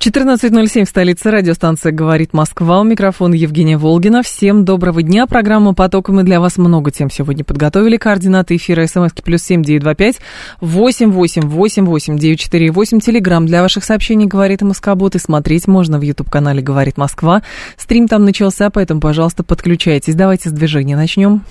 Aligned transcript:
14.07 0.00 0.86
в 0.86 0.88
столице 0.88 1.30
радиостанция 1.30 1.92
«Говорит 1.92 2.32
Москва». 2.32 2.80
У 2.80 2.84
микрофона 2.84 3.34
Евгения 3.34 3.76
Волгина. 3.76 4.22
Всем 4.22 4.64
доброго 4.64 5.02
дня. 5.02 5.26
Программа 5.26 5.74
«Поток» 5.74 6.08
мы 6.08 6.22
для 6.22 6.40
вас 6.40 6.56
много 6.56 6.90
тем 6.90 7.10
сегодня 7.10 7.44
подготовили. 7.44 7.98
Координаты 7.98 8.56
эфира 8.56 8.86
смски 8.86 9.20
плюс 9.20 9.42
семь 9.42 9.62
девять 9.62 9.82
два 9.82 9.94
пять 9.94 10.20
восемь 10.58 11.10
восемь 11.10 11.42
восемь 11.42 11.84
восемь 11.84 12.16
девять 12.16 12.40
четыре 12.40 12.70
восемь. 12.70 12.98
Телеграмм 12.98 13.44
для 13.44 13.60
ваших 13.60 13.84
сообщений 13.84 14.24
«Говорит 14.24 14.62
Москобот». 14.62 15.16
И 15.16 15.18
смотреть 15.18 15.68
можно 15.68 15.98
в 15.98 16.02
YouTube-канале 16.02 16.62
«Говорит 16.62 16.96
Москва». 16.96 17.42
Стрим 17.76 18.08
там 18.08 18.24
начался, 18.24 18.70
поэтому, 18.70 19.02
пожалуйста, 19.02 19.42
подключайтесь. 19.42 20.14
Давайте 20.14 20.48
с 20.48 20.52
движения 20.52 20.96
начнем. 20.96 21.42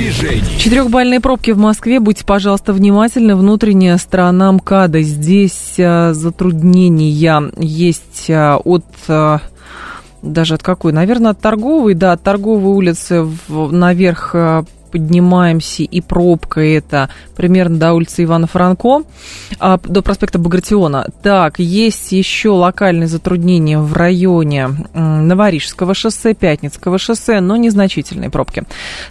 Движение. 0.00 0.58
Четырехбальные 0.58 1.20
пробки 1.20 1.50
в 1.50 1.58
Москве. 1.58 2.00
Будьте, 2.00 2.24
пожалуйста, 2.24 2.72
внимательны. 2.72 3.36
Внутренняя 3.36 3.98
сторона 3.98 4.50
МКАДа. 4.50 5.02
Здесь 5.02 5.74
а, 5.78 6.14
затруднения 6.14 7.50
есть 7.58 8.30
а, 8.30 8.56
от 8.56 8.86
а, 9.08 9.40
даже 10.22 10.54
от 10.54 10.62
какой? 10.62 10.94
Наверное, 10.94 11.32
от 11.32 11.40
торговой, 11.40 11.92
да, 11.92 12.12
от 12.12 12.22
торговой 12.22 12.72
улицы 12.72 13.26
в, 13.46 13.72
наверх 13.72 14.34
поднимаемся, 14.90 15.82
и 15.82 16.00
пробка 16.00 16.60
это 16.60 17.10
примерно 17.36 17.78
до 17.78 17.92
улицы 17.92 18.24
Ивана 18.24 18.46
Франко, 18.46 19.02
а, 19.58 19.78
до 19.82 20.02
проспекта 20.02 20.38
Багратиона. 20.38 21.06
Так, 21.22 21.58
есть 21.58 22.12
еще 22.12 22.50
локальные 22.50 23.06
затруднения 23.06 23.78
в 23.78 23.92
районе 23.94 24.68
Новорижского 24.94 25.94
шоссе, 25.94 26.34
Пятницкого 26.34 26.98
шоссе, 26.98 27.40
но 27.40 27.56
незначительные 27.56 28.30
пробки. 28.30 28.64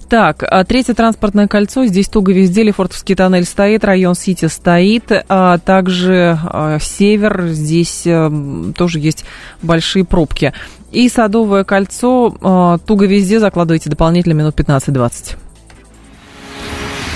Так, 0.10 0.44
а, 0.44 0.64
третье 0.64 0.94
транспортное 0.94 1.48
кольцо, 1.48 1.86
здесь 1.86 2.08
туго 2.08 2.32
везде, 2.32 2.64
Лефортовский 2.64 3.16
тоннель 3.16 3.46
стоит, 3.46 3.84
район 3.84 4.16
Сити 4.16 4.46
стоит, 4.46 5.12
а 5.28 5.58
также 5.60 6.38
а, 6.44 6.78
север, 6.80 7.48
здесь 7.48 8.04
а, 8.06 8.32
тоже 8.76 9.00
есть 9.00 9.26
большие 9.62 10.06
пробки. 10.06 10.54
И 10.92 11.08
Садовое 11.08 11.64
кольцо, 11.64 12.80
туго 12.88 13.06
везде, 13.06 13.40
закладывайте 13.40 13.92
дополнительно 13.92 14.34
минут 14.34 14.60
15-20 14.60 15.38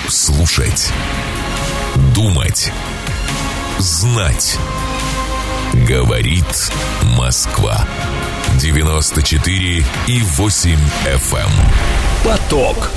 слушать, 0.08 0.92
думать, 2.16 2.72
знать. 3.80 4.58
Говорит 5.88 6.72
Москва. 7.18 7.88
94 8.60 9.84
и 10.08 10.22
8 10.22 10.72
FM. 11.06 11.38
Эм. 11.38 11.50
Поток. 12.24 12.92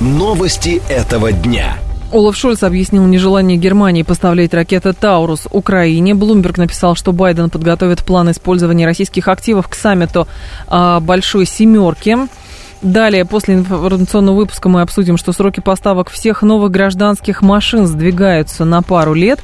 Новости 0.00 0.80
этого 0.88 1.32
дня. 1.32 1.76
Олаф 2.12 2.36
Шольц 2.36 2.62
объяснил 2.62 3.04
нежелание 3.06 3.56
Германии 3.56 4.02
поставлять 4.02 4.54
ракеты 4.54 4.92
«Таурус» 4.92 5.46
Украине. 5.50 6.14
Блумберг 6.14 6.58
написал, 6.58 6.96
что 6.96 7.12
Байден 7.12 7.50
подготовит 7.50 8.04
план 8.04 8.30
использования 8.30 8.86
российских 8.86 9.28
активов 9.28 9.68
к 9.68 9.74
саммиту 9.74 10.26
а, 10.66 11.00
«Большой 11.00 11.46
семерки». 11.46 12.16
Далее, 12.82 13.26
после 13.26 13.56
информационного 13.56 14.36
выпуска 14.36 14.70
мы 14.70 14.80
обсудим, 14.80 15.18
что 15.18 15.32
сроки 15.32 15.60
поставок 15.60 16.08
всех 16.08 16.40
новых 16.40 16.70
гражданских 16.70 17.42
машин 17.42 17.86
сдвигаются 17.86 18.64
на 18.64 18.80
пару 18.80 19.12
лет. 19.12 19.40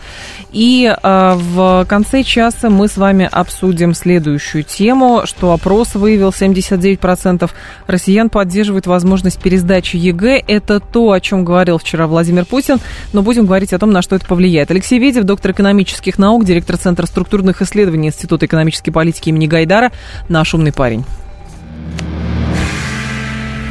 И 0.52 0.86
э, 0.90 1.34
в 1.36 1.84
конце 1.86 2.22
часа 2.22 2.70
мы 2.70 2.88
с 2.88 2.96
вами 2.96 3.28
обсудим 3.30 3.92
следующую 3.92 4.64
тему, 4.64 5.22
что 5.24 5.52
опрос 5.52 5.94
выявил 5.94 6.30
79% 6.30 7.50
россиян 7.86 8.30
поддерживают 8.30 8.86
возможность 8.86 9.42
пересдачи 9.42 9.96
ЕГЭ. 9.96 10.42
Это 10.48 10.80
то, 10.80 11.12
о 11.12 11.20
чем 11.20 11.44
говорил 11.44 11.76
вчера 11.76 12.06
Владимир 12.06 12.46
Путин, 12.46 12.78
но 13.12 13.20
будем 13.20 13.44
говорить 13.44 13.74
о 13.74 13.78
том, 13.78 13.90
на 13.90 14.00
что 14.00 14.16
это 14.16 14.24
повлияет. 14.24 14.70
Алексей 14.70 14.98
Ведев, 14.98 15.24
доктор 15.24 15.50
экономических 15.50 16.18
наук, 16.18 16.46
директор 16.46 16.78
Центра 16.78 17.04
структурных 17.04 17.60
исследований 17.60 18.08
Института 18.08 18.46
экономической 18.46 18.92
политики 18.92 19.28
имени 19.28 19.46
Гайдара, 19.46 19.92
наш 20.30 20.54
умный 20.54 20.72
парень. 20.72 21.04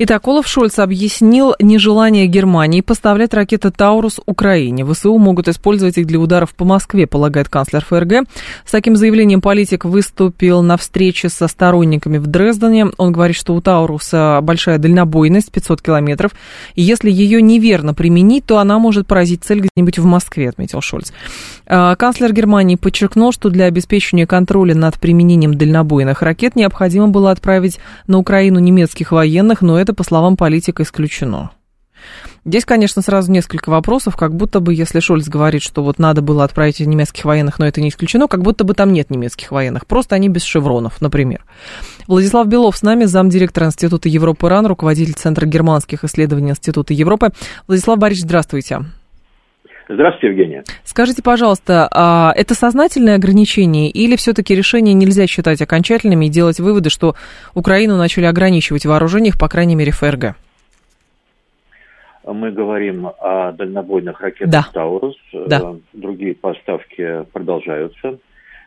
Итак, 0.00 0.28
Олаф 0.28 0.46
Шольц 0.46 0.78
объяснил 0.78 1.56
нежелание 1.58 2.28
Германии 2.28 2.82
поставлять 2.82 3.34
ракеты 3.34 3.72
«Таурус» 3.72 4.20
Украине. 4.26 4.86
ВСУ 4.86 5.18
могут 5.18 5.48
использовать 5.48 5.98
их 5.98 6.06
для 6.06 6.20
ударов 6.20 6.54
по 6.54 6.64
Москве, 6.64 7.08
полагает 7.08 7.48
канцлер 7.48 7.84
ФРГ. 7.84 8.28
С 8.64 8.70
таким 8.70 8.94
заявлением 8.94 9.40
политик 9.40 9.84
выступил 9.84 10.62
на 10.62 10.76
встрече 10.76 11.28
со 11.28 11.48
сторонниками 11.48 12.18
в 12.18 12.28
Дрездене. 12.28 12.86
Он 12.96 13.10
говорит, 13.10 13.34
что 13.34 13.56
у 13.56 13.60
«Тауруса» 13.60 14.38
большая 14.40 14.78
дальнобойность, 14.78 15.50
500 15.50 15.82
километров. 15.82 16.30
И 16.76 16.82
если 16.82 17.10
ее 17.10 17.42
неверно 17.42 17.92
применить, 17.92 18.46
то 18.46 18.58
она 18.58 18.78
может 18.78 19.08
поразить 19.08 19.42
цель 19.42 19.62
где-нибудь 19.62 19.98
в 19.98 20.04
Москве, 20.04 20.50
отметил 20.50 20.80
Шольц. 20.80 21.10
А, 21.66 21.96
канцлер 21.96 22.32
Германии 22.32 22.76
подчеркнул, 22.76 23.32
что 23.32 23.50
для 23.50 23.64
обеспечения 23.64 24.28
контроля 24.28 24.76
над 24.76 25.00
применением 25.00 25.54
дальнобойных 25.54 26.22
ракет 26.22 26.54
необходимо 26.54 27.08
было 27.08 27.32
отправить 27.32 27.80
на 28.06 28.18
Украину 28.18 28.60
немецких 28.60 29.10
военных, 29.10 29.60
но 29.60 29.76
это 29.87 29.87
это, 29.88 29.94
по 29.94 30.04
словам 30.04 30.36
политика, 30.36 30.82
исключено. 30.82 31.50
Здесь, 32.44 32.66
конечно, 32.66 33.00
сразу 33.00 33.32
несколько 33.32 33.70
вопросов, 33.70 34.16
как 34.16 34.34
будто 34.34 34.60
бы, 34.60 34.74
если 34.74 35.00
Шольц 35.00 35.28
говорит, 35.28 35.62
что 35.62 35.82
вот 35.82 35.98
надо 35.98 36.20
было 36.20 36.44
отправить 36.44 36.78
немецких 36.80 37.24
военных, 37.24 37.58
но 37.58 37.66
это 37.66 37.80
не 37.80 37.88
исключено, 37.88 38.28
как 38.28 38.42
будто 38.42 38.64
бы 38.64 38.74
там 38.74 38.92
нет 38.92 39.10
немецких 39.10 39.50
военных, 39.50 39.86
просто 39.86 40.14
они 40.14 40.28
без 40.28 40.42
шевронов, 40.42 41.00
например. 41.00 41.44
Владислав 42.06 42.46
Белов 42.46 42.76
с 42.76 42.82
нами, 42.82 43.04
замдиректора 43.04 43.66
Института 43.66 44.10
Европы 44.10 44.48
РАН, 44.48 44.66
руководитель 44.66 45.14
Центра 45.14 45.46
германских 45.46 46.04
исследований 46.04 46.50
Института 46.50 46.92
Европы. 46.92 47.30
Владислав 47.66 47.98
Борисович, 47.98 48.26
здравствуйте. 48.26 48.84
Здравствуйте, 49.88 50.28
Евгения. 50.28 50.64
Скажите, 50.84 51.22
пожалуйста, 51.22 51.88
а 51.90 52.32
это 52.36 52.54
сознательное 52.54 53.14
ограничение 53.14 53.88
или 53.88 54.16
все-таки 54.16 54.54
решение 54.54 54.92
нельзя 54.92 55.26
считать 55.26 55.62
окончательными 55.62 56.26
и 56.26 56.28
делать 56.28 56.60
выводы, 56.60 56.90
что 56.90 57.14
Украину 57.54 57.96
начали 57.96 58.26
ограничивать 58.26 58.84
в 58.84 58.90
вооружениях, 58.90 59.38
по 59.38 59.48
крайней 59.48 59.76
мере, 59.76 59.92
ФРГ? 59.92 60.36
Мы 62.24 62.50
говорим 62.50 63.06
о 63.06 63.52
дальнобойных 63.52 64.20
ракетах 64.20 64.50
да. 64.50 64.66
«Таурус». 64.74 65.16
Да. 65.32 65.60
Э, 65.62 65.76
другие 65.94 66.34
поставки 66.34 67.24
продолжаются. 67.32 68.18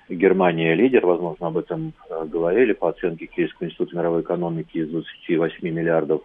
Германия 0.09 0.73
лидер, 0.73 1.05
возможно, 1.05 1.47
об 1.47 1.57
этом 1.57 1.93
э, 2.09 2.25
говорили, 2.25 2.73
по 2.73 2.89
оценке 2.89 3.27
Киевского 3.27 3.67
института 3.67 3.95
мировой 3.95 4.21
экономики 4.21 4.79
из 4.79 4.89
28 4.89 5.69
миллиардов 5.69 6.21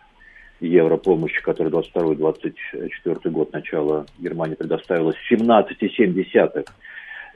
евро 0.61 0.97
помощи, 0.97 1.43
которую 1.43 1.75
22-24 1.75 3.31
год 3.31 3.53
начала 3.53 4.07
Германия 4.19 4.57
предоставила, 4.57 5.13
17,7 5.31 6.65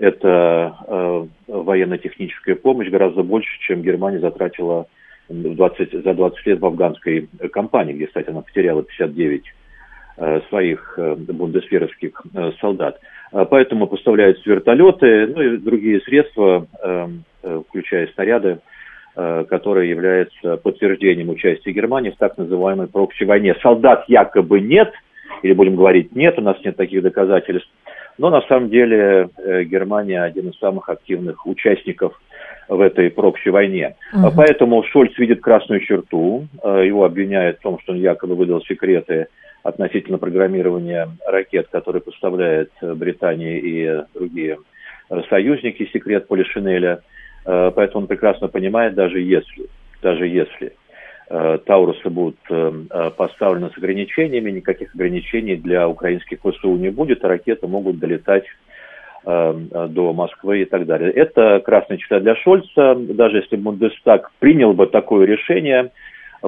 это 0.01 0.77
э, 0.87 1.27
военно-техническая 1.47 2.55
помощь, 2.55 2.89
гораздо 2.89 3.23
больше, 3.23 3.51
чем 3.61 3.83
Германия 3.83 4.19
затратила 4.19 4.87
20, 5.29 6.03
за 6.03 6.15
20 6.15 6.47
лет 6.47 6.59
в 6.59 6.67
афганской 6.67 7.29
кампании, 7.53 7.93
где, 7.93 8.07
кстати, 8.07 8.31
она 8.31 8.41
потеряла 8.41 8.83
59 8.83 9.45
э, 10.17 10.41
своих 10.49 10.95
э, 10.97 11.15
бундесверовских 11.15 12.23
э, 12.35 12.53
солдат. 12.61 12.99
Э, 13.33 13.45
поэтому 13.49 13.87
поставляются 13.87 14.49
вертолеты, 14.49 15.27
ну 15.27 15.43
и 15.43 15.57
другие 15.59 16.01
средства, 16.01 16.67
э, 16.83 17.09
э, 17.43 17.63
включая 17.69 18.07
снаряды, 18.15 18.61
которая 19.15 19.87
является 19.87 20.57
подтверждением 20.57 21.31
участия 21.31 21.73
Германии 21.73 22.11
в 22.11 22.17
так 22.17 22.39
называемой 22.39 22.87
прокси-войне. 22.87 23.57
Солдат 23.63 24.05
якобы 24.09 24.61
нет, 24.61 24.93
или 25.43 25.53
будем 25.53 25.77
говорить 25.77 26.15
нет, 26.15 26.39
у 26.39 26.43
нас 26.43 26.57
нет 26.65 26.77
таких 26.77 27.03
доказательств, 27.03 27.71
но 28.19 28.31
на 28.31 28.43
самом 28.43 28.69
деле 28.69 29.31
э, 29.39 29.65
Германия 29.65 30.23
один 30.23 30.51
из 30.51 30.59
самых 30.59 30.89
активных 30.89 31.47
участников 31.47 32.21
в 32.69 32.81
этой 32.81 33.11
прокси-войне. 33.11 33.97
Угу. 34.13 34.33
Поэтому 34.37 34.83
Шольц 34.85 35.17
видит 35.19 35.41
красную 35.41 35.81
черту, 35.81 36.47
э, 36.63 36.87
его 36.87 37.05
обвиняют 37.05 37.59
в 37.59 37.63
том, 37.63 37.79
что 37.81 37.93
он 37.93 37.99
якобы 37.99 38.35
выдал 38.35 38.61
секреты 38.63 39.29
относительно 39.63 40.19
программирования 40.19 41.09
ракет, 41.27 41.69
которые 41.71 42.03
поставляет 42.03 42.71
Британия 42.81 43.59
и 43.59 44.05
другие 44.15 44.59
союзники, 45.29 45.89
секрет 45.93 46.29
Полишинеля. 46.29 47.01
Э, 47.47 47.71
поэтому 47.75 48.03
он 48.03 48.07
прекрасно 48.07 48.49
понимает, 48.49 48.95
даже 48.95 49.21
если, 49.21 49.67
даже 50.03 50.27
если 50.27 50.73
э, 51.29 51.59
Таурусы 51.65 52.09
будут 52.11 52.39
э, 52.49 53.11
поставлены 53.17 53.71
с 53.71 53.79
ограничениями, 53.79 54.51
никаких 54.51 54.95
ограничений 54.95 55.57
для 55.57 55.89
украинских 55.89 56.39
ВСУ 56.41 56.77
не 56.77 56.91
будет, 56.91 57.25
а 57.25 57.29
ракеты 57.29 57.67
могут 57.67 57.99
долетать 57.99 58.45
до 59.23 60.15
Москвы 60.15 60.63
и 60.63 60.65
так 60.65 60.87
далее. 60.87 61.11
Это 61.11 61.61
красная 61.61 61.99
черта 61.99 62.21
для 62.21 62.35
Шольца. 62.37 62.95
Даже 62.95 63.37
если 63.37 63.57
Бундестаг 63.57 64.31
принял 64.39 64.73
бы 64.73 64.87
такое 64.87 65.27
решение, 65.27 65.91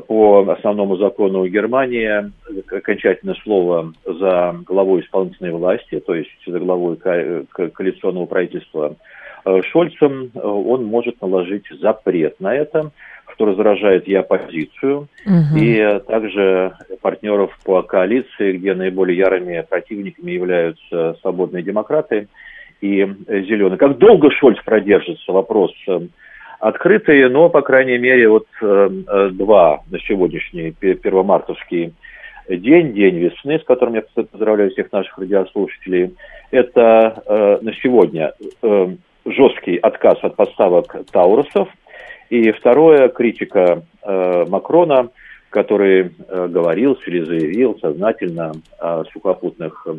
по 0.01 0.49
основному 0.49 0.97
закону 0.97 1.47
Германии 1.47 2.33
окончательное 2.75 3.35
слово 3.43 3.93
за 4.05 4.57
главой 4.67 5.03
исполнительной 5.03 5.53
власти, 5.53 6.01
то 6.01 6.15
есть 6.15 6.31
за 6.47 6.59
главой 6.59 6.97
ко- 6.97 7.45
коалиционного 7.53 8.27
правительства 8.27 8.97
Шольцем, 9.71 10.31
он 10.35 10.85
может 10.85 11.21
наложить 11.21 11.65
запрет 11.81 12.39
на 12.41 12.55
это, 12.55 12.91
что 13.35 13.47
раздражает 13.47 14.07
и 14.07 14.15
оппозицию, 14.15 15.09
угу. 15.27 15.57
и 15.57 16.01
также 16.07 16.77
партнеров 17.01 17.57
по 17.65 17.83
коалиции, 17.83 18.57
где 18.57 18.75
наиболее 18.75 19.19
ярыми 19.19 19.65
противниками 19.69 20.33
являются 20.33 21.17
свободные 21.21 21.63
демократы 21.63 22.29
и 22.81 23.05
зеленые. 23.29 23.79
Как 23.79 23.99
долго 23.99 24.31
Шольц 24.31 24.59
продержится, 24.65 25.33
вопрос 25.33 25.73
открытые, 26.63 27.29
но, 27.29 27.49
по 27.49 27.61
крайней 27.63 27.99
мере, 27.99 28.29
вот 28.29 28.47
э, 28.61 28.91
э 29.09 29.31
два 29.31 29.81
на 29.91 29.99
сегодняшний 29.99 30.71
первомартовский 30.71 31.93
день, 32.49 32.93
день 32.93 33.19
весны, 33.19 33.59
с 33.59 33.65
которым 33.65 33.95
я 33.95 34.03
поздравляю 34.15 34.71
всех 34.71 34.93
наших 34.93 35.19
радиослушателей, 35.19 36.15
это 36.53 37.23
э, 37.27 37.59
на 37.63 37.75
сегодня 37.75 38.33
э, 38.63 38.95
жесткий 39.25 39.77
отказ 39.77 40.19
от 40.23 40.37
поставок 40.37 40.97
таурусов, 41.11 41.69
и 42.31 42.51
второе, 42.53 43.09
критика 43.09 43.83
э, 44.03 44.45
Макрона, 44.49 45.11
который 45.51 46.11
э, 46.29 46.49
говорил 46.49 46.99
или 47.07 47.25
заявил 47.25 47.79
сознательно 47.81 48.53
о 48.79 49.05
сухопутных 49.13 49.87
э, 49.87 49.95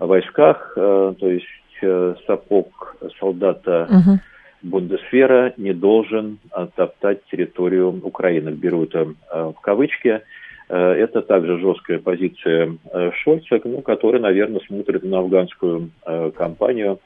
войсках, 0.00 0.72
э, 0.76 1.14
то 1.18 1.28
есть 1.28 1.46
э, 1.82 2.14
сапог 2.26 2.96
солдата 3.18 3.86
угу 3.88 4.20
Бундесвера 4.62 5.54
не 5.56 5.72
должен 5.72 6.38
топтать 6.76 7.24
территорию 7.30 8.00
Украины. 8.02 8.50
Беру 8.50 8.84
это 8.84 9.14
э, 9.32 9.52
в 9.56 9.60
кавычки. 9.60 10.20
Э, 10.68 10.92
это 10.92 11.22
также 11.22 11.58
жесткая 11.58 11.98
позиция 11.98 12.76
э, 12.92 13.10
Шольца, 13.22 13.60
ну, 13.64 13.80
который, 13.80 14.20
наверное, 14.20 14.60
смотрит 14.66 15.02
на 15.02 15.18
афганскую 15.20 15.90
кампанию 16.36 16.98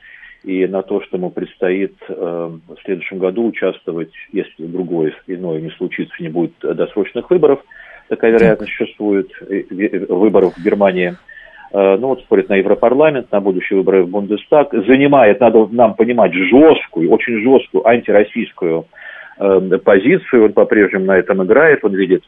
и 0.44 0.67
на 0.67 0.82
то, 0.82 1.00
что 1.02 1.17
ему 1.17 1.31
предстоит 1.31 1.94
в 2.08 2.61
следующем 2.85 3.19
году 3.19 3.46
участвовать, 3.46 4.12
если 4.32 4.67
другое 4.67 5.14
иное 5.26 5.61
не 5.61 5.70
случится, 5.70 6.14
не 6.20 6.29
будет 6.29 6.52
досрочных 6.61 7.31
выборов. 7.31 7.61
Такая 8.08 8.32
вероятность 8.32 8.73
существует, 8.76 9.31
выборов 10.08 10.55
в 10.56 10.62
Германии– 10.62 11.17
Э, 11.75 11.96
ну 11.96 12.08
вот 12.08 12.20
спорит 12.20 12.49
на 12.49 12.55
Европарламент, 12.55 13.32
на 13.32 13.41
будущие 13.41 13.79
выборы 13.79 14.05
в 14.05 14.08
Бундестаг, 14.08 14.73
занимает, 14.87 15.41
надо 15.41 15.67
нам 15.73 15.94
понимать, 15.94 16.32
жесткую, 16.32 17.11
очень 17.11 17.43
жесткую 17.43 17.87
антироссийскую 17.87 18.87
э, 19.38 19.79
позицию, 19.85 20.44
он 20.44 20.52
по-прежнему 20.52 21.06
на 21.06 21.19
этом 21.19 21.43
играет, 21.43 21.81
он 21.82 21.94
видит, 21.94 22.23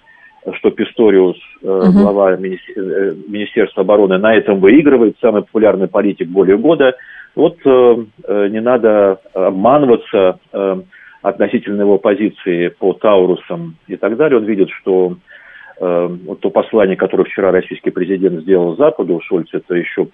что 0.54 0.70
Писториус, 0.70 1.36
э, 1.62 1.66
угу. 1.66 1.92
глава 1.92 2.36
министер, 2.36 2.82
э, 2.82 3.14
Министерства 3.28 3.82
обороны, 3.82 4.18
на 4.18 4.34
этом 4.34 4.58
выигрывает, 4.58 5.16
самый 5.20 5.42
популярный 5.42 5.86
политик 5.86 6.26
более 6.26 6.58
года. 6.58 6.96
Вот 7.36 7.58
э, 7.64 7.96
э 8.26 8.48
не 8.48 8.60
надо 8.60 9.20
обманываться 9.34 10.40
э, 10.52 10.80
относительно 11.22 11.82
его 11.82 11.98
позиции 11.98 12.68
по 12.68 12.92
Таурусам 12.94 13.76
и 13.86 13.96
так 13.96 14.16
далее. 14.16 14.38
Он 14.38 14.44
видит, 14.44 14.70
что 14.70 15.16
э, 15.78 16.16
вот 16.26 16.40
то 16.40 16.50
послание, 16.50 16.96
которое 16.96 17.24
вчера 17.24 17.52
российский 17.52 17.90
президент 17.90 18.40
сделал 18.42 18.76
Западу, 18.76 19.20
Шольц 19.22 19.48
это 19.52 19.74
еще 19.74 20.08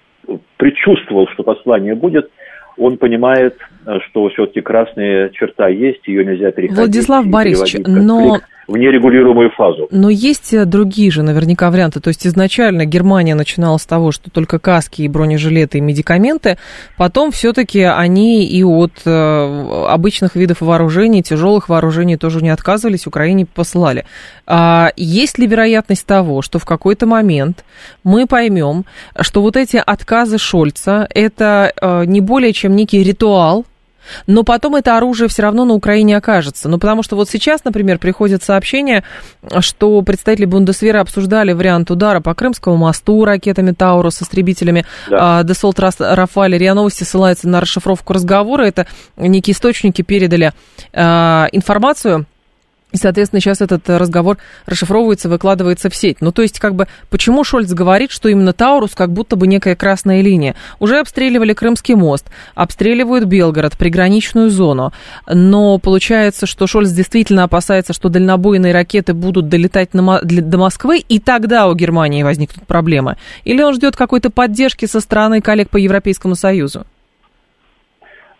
предчувствовал, 0.57 1.27
что 1.29 1.43
послание 1.43 1.95
будет, 1.95 2.29
он 2.77 2.97
понимает, 2.97 3.57
э, 3.85 3.99
что 4.09 4.27
все-таки 4.29 4.61
красная 4.61 5.29
черта 5.29 5.69
есть, 5.69 6.07
ее 6.07 6.25
нельзя 6.25 6.51
переходить. 6.51 6.77
Владислав 6.77 7.27
Борисович, 7.27 7.85
но 7.85 8.39
в 8.67 8.77
нерегулируемую 8.77 9.51
фазу. 9.51 9.87
Но 9.91 10.09
есть 10.09 10.53
э, 10.53 10.65
другие 10.65 11.11
же 11.11 11.23
наверняка 11.23 11.69
варианты. 11.69 11.99
То 11.99 12.09
есть 12.09 12.25
изначально 12.25 12.85
Германия 12.85 13.35
начинала 13.35 13.77
с 13.77 13.85
того, 13.85 14.11
что 14.11 14.29
только 14.29 14.59
каски 14.59 15.01
и 15.01 15.07
бронежилеты 15.07 15.79
и 15.79 15.81
медикаменты. 15.81 16.57
Потом 16.97 17.31
все-таки 17.31 17.81
они 17.81 18.45
и 18.45 18.63
от 18.63 18.93
э, 19.05 19.85
обычных 19.89 20.35
видов 20.35 20.61
вооружений, 20.61 21.23
тяжелых 21.23 21.69
вооружений 21.69 22.17
тоже 22.17 22.41
не 22.41 22.49
отказывались, 22.49 23.07
Украине 23.07 23.45
посылали. 23.45 24.05
А 24.45 24.91
есть 24.95 25.37
ли 25.37 25.47
вероятность 25.47 26.05
того, 26.05 26.41
что 26.41 26.59
в 26.59 26.65
какой-то 26.65 27.05
момент 27.05 27.63
мы 28.03 28.27
поймем, 28.27 28.85
что 29.19 29.41
вот 29.41 29.57
эти 29.57 29.81
отказы 29.83 30.37
Шольца 30.37 31.07
это 31.13 31.73
э, 31.81 32.05
не 32.05 32.21
более 32.21 32.53
чем 32.53 32.75
некий 32.75 33.03
ритуал, 33.03 33.65
но 34.27 34.43
потом 34.43 34.75
это 34.75 34.97
оружие 34.97 35.27
все 35.27 35.43
равно 35.43 35.65
на 35.65 35.73
Украине 35.73 36.17
окажется. 36.17 36.69
Ну, 36.69 36.77
потому 36.77 37.03
что 37.03 37.15
вот 37.15 37.29
сейчас, 37.29 37.63
например, 37.63 37.99
приходит 37.99 38.43
сообщение, 38.43 39.03
что 39.59 40.01
представители 40.01 40.45
Бундесвера 40.45 41.01
обсуждали 41.01 41.53
вариант 41.53 41.91
удара 41.91 42.19
по 42.19 42.33
Крымскому 42.33 42.77
мосту 42.77 43.25
ракетами 43.25 43.71
Таурус 43.71 44.15
с 44.15 44.23
истребителями 44.23 44.85
да. 45.09 45.43
Десолт 45.43 45.79
Рафаль. 45.79 46.57
РИА 46.57 46.73
Новости 46.73 47.03
ссылается 47.03 47.47
на 47.47 47.61
расшифровку 47.61 48.13
разговора. 48.13 48.63
Это 48.63 48.87
некие 49.17 49.53
источники 49.53 50.01
передали 50.01 50.53
а, 50.93 51.47
информацию 51.51 52.25
и, 52.93 52.97
соответственно, 52.97 53.39
сейчас 53.41 53.59
этот 53.59 53.89
э, 53.89 53.97
разговор 53.97 54.37
расшифровывается, 54.67 55.27
выкладывается 55.27 55.89
в 55.89 55.95
сеть. 55.95 56.17
Ну, 56.21 56.31
то 56.31 56.43
есть, 56.43 56.59
как 56.59 56.75
бы, 56.75 56.87
почему 57.09 57.43
Шольц 57.43 57.73
говорит, 57.73 58.11
что 58.11 58.29
именно 58.29 58.53
Таурус 58.53 58.93
как 58.93 59.11
будто 59.11 59.35
бы 59.35 59.47
некая 59.47 59.75
красная 59.75 60.21
линия? 60.21 60.55
Уже 60.79 60.99
обстреливали 60.99 61.53
Крымский 61.53 61.95
мост, 61.95 62.31
обстреливают 62.53 63.25
Белгород, 63.25 63.77
приграничную 63.79 64.51
зону. 64.51 64.93
Но 65.27 65.79
получается, 65.79 66.45
что 66.45 66.67
Шольц 66.67 66.91
действительно 66.91 67.43
опасается, 67.43 67.93
что 67.93 68.09
дальнобойные 68.09 68.73
ракеты 68.73 69.15
будут 69.15 69.49
долетать 69.49 69.95
на, 69.95 70.21
до 70.21 70.57
Москвы, 70.59 70.99
и 70.99 71.19
тогда 71.19 71.67
у 71.67 71.73
Германии 71.73 72.21
возникнут 72.21 72.67
проблемы. 72.67 73.17
Или 73.43 73.63
он 73.63 73.73
ждет 73.73 73.95
какой-то 73.95 74.29
поддержки 74.29 74.85
со 74.85 74.99
стороны 74.99 75.41
коллег 75.41 75.71
по 75.71 75.77
Европейскому 75.77 76.35
Союзу? 76.35 76.85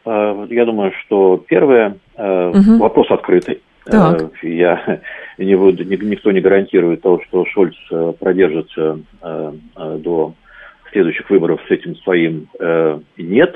Э, 0.05 0.45
я 0.51 0.65
думаю, 0.65 0.91
что 1.03 1.37
первое, 1.37 1.97
угу. 2.15 2.77
вопрос 2.77 3.09
открытый. 3.09 3.59
Так. 3.85 4.21
Э, 4.21 4.47
я 4.47 5.01
не 5.37 5.55
буду, 5.55 5.83
никто 5.83 6.31
не 6.31 6.41
гарантирует 6.41 7.01
того, 7.01 7.21
что 7.27 7.45
Шольц 7.45 7.75
э, 7.91 8.13
продержится 8.19 8.99
э, 9.21 9.53
до 9.97 10.33
следующих 10.91 11.29
выборов 11.29 11.59
с 11.67 11.71
этим 11.71 11.95
своим 11.97 12.47
нет. 13.17 13.55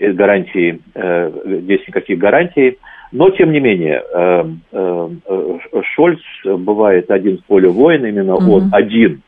Гарантии, 0.00 0.80
здесь 0.94 1.86
никаких 1.86 2.18
гарантий. 2.18 2.78
Но, 3.12 3.30
тем 3.30 3.52
не 3.52 3.60
менее, 3.60 4.02
Шольц 5.94 6.20
бывает 6.44 7.08
один 7.12 7.38
в 7.38 7.44
поле 7.44 7.68
воин, 7.68 8.04
именно 8.04 8.34
угу. 8.34 8.54
он 8.54 8.70
один 8.72 9.22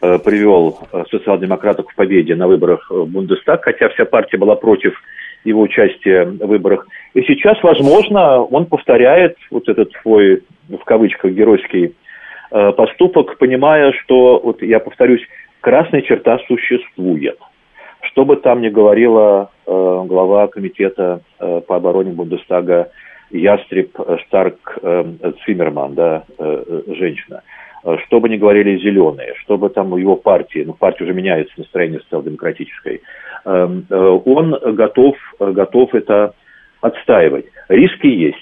привел 0.00 0.78
социал-демократов 1.10 1.86
к 1.86 1.94
победе 1.96 2.36
на 2.36 2.46
выборах 2.46 2.88
в 2.88 3.06
Бундестаг, 3.06 3.64
хотя 3.64 3.88
вся 3.88 4.04
партия 4.04 4.38
была 4.38 4.54
против 4.54 4.94
его 5.46 5.62
участия 5.62 6.24
в 6.24 6.46
выборах. 6.46 6.86
И 7.14 7.22
сейчас, 7.22 7.62
возможно, 7.62 8.42
он 8.42 8.66
повторяет 8.66 9.36
вот 9.50 9.68
этот 9.68 9.92
свой, 10.02 10.42
в 10.68 10.84
кавычках, 10.84 11.32
геройский 11.32 11.94
э, 12.50 12.72
поступок, 12.72 13.38
понимая, 13.38 13.92
что, 13.92 14.40
вот 14.42 14.62
я 14.62 14.80
повторюсь, 14.80 15.22
красная 15.60 16.02
черта 16.02 16.38
существует. 16.46 17.38
Что 18.02 18.24
бы 18.24 18.36
там 18.36 18.60
ни 18.60 18.68
говорила 18.68 19.50
э, 19.66 19.70
глава 20.06 20.48
комитета 20.48 21.20
э, 21.38 21.60
по 21.66 21.76
обороне 21.76 22.12
Бундестага 22.12 22.90
Ястреб 23.30 23.96
Старк 24.26 24.78
э, 24.82 25.04
Циммерман, 25.44 25.94
да, 25.94 26.24
э, 26.38 26.82
э 26.86 26.94
женщина– 26.94 27.42
Э, 27.86 27.96
что 28.04 28.18
бы 28.18 28.28
ни 28.28 28.36
говорили 28.36 28.78
зеленые, 28.78 29.34
что 29.42 29.56
бы 29.56 29.68
там 29.68 29.96
его 29.96 30.16
партии, 30.16 30.64
ну, 30.66 30.72
партия 30.72 31.04
уже 31.04 31.14
меняется, 31.14 31.54
настроение 31.56 32.00
социал-демократической, 32.00 32.96
эм, 32.96 33.00
э, 33.00 33.35
он 33.46 34.58
готов, 34.74 35.16
готов 35.38 35.94
это 35.94 36.34
отстаивать. 36.80 37.46
Риски 37.68 38.06
есть. 38.06 38.36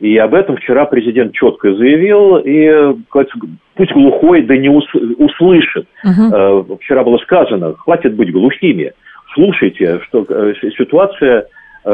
И 0.00 0.16
об 0.18 0.34
этом 0.34 0.56
вчера 0.56 0.84
президент 0.84 1.32
четко 1.32 1.74
заявил, 1.74 2.36
и 2.36 2.94
пусть 3.10 3.92
глухой 3.92 4.42
да 4.42 4.56
не 4.56 4.68
услышит. 4.68 5.86
Угу. 6.04 6.76
Вчера 6.80 7.02
было 7.02 7.18
сказано, 7.18 7.74
хватит 7.74 8.14
быть 8.14 8.32
глухими. 8.32 8.92
Слушайте, 9.34 10.00
что 10.00 10.24
ситуация 10.76 11.46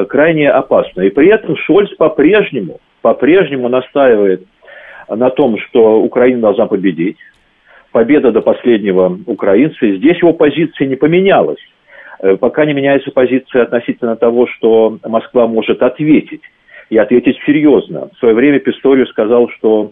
крайне 0.08 0.50
опасна. 0.50 1.02
И 1.02 1.10
при 1.10 1.28
этом 1.28 1.56
Шольц 1.56 1.94
по-прежнему, 1.96 2.78
по-прежнему 3.02 3.68
настаивает 3.68 4.42
на 5.08 5.30
том, 5.30 5.58
что 5.58 6.00
Украина 6.00 6.40
должна 6.40 6.66
победить. 6.66 7.16
Победа 7.92 8.32
до 8.32 8.40
последнего 8.40 9.18
украинца. 9.26 9.86
И 9.86 9.96
здесь 9.96 10.18
его 10.18 10.32
позиция 10.32 10.88
не 10.88 10.96
поменялась. 10.96 11.60
Э, 12.20 12.36
пока 12.36 12.64
не 12.64 12.72
меняется 12.72 13.10
позиция 13.10 13.62
относительно 13.62 14.16
того, 14.16 14.46
что 14.46 14.98
Москва 15.04 15.46
может 15.46 15.82
ответить. 15.82 16.42
И 16.90 16.98
ответить 16.98 17.38
серьезно. 17.46 18.10
В 18.14 18.18
свое 18.18 18.34
время 18.34 18.58
Писториус 18.60 19.08
сказал, 19.08 19.48
что 19.50 19.90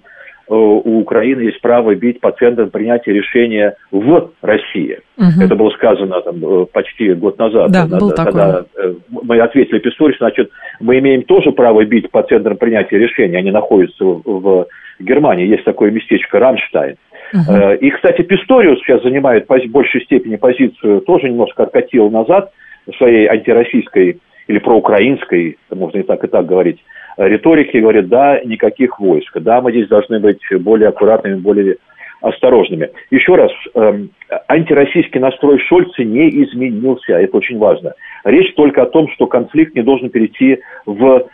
э, 0.49 0.55
у 0.55 1.00
Украины 1.00 1.41
есть 1.43 1.61
право 1.61 1.95
бить 1.95 2.21
по 2.21 2.33
центрам 2.33 2.71
принятия 2.71 3.12
решения 3.12 3.76
в 3.91 4.31
России. 4.43 4.99
Угу. 5.17 5.45
Это 5.45 5.57
было 5.57 5.71
сказано 5.71 6.21
там, 6.21 6.37
э, 6.45 6.67
почти 6.67 7.14
год 7.14 7.38
назад. 7.38 7.73
Да, 7.73 7.87
был 7.87 8.11
когда 8.11 8.64
такой. 8.75 8.97
мы 9.09 9.41
ответили 9.41 9.79
Писториус, 9.79 10.19
значит, 10.19 10.50
мы 10.81 10.99
имеем 10.99 11.23
тоже 11.23 11.50
право 11.52 11.85
бить 11.85 12.11
по 12.11 12.23
центрам 12.23 12.57
принятия 12.57 12.99
решения. 12.99 13.38
Они 13.38 13.50
находятся 13.50 14.05
в 14.05 14.67
Германии 15.00 15.47
есть 15.47 15.64
такое 15.64 15.91
местечко 15.91 16.38
Рамштайн. 16.38 16.97
Uh-huh. 17.35 17.79
И, 17.79 17.91
кстати, 17.91 18.23
Писториус 18.23 18.79
сейчас 18.81 19.03
занимает 19.03 19.47
в 19.49 19.67
большей 19.71 20.03
степени 20.03 20.37
позицию, 20.37 21.01
тоже 21.01 21.29
немножко 21.29 21.62
откатил 21.62 22.11
назад 22.11 22.53
своей 22.99 23.27
антироссийской 23.27 24.21
или 24.49 24.59
проукраинской, 24.59 25.57
можно 25.71 25.99
и 25.99 26.03
так 26.03 26.25
и 26.25 26.29
так 26.29 26.47
говорить, 26.47 26.79
риторики, 27.17 27.77
говорит, 27.77 28.09
да, 28.09 28.41
никаких 28.45 28.99
войск, 29.01 29.39
да, 29.41 29.61
мы 29.61 29.71
здесь 29.73 29.89
должны 29.89 30.19
быть 30.19 30.41
более 30.61 30.89
аккуратными, 30.89 31.37
более 31.37 31.77
осторожными. 32.21 32.91
Еще 33.11 33.35
раз, 33.35 33.51
эм, 33.75 34.11
антироссийский 34.49 35.21
настрой 35.21 35.59
Шольца 35.59 36.05
не 36.05 36.29
изменился, 36.45 37.15
это 37.15 37.37
очень 37.37 37.59
важно. 37.59 37.95
Речь 38.25 38.55
только 38.55 38.83
о 38.83 38.87
том, 38.87 39.09
что 39.11 39.27
конфликт 39.27 39.75
не 39.75 39.83
должен 39.83 40.09
перейти 40.11 40.61
в 40.87 41.27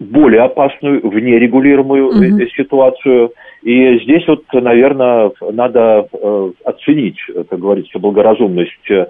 более 0.00 0.42
опасную, 0.42 1.08
в 1.08 1.14
нерегулируемую 1.14 2.10
mm-hmm. 2.10 2.48
ситуацию. 2.56 3.30
И 3.64 3.98
здесь 4.00 4.28
вот, 4.28 4.42
наверное, 4.52 5.32
надо 5.40 6.06
э, 6.12 6.50
оценить, 6.66 7.16
как 7.48 7.58
говорится, 7.58 7.98
благоразумность 7.98 8.90
э, 8.90 9.06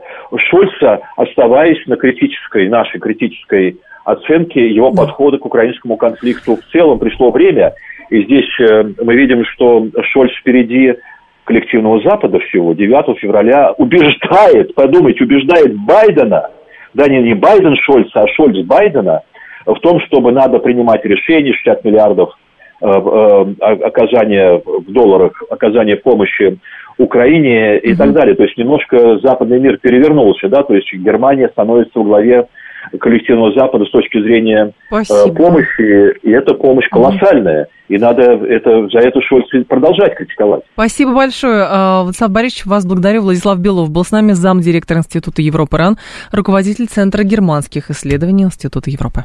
Шольца, 0.49 1.01
оставаясь 1.17 1.85
на 1.89 1.97
критической, 1.97 2.69
нашей 2.69 3.01
критической 3.01 3.77
оценке 4.05 4.69
его 4.71 4.91
да. 4.91 5.03
подхода 5.03 5.39
к 5.39 5.47
украинскому 5.47 5.97
конфликту. 5.97 6.55
В 6.55 6.71
целом 6.71 7.01
пришло 7.01 7.33
время, 7.33 7.75
и 8.11 8.23
здесь 8.23 8.49
э, 8.61 8.85
мы 9.03 9.17
видим, 9.17 9.45
что 9.45 9.89
Шольц 10.13 10.31
впереди 10.39 10.95
коллективного 11.43 12.01
Запада 12.03 12.39
всего 12.39 12.75
9 12.75 13.19
февраля 13.19 13.73
убеждает, 13.73 14.73
подумайте, 14.77 15.25
убеждает 15.25 15.75
Байдена, 15.85 16.51
да 16.95 17.09
не, 17.09 17.21
не 17.23 17.35
Байден 17.35 17.75
Шольца, 17.75 18.23
а 18.23 18.29
Шольц 18.29 18.65
Байдена, 18.65 19.23
в 19.67 19.81
том, 19.81 20.01
чтобы 20.03 20.31
надо 20.31 20.61
принимать 20.61 21.05
решения, 21.05 21.53
60 21.55 21.85
миллиардов 21.85 22.35
оказания 22.85 24.61
в 24.65 24.93
долларах, 24.93 25.43
оказания 25.51 25.97
помощи 25.97 26.59
Украине 26.99 27.79
и 27.79 27.93
mm-hmm. 27.93 27.97
так 27.97 28.13
далее. 28.13 28.35
То 28.37 28.45
есть 28.45 28.57
немножко 28.57 29.19
западный 29.19 29.59
мир 29.59 29.79
перевернулся, 29.79 30.49
да, 30.49 30.63
то 30.63 30.75
есть 30.75 30.93
Германия 30.93 31.49
становится 31.49 31.99
во 31.99 32.05
главе 32.05 32.47
коллективного 33.01 33.53
Запада 33.55 33.85
с 33.85 33.91
точки 33.91 34.21
зрения 34.21 34.73
э, 34.91 35.33
помощи, 35.35 36.19
и 36.23 36.31
эта 36.31 36.55
помощь 36.55 36.89
колоссальная. 36.91 37.67
И 37.89 37.99
надо 37.99 38.23
это, 38.23 38.89
за 38.89 38.99
это 38.99 39.21
Шольц 39.23 39.47
продолжать 39.69 40.15
критиковать. 40.17 40.63
Спасибо 40.75 41.15
большое. 41.15 41.65
Э, 41.65 42.03
Владислав 42.03 42.31
Борисович, 42.31 42.67
вас 42.67 42.87
благодарю. 42.87 43.23
Владислав 43.23 43.59
Белов 43.59 43.91
был 43.91 44.05
с 44.05 44.11
нами, 44.11 44.33
замдиректор 44.33 44.99
Института 44.99 45.43
Европы 45.43 45.77
РАН, 45.77 45.97
руководитель 46.33 46.87
Центра 46.87 47.23
германских 47.25 47.91
исследований 47.91 48.45
Института 48.45 48.91
Европы. 48.91 49.25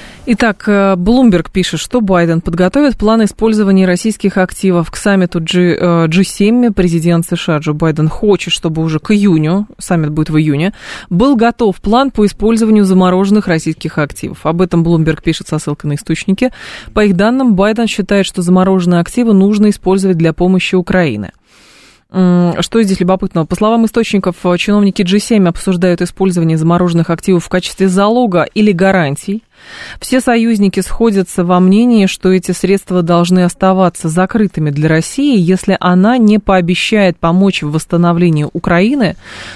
Итак, 0.27 0.65
э, 0.67 0.95
пишет, 1.51 1.79
что 1.79 1.99
Байден 1.99 2.41
подготовит 2.41 2.95
план 2.95 3.23
использования 3.23 3.87
российских 3.87 4.37
активов 4.37 4.91
к 4.91 4.95
саммиту 4.95 5.39
G, 5.39 5.75
G7. 6.07 6.67
Э, 6.67 6.71
Президент 6.71 7.25
США 7.25 7.57
Джо 7.57 7.73
Байден 7.73 8.07
хочет, 8.07 8.53
чтобы 8.53 8.83
уже 8.83 8.99
к 8.99 9.09
июню, 9.11 9.65
саммит 9.79 10.11
будет 10.11 10.29
в 10.29 10.37
июне, 10.37 10.73
был 11.09 11.35
готов 11.35 11.81
план 11.81 12.11
по 12.11 12.23
использованию 12.23 12.85
замороженных 12.85 13.47
российских 13.47 13.97
активов. 13.97 14.45
Об 14.45 14.61
этом 14.61 14.83
Bloomberg 14.83 15.23
пишет 15.23 15.47
со 15.47 15.57
ссылкой 15.57 15.89
на 15.89 15.95
источники. 15.95 16.51
По 16.93 17.03
их 17.03 17.15
данным, 17.15 17.55
Байден 17.55 17.87
считает, 17.87 18.27
что 18.27 18.43
замороженные 18.43 19.01
активы 19.01 19.33
нужно 19.33 19.71
использовать 19.71 20.17
для 20.17 20.33
помощи 20.33 20.75
Украины. 20.75 21.31
Что 22.11 22.83
здесь 22.83 22.99
любопытного? 22.99 23.45
По 23.45 23.55
словам 23.55 23.85
источников, 23.85 24.35
чиновники 24.57 25.01
G7 25.01 25.47
обсуждают 25.47 26.01
использование 26.01 26.57
замороженных 26.57 27.09
активов 27.09 27.45
в 27.45 27.49
качестве 27.49 27.87
залога 27.87 28.43
или 28.53 28.73
гарантий. 28.73 29.43
Все 29.99 30.19
союзники 30.19 30.79
сходятся 30.81 31.45
во 31.45 31.59
мнении, 31.59 32.07
что 32.07 32.33
эти 32.33 32.51
средства 32.51 33.01
должны 33.01 33.43
оставаться 33.43 34.09
закрытыми 34.09 34.71
для 34.71 34.89
России, 34.89 35.39
если 35.39 35.77
она 35.79 36.17
не 36.17 36.39
пообещает 36.39 37.17
помочь 37.17 37.61
в 37.61 37.71
восстановлении 37.71 38.47
Украины, 38.51 39.15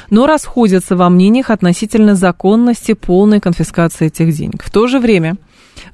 но 0.10 0.26
расходятся 0.26 0.96
во 0.96 1.10
мнениях 1.10 1.50
относительно 1.50 2.16
законности 2.16 2.94
полной 2.94 3.42
конфискации 3.42 4.08
этих 4.08 4.32
денег. 4.32 4.64
В 4.64 4.72
то 4.72 4.88
же 4.88 5.00
время 5.00 5.36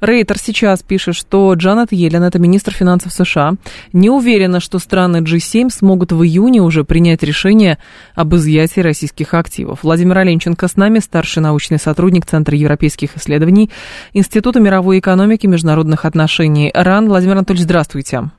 Рейтер 0.00 0.38
сейчас 0.38 0.82
пишет, 0.82 1.14
что 1.14 1.52
Джанет 1.54 1.92
Йеллен, 1.92 2.22
это 2.22 2.38
министр 2.38 2.72
финансов 2.72 3.12
США, 3.12 3.54
не 3.92 4.10
уверена, 4.10 4.60
что 4.60 4.78
страны 4.78 5.18
G7 5.18 5.70
смогут 5.70 6.12
в 6.12 6.22
июне 6.22 6.60
уже 6.60 6.84
принять 6.84 7.22
решение 7.22 7.78
об 8.14 8.34
изъятии 8.34 8.80
российских 8.80 9.34
активов. 9.34 9.80
Владимир 9.82 10.18
Оленченко 10.18 10.68
с 10.68 10.76
нами, 10.76 10.98
старший 10.98 11.42
научный 11.42 11.78
сотрудник 11.78 12.26
Центра 12.26 12.56
европейских 12.56 13.16
исследований 13.16 13.70
Института 14.12 14.60
мировой 14.60 14.98
экономики 14.98 15.46
и 15.46 15.48
международных 15.48 16.04
отношений 16.04 16.70
РАН. 16.74 17.08
Владимир 17.08 17.36
Анатольевич, 17.36 17.64
здравствуйте. 17.64 18.30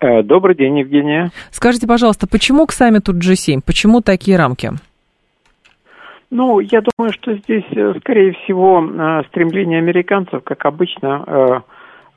Э, 0.00 0.22
добрый 0.22 0.56
день, 0.56 0.80
Евгения. 0.80 1.30
Скажите, 1.50 1.86
пожалуйста, 1.86 2.26
почему 2.26 2.66
к 2.66 2.72
саммиту 2.72 3.12
G7? 3.12 3.60
Почему 3.64 4.00
такие 4.00 4.36
рамки? 4.36 4.72
Ну, 6.34 6.60
я 6.60 6.80
думаю, 6.80 7.12
что 7.12 7.34
здесь, 7.34 7.66
э, 7.72 7.92
скорее 8.00 8.32
всего, 8.32 8.82
э, 8.82 9.22
стремление 9.28 9.80
американцев, 9.80 10.42
как 10.42 10.64
обычно, 10.64 11.62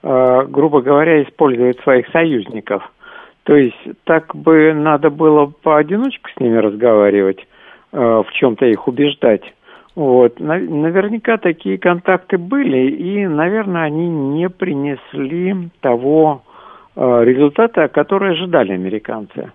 э, 0.02 0.46
грубо 0.48 0.82
говоря, 0.82 1.22
использовать 1.24 1.82
своих 1.82 2.08
союзников. 2.10 2.90
То 3.44 3.56
есть 3.56 3.76
так 4.06 4.34
бы 4.34 4.74
надо 4.74 5.10
было 5.10 5.48
поодиночку 5.48 6.30
с 6.30 6.40
ними 6.40 6.58
разговаривать, 6.58 7.46
в 7.92 8.28
чем-то 8.34 8.68
их 8.68 8.88
убеждать. 8.88 9.42
Вот. 9.96 10.40
Наверняка 10.40 11.38
такие 11.38 11.80
контакты 11.80 12.38
были, 12.38 12.92
и, 12.92 13.26
наверное, 13.26 13.84
они 13.84 14.08
не 14.08 14.48
принесли 14.48 15.70
того 15.80 16.44
результата, 16.96 17.88
который 17.88 18.34
ожидали 18.34 18.74
американцы. 18.74 19.52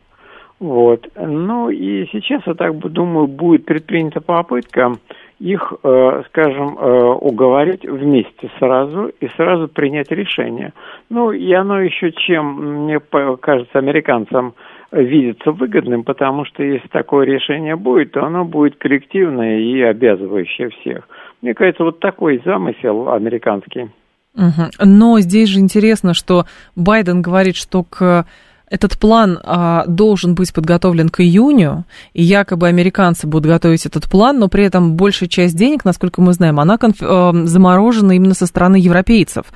Вот. 0.60 1.08
Ну 1.16 1.70
и 1.70 2.06
сейчас, 2.12 2.42
я 2.46 2.54
так 2.54 2.78
думаю, 2.78 3.26
будет 3.26 3.64
предпринята 3.64 4.20
попытка 4.20 4.92
их, 5.38 5.72
э, 5.82 6.22
скажем, 6.28 6.76
э, 6.78 7.02
уговорить 7.14 7.86
вместе 7.86 8.50
сразу 8.58 9.10
и 9.20 9.28
сразу 9.36 9.68
принять 9.68 10.10
решение. 10.10 10.74
Ну 11.08 11.32
и 11.32 11.50
оно 11.54 11.80
еще 11.80 12.12
чем, 12.12 12.84
мне 12.84 13.00
кажется, 13.40 13.78
американцам 13.78 14.52
видится 14.92 15.52
выгодным, 15.52 16.04
потому 16.04 16.44
что 16.44 16.62
если 16.62 16.88
такое 16.88 17.24
решение 17.24 17.76
будет, 17.76 18.12
то 18.12 18.24
оно 18.24 18.44
будет 18.44 18.76
коллективное 18.76 19.60
и 19.60 19.80
обязывающее 19.80 20.68
всех. 20.68 21.08
Мне 21.40 21.54
кажется, 21.54 21.84
вот 21.84 22.00
такой 22.00 22.42
замысел 22.44 23.10
американский. 23.10 23.88
Угу. 24.34 24.84
Но 24.84 25.20
здесь 25.20 25.48
же 25.48 25.58
интересно, 25.58 26.12
что 26.12 26.44
Байден 26.76 27.22
говорит, 27.22 27.56
что 27.56 27.82
к 27.82 28.26
этот 28.70 28.98
план 28.98 29.38
а, 29.42 29.84
должен 29.86 30.34
быть 30.34 30.54
подготовлен 30.54 31.08
к 31.08 31.20
июню, 31.20 31.84
и 32.14 32.22
якобы 32.22 32.68
американцы 32.68 33.26
будут 33.26 33.46
готовить 33.46 33.84
этот 33.84 34.08
план, 34.08 34.38
но 34.38 34.48
при 34.48 34.64
этом 34.64 34.96
большая 34.96 35.28
часть 35.28 35.58
денег, 35.58 35.84
насколько 35.84 36.22
мы 36.22 36.32
знаем, 36.32 36.60
она 36.60 36.78
конф, 36.78 36.96
а, 37.02 37.32
заморожена 37.32 38.12
именно 38.12 38.34
со 38.34 38.46
стороны 38.46 38.76
европейцев. 38.76 39.46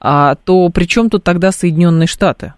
А, 0.00 0.36
то 0.44 0.68
при 0.70 0.84
чем 0.84 1.10
тут 1.10 1.24
тогда 1.24 1.50
Соединенные 1.50 2.06
Штаты? 2.06 2.54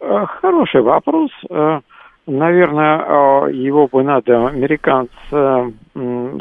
Э, 0.00 0.24
хороший 0.40 0.80
вопрос. 0.80 1.30
Э, 1.50 1.80
наверное, 2.26 2.98
э, 2.98 3.52
его 3.52 3.86
бы 3.86 4.02
надо 4.02 4.46
американцам, 4.46 5.74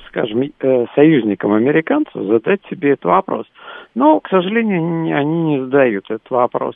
скажем, 0.07 0.43
союзникам 0.95 1.53
американцев 1.53 2.23
задать 2.23 2.61
себе 2.69 2.91
этот 2.91 3.05
вопрос. 3.05 3.45
Но, 3.95 4.19
к 4.19 4.29
сожалению, 4.29 5.17
они 5.17 5.43
не 5.43 5.59
задают 5.59 6.05
этот 6.09 6.29
вопрос. 6.29 6.75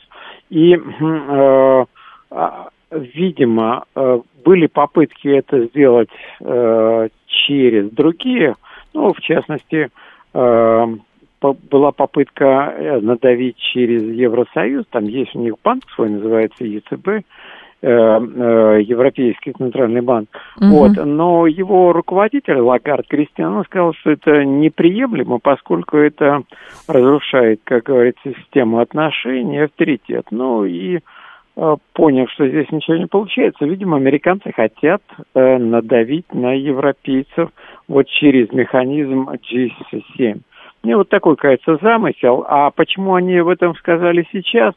И, 0.50 0.74
э, 0.74 1.84
а, 2.30 2.68
видимо, 2.90 3.84
э, 3.94 4.20
были 4.44 4.66
попытки 4.66 5.28
это 5.28 5.66
сделать 5.66 6.10
э, 6.40 7.08
через 7.26 7.90
другие, 7.90 8.56
ну, 8.92 9.12
в 9.12 9.20
частности, 9.20 9.90
была 10.32 11.92
попытка 11.92 12.98
надавить 13.00 13.56
через 13.56 14.02
Евросоюз, 14.02 14.86
там 14.90 15.04
есть 15.04 15.34
у 15.34 15.40
них 15.40 15.54
банк 15.62 15.84
свой, 15.94 16.10
называется 16.10 16.64
ЕЦБ, 16.64 17.24
Европейский 17.84 19.52
центральный 19.52 20.00
банк. 20.00 20.28
Угу. 20.60 20.66
Вот. 20.66 20.92
Но 21.04 21.46
его 21.46 21.92
руководитель 21.92 22.58
Лагард 22.58 23.06
Кристиан 23.08 23.64
сказал, 23.64 23.94
что 23.94 24.10
это 24.10 24.44
неприемлемо, 24.44 25.38
поскольку 25.38 25.98
это 25.98 26.42
разрушает, 26.88 27.60
как 27.64 27.84
говорится, 27.84 28.20
систему 28.24 28.78
отношений, 28.78 29.64
авторитет. 29.64 30.26
Ну 30.30 30.64
и 30.64 31.00
э, 31.56 31.76
поняв, 31.92 32.30
что 32.30 32.48
здесь 32.48 32.70
ничего 32.70 32.96
не 32.96 33.06
получается, 33.06 33.64
видимо, 33.64 33.96
американцы 33.96 34.52
хотят 34.52 35.02
э, 35.34 35.58
надавить 35.58 36.32
на 36.32 36.52
европейцев 36.54 37.50
вот 37.88 38.06
через 38.06 38.50
механизм 38.52 39.28
G7. 39.28 40.40
Мне 40.82 40.96
вот 40.96 41.08
такой, 41.08 41.36
кажется, 41.36 41.78
замысел. 41.80 42.44
А 42.46 42.70
почему 42.70 43.14
они 43.14 43.36
об 43.38 43.48
этом 43.48 43.74
сказали 43.76 44.26
сейчас? 44.32 44.74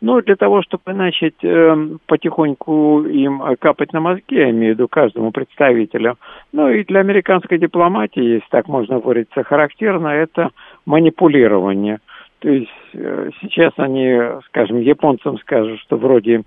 Но 0.00 0.20
для 0.20 0.36
того, 0.36 0.62
чтобы 0.62 0.92
начать 0.92 1.42
э, 1.42 1.88
потихоньку 2.06 3.04
им 3.04 3.42
капать 3.58 3.92
на 3.92 4.00
мозги, 4.00 4.36
я 4.36 4.50
имею 4.50 4.74
в 4.74 4.78
виду 4.78 4.88
каждому 4.88 5.30
представителю, 5.30 6.16
ну 6.52 6.68
и 6.68 6.84
для 6.84 7.00
американской 7.00 7.58
дипломатии, 7.58 8.22
если 8.22 8.46
так 8.50 8.68
можно 8.68 8.98
выразиться, 8.98 9.42
характерно 9.42 10.08
это 10.08 10.50
манипулирование. 10.84 12.00
То 12.40 12.50
есть 12.50 12.70
э, 12.92 13.30
сейчас 13.40 13.72
они, 13.78 14.20
скажем, 14.48 14.80
японцам 14.80 15.38
скажут, 15.38 15.80
что 15.80 15.96
вроде 15.96 16.42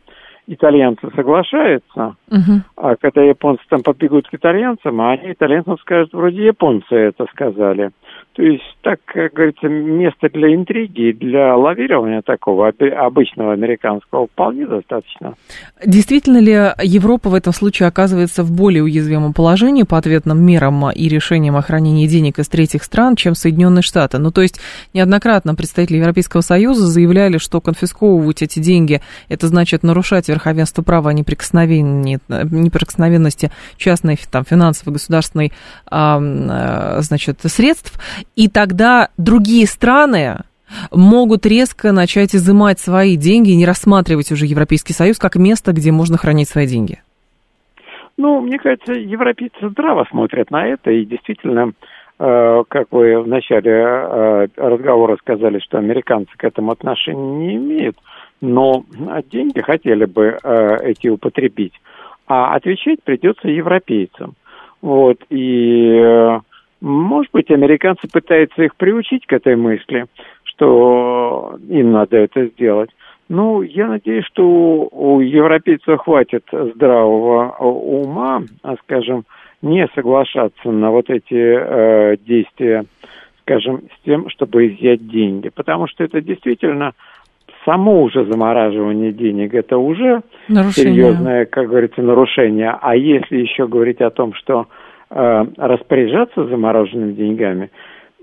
итальянцы 0.50 1.08
соглашаются, 1.16 2.16
угу. 2.30 2.62
а 2.76 2.96
когда 2.96 3.22
японцы 3.22 3.64
там 3.70 3.84
побегут 3.84 4.28
к 4.28 4.34
итальянцам, 4.34 5.00
а 5.00 5.12
они 5.12 5.32
итальянцам 5.32 5.78
скажут, 5.78 6.12
вроде 6.12 6.46
японцы 6.46 6.96
это 6.96 7.26
сказали. 7.32 7.92
То 8.34 8.44
есть, 8.44 8.64
так, 8.84 9.00
как 9.06 9.34
говорится, 9.34 9.68
место 9.68 10.30
для 10.30 10.56
интриги, 10.56 11.12
для 11.12 11.58
лавирования 11.58 12.22
такого 12.22 12.70
обычного 12.70 13.54
американского 13.54 14.28
вполне 14.28 14.66
достаточно. 14.66 15.34
Действительно 15.86 16.38
ли 16.38 16.54
Европа 16.84 17.30
в 17.30 17.34
этом 17.34 17.52
случае 17.52 17.90
оказывается 17.90 18.44
в 18.44 18.56
более 18.56 18.84
уязвимом 18.84 19.34
положении 19.34 19.84
по 19.84 19.98
ответным 19.98 20.42
мерам 20.42 20.90
и 20.90 21.10
решениям 21.10 21.58
о 21.58 21.62
хранении 21.62 22.08
денег 22.08 22.40
из 22.40 22.48
третьих 22.48 22.84
стран, 22.84 23.16
чем 23.18 23.36
Соединенные 23.36 23.82
Штаты? 23.82 24.20
Ну, 24.20 24.32
то 24.32 24.42
есть, 24.42 24.62
неоднократно 24.94 25.54
представители 25.54 25.98
Европейского 25.98 26.42
Союза 26.42 26.88
заявляли, 26.88 27.40
что 27.40 27.60
конфисковывать 27.60 28.42
эти 28.42 28.60
деньги, 28.60 29.02
это 29.28 29.48
значит 29.48 29.84
нарушать 29.84 30.30
верховенство 30.40 30.82
права 30.82 31.12
неприкосновенности 31.12 33.52
частной 33.78 34.18
там, 34.32 34.46
финансовой 34.46 34.94
государственной 34.94 35.52
а, 35.90 37.02
значит, 37.02 37.42
средств. 37.42 38.00
И 38.36 38.48
тогда 38.48 39.10
другие 39.18 39.68
страны 39.68 40.40
могут 40.92 41.46
резко 41.46 41.92
начать 41.92 42.34
изымать 42.36 42.80
свои 42.80 43.18
деньги 43.18 43.52
и 43.52 43.58
не 43.58 43.66
рассматривать 43.66 44.32
уже 44.32 44.46
Европейский 44.46 44.94
Союз 44.94 45.20
как 45.20 45.36
место, 45.36 45.74
где 45.74 45.92
можно 45.92 46.18
хранить 46.18 46.48
свои 46.48 46.68
деньги? 46.68 47.02
Ну, 48.18 48.40
мне 48.42 48.58
кажется, 48.60 48.94
европейцы 48.94 49.70
здраво 49.70 50.06
смотрят 50.10 50.52
на 50.52 50.68
это, 50.68 50.92
и 50.92 51.06
действительно, 51.06 51.72
э, 52.20 52.64
как 52.68 52.88
вы 52.92 53.22
в 53.22 53.28
начале 53.28 53.72
э, 53.72 54.48
разговора 54.58 55.18
сказали, 55.22 55.60
что 55.60 55.78
американцы 55.78 56.32
к 56.38 56.44
этому 56.44 56.72
отношения 56.72 57.38
не 57.38 57.56
имеют, 57.56 57.96
но 58.42 58.84
деньги 59.32 59.60
хотели 59.62 60.06
бы 60.06 60.38
э, 60.42 60.78
эти 60.84 61.08
употребить, 61.08 61.74
а 62.28 62.56
отвечать 62.56 63.04
придется 63.04 63.48
европейцам. 63.48 64.34
Вот, 64.82 65.18
и 65.30 66.40
может 66.82 67.32
быть, 67.34 67.52
американцы 67.52 68.08
пытаются 68.08 68.64
их 68.64 68.76
приучить 68.76 69.26
к 69.26 69.34
этой 69.34 69.56
мысли, 69.56 70.06
что 70.44 71.58
им 71.68 71.92
надо 71.92 72.18
это 72.18 72.46
сделать. 72.46 72.90
Ну, 73.28 73.62
я 73.62 73.88
надеюсь, 73.88 74.26
что 74.26 74.88
у 74.92 75.20
европейцев 75.20 76.02
хватит 76.02 76.46
здравого 76.52 77.52
ума, 77.60 78.42
а, 78.64 78.76
скажем, 78.84 79.26
не 79.62 79.88
соглашаться 79.94 80.72
на 80.72 80.90
вот 80.90 81.10
эти 81.10 81.36
э, 81.36 82.18
действия, 82.26 82.86
скажем, 83.42 83.82
с 83.96 84.06
тем, 84.06 84.30
чтобы 84.30 84.68
изъять 84.68 85.06
деньги. 85.08 85.50
Потому 85.50 85.88
что 85.88 86.04
это 86.04 86.22
действительно 86.22 86.94
само 87.66 88.04
уже 88.04 88.26
замораживание 88.26 89.12
денег, 89.12 89.54
это 89.54 89.78
уже 89.78 90.22
нарушение. 90.48 90.94
серьезное, 90.94 91.46
как 91.46 91.68
говорится, 91.70 92.02
нарушение. 92.02 92.76
А 92.82 92.96
если 92.96 93.38
еще 93.38 93.68
говорить 93.68 94.02
о 94.02 94.10
том, 94.10 94.34
что 94.34 94.68
э, 95.10 95.46
распоряжаться 95.58 96.46
замороженными 96.46 97.14
деньгами, 97.14 97.72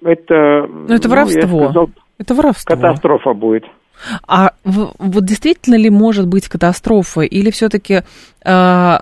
это... 0.02 0.66
Но 0.69 0.95
это 0.95 1.09
ну, 1.09 1.14
воровство. 1.14 1.64
Сказал, 1.64 1.90
это 2.19 2.35
воровство. 2.35 2.76
Катастрофа 2.76 3.33
будет. 3.33 3.64
А 4.28 4.50
вот 4.64 5.25
действительно 5.25 5.76
ли 5.76 5.90
может 5.90 6.28
быть 6.28 6.49
катастрофа, 6.49 7.23
или 7.23 7.50
все-таки 7.50 8.00
э, 8.45 8.97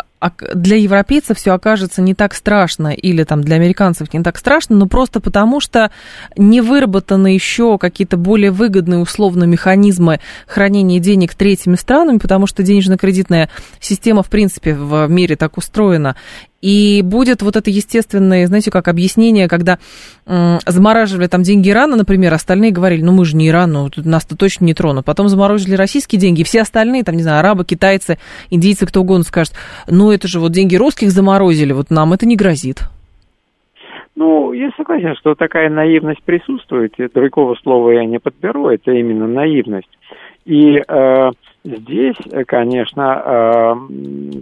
для 0.54 0.76
европейцев 0.76 1.36
все 1.36 1.52
окажется 1.52 2.02
не 2.02 2.14
так 2.14 2.34
страшно, 2.34 2.88
или 2.88 3.24
там 3.24 3.42
для 3.42 3.56
американцев 3.56 4.12
не 4.12 4.22
так 4.22 4.38
страшно, 4.38 4.76
но 4.76 4.86
просто 4.86 5.20
потому, 5.20 5.60
что 5.60 5.90
не 6.36 6.60
выработаны 6.60 7.28
еще 7.28 7.78
какие-то 7.78 8.16
более 8.16 8.50
выгодные 8.50 9.00
условно 9.00 9.44
механизмы 9.44 10.20
хранения 10.46 11.00
денег 11.00 11.34
третьими 11.34 11.76
странами, 11.76 12.18
потому 12.18 12.46
что 12.46 12.62
денежно-кредитная 12.62 13.48
система, 13.80 14.22
в 14.22 14.28
принципе, 14.28 14.74
в 14.74 15.06
мире 15.08 15.36
так 15.36 15.58
устроена. 15.58 16.16
И 16.64 17.02
будет 17.02 17.42
вот 17.42 17.56
это 17.56 17.68
естественное, 17.68 18.46
знаете, 18.46 18.70
как 18.70 18.88
объяснение, 18.88 19.48
когда 19.48 19.78
м, 20.24 20.60
замораживали 20.64 21.26
там 21.26 21.42
деньги 21.42 21.68
Ирана, 21.68 21.94
например, 21.94 22.32
остальные 22.32 22.70
говорили, 22.70 23.02
ну 23.02 23.12
мы 23.12 23.26
же 23.26 23.36
не 23.36 23.48
Иран, 23.48 23.72
ну 23.72 23.90
нас-то 23.96 24.34
точно 24.34 24.64
не 24.64 24.72
тронут. 24.72 25.04
Потом 25.04 25.28
заморозили 25.28 25.74
российские 25.74 26.18
деньги, 26.18 26.42
все 26.42 26.62
остальные, 26.62 27.04
там, 27.04 27.16
не 27.16 27.22
знаю, 27.22 27.40
арабы, 27.40 27.66
китайцы, 27.66 28.16
индийцы, 28.48 28.86
кто 28.86 29.02
угодно 29.02 29.24
скажет, 29.24 29.52
ну 29.88 30.10
это 30.14 30.28
же 30.28 30.40
вот 30.40 30.52
деньги 30.52 30.76
русских 30.76 31.10
заморозили, 31.10 31.72
вот 31.72 31.90
нам 31.90 32.12
это 32.12 32.26
не 32.26 32.36
грозит. 32.36 32.82
Ну, 34.16 34.52
я 34.52 34.70
согласен, 34.76 35.14
что 35.16 35.34
такая 35.34 35.68
наивность 35.68 36.22
присутствует, 36.22 36.94
и 36.98 37.08
другого 37.08 37.56
слова 37.56 37.90
я 37.90 38.04
не 38.04 38.18
подберу, 38.18 38.68
это 38.68 38.92
именно 38.92 39.26
наивность. 39.26 39.90
И 40.44 40.76
э, 40.86 41.30
здесь, 41.64 42.16
конечно, 42.46 43.22
э, 43.24 43.74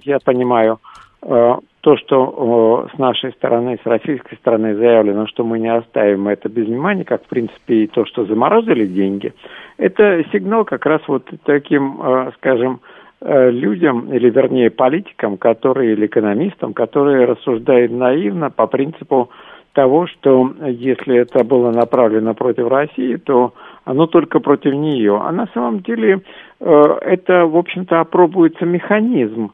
я 0.04 0.18
понимаю, 0.18 0.78
э, 1.22 1.54
то, 1.80 1.96
что 1.96 2.86
э, 2.92 2.94
с 2.94 2.98
нашей 2.98 3.32
стороны, 3.32 3.78
с 3.82 3.86
российской 3.86 4.36
стороны 4.36 4.74
заявлено, 4.74 5.26
что 5.26 5.42
мы 5.42 5.58
не 5.58 5.72
оставим 5.72 6.28
это 6.28 6.48
без 6.50 6.66
внимания, 6.66 7.04
как, 7.04 7.24
в 7.24 7.28
принципе, 7.28 7.84
и 7.84 7.86
то, 7.86 8.04
что 8.04 8.26
заморозили 8.26 8.86
деньги, 8.86 9.32
это 9.78 10.22
сигнал 10.32 10.64
как 10.64 10.84
раз 10.84 11.00
вот 11.06 11.28
таким, 11.44 12.00
э, 12.02 12.32
скажем, 12.36 12.80
Э, 12.82 13.01
людям, 13.24 14.12
или 14.12 14.30
вернее 14.30 14.70
политикам, 14.70 15.36
которые, 15.36 15.92
или 15.92 16.06
экономистам, 16.06 16.74
которые 16.74 17.24
рассуждают 17.24 17.92
наивно 17.92 18.50
по 18.50 18.66
принципу 18.66 19.30
того, 19.72 20.06
что 20.06 20.52
если 20.66 21.16
это 21.16 21.44
было 21.44 21.70
направлено 21.70 22.34
против 22.34 22.68
России, 22.68 23.16
то 23.16 23.54
оно 23.84 24.06
только 24.06 24.40
против 24.40 24.74
нее. 24.74 25.20
А 25.22 25.32
на 25.32 25.46
самом 25.54 25.80
деле 25.80 26.20
э, 26.60 26.98
это, 27.00 27.46
в 27.46 27.56
общем-то, 27.56 28.00
опробуется 28.00 28.64
механизм, 28.64 29.52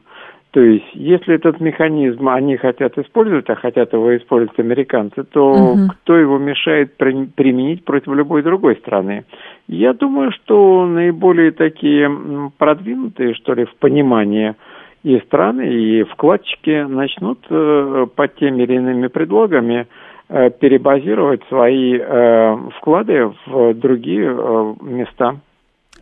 то 0.51 0.61
есть, 0.61 0.87
если 0.95 1.35
этот 1.35 1.59
механизм 1.59 2.27
они 2.27 2.57
хотят 2.57 2.97
использовать, 2.97 3.47
а 3.49 3.55
хотят 3.55 3.93
его 3.93 4.17
использовать 4.17 4.57
американцы, 4.57 5.23
то 5.23 5.51
угу. 5.51 5.79
кто 5.89 6.17
его 6.17 6.39
мешает 6.39 6.97
при, 6.97 7.25
применить 7.25 7.85
против 7.85 8.13
любой 8.13 8.41
другой 8.41 8.75
страны? 8.77 9.25
Я 9.67 9.93
думаю, 9.93 10.31
что 10.31 10.87
наиболее 10.87 11.51
такие 11.51 12.51
продвинутые, 12.57 13.35
что 13.35 13.53
ли, 13.53 13.65
в 13.65 13.75
понимании 13.75 14.55
и 15.03 15.19
страны, 15.19 15.71
и 15.71 16.03
вкладчики 16.03 16.83
начнут 16.83 17.45
э, 17.49 18.07
под 18.15 18.35
теми 18.37 18.63
или 18.63 18.73
иными 18.73 19.05
предлогами 19.05 19.87
э, 20.29 20.49
перебазировать 20.49 21.41
свои 21.47 21.95
э, 21.95 22.57
вклады 22.77 23.31
в 23.45 23.75
другие 23.75 24.35
э, 24.35 24.73
места. 24.81 25.35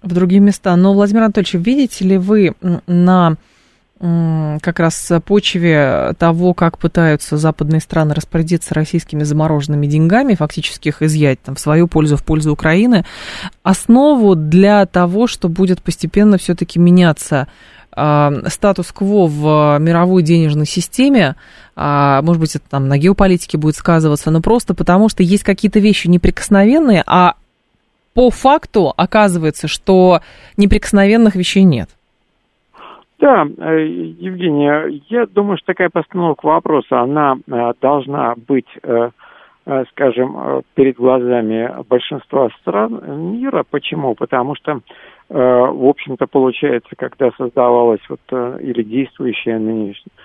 В 0.02 0.14
другие 0.14 0.40
места. 0.40 0.74
Но, 0.78 0.94
Владимир 0.94 1.24
Анатольевич, 1.24 1.54
видите 1.56 2.06
ли 2.06 2.18
вы 2.18 2.54
на 2.88 3.36
как 4.00 4.80
раз 4.80 5.12
почве 5.26 6.14
того, 6.20 6.54
как 6.54 6.78
пытаются 6.78 7.38
западные 7.38 7.82
страны 7.82 8.14
распорядиться 8.14 8.76
российскими 8.76 9.24
замороженными 9.24 9.88
деньгами, 9.88 10.36
фактически 10.36 10.90
их 10.90 11.02
изъять 11.02 11.42
там, 11.42 11.56
в 11.56 11.60
свою 11.60 11.88
пользу, 11.88 12.16
в 12.16 12.24
пользу 12.24 12.52
Украины, 12.52 13.06
основу 13.64 14.36
для 14.36 14.86
того, 14.86 15.26
что 15.26 15.50
будет 15.50 15.82
постепенно 15.82 16.38
все-таки 16.38 16.78
меняться 16.78 17.48
э, 17.96 18.42
статус-кво 18.48 19.26
в 19.26 19.78
мировой 19.80 20.22
денежной 20.22 20.68
системе, 20.68 21.36
э, 21.76 22.20
может 22.22 22.40
быть, 22.40 22.56
это 22.56 22.66
там 22.70 22.88
на 22.88 23.00
геополитике 23.00 23.58
будет 23.58 23.78
сказываться, 23.78 24.30
но 24.30 24.42
просто 24.42 24.76
потому, 24.76 25.10
что 25.10 25.24
есть 25.24 25.44
какие-то 25.44 25.80
вещи 25.80 26.08
неприкосновенные, 26.08 27.04
а 27.08 27.34
по 28.14 28.30
факту 28.30 28.94
оказывается, 28.96 29.68
что 29.68 30.22
неприкосновенных 30.56 31.36
вещей 31.36 31.64
нет. 31.64 31.90
Да, 33.20 33.48
э, 33.58 33.86
Евгения, 34.20 35.02
я 35.10 35.26
думаю, 35.26 35.58
что 35.58 35.68
такая 35.68 35.90
постановка 35.90 36.46
вопроса, 36.46 37.02
она 37.02 37.38
э, 37.48 37.74
должна 37.82 38.36
быть, 38.36 38.68
э, 38.84 39.10
скажем, 39.92 40.64
перед 40.76 40.96
глазами 40.98 41.70
большинства 41.90 42.50
стран 42.62 43.02
мира. 43.34 43.66
Почему? 43.70 44.16
Потому 44.16 44.56
что, 44.56 44.80
в 45.28 45.90
общем-то, 45.90 46.26
получается, 46.26 46.96
когда 46.96 47.32
создавалась 47.32 48.00
вот 48.08 48.22
или 48.62 48.82
действующая 48.82 49.60
нынешняя 49.60 50.16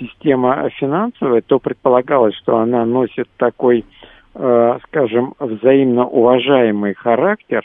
система 0.00 0.68
финансовая, 0.70 1.42
то 1.42 1.60
предполагалось, 1.60 2.34
что 2.34 2.56
она 2.56 2.84
носит 2.84 3.28
такой, 3.36 3.84
скажем, 4.32 5.34
взаимно 5.38 6.08
уважаемый 6.08 6.94
характер, 6.94 7.62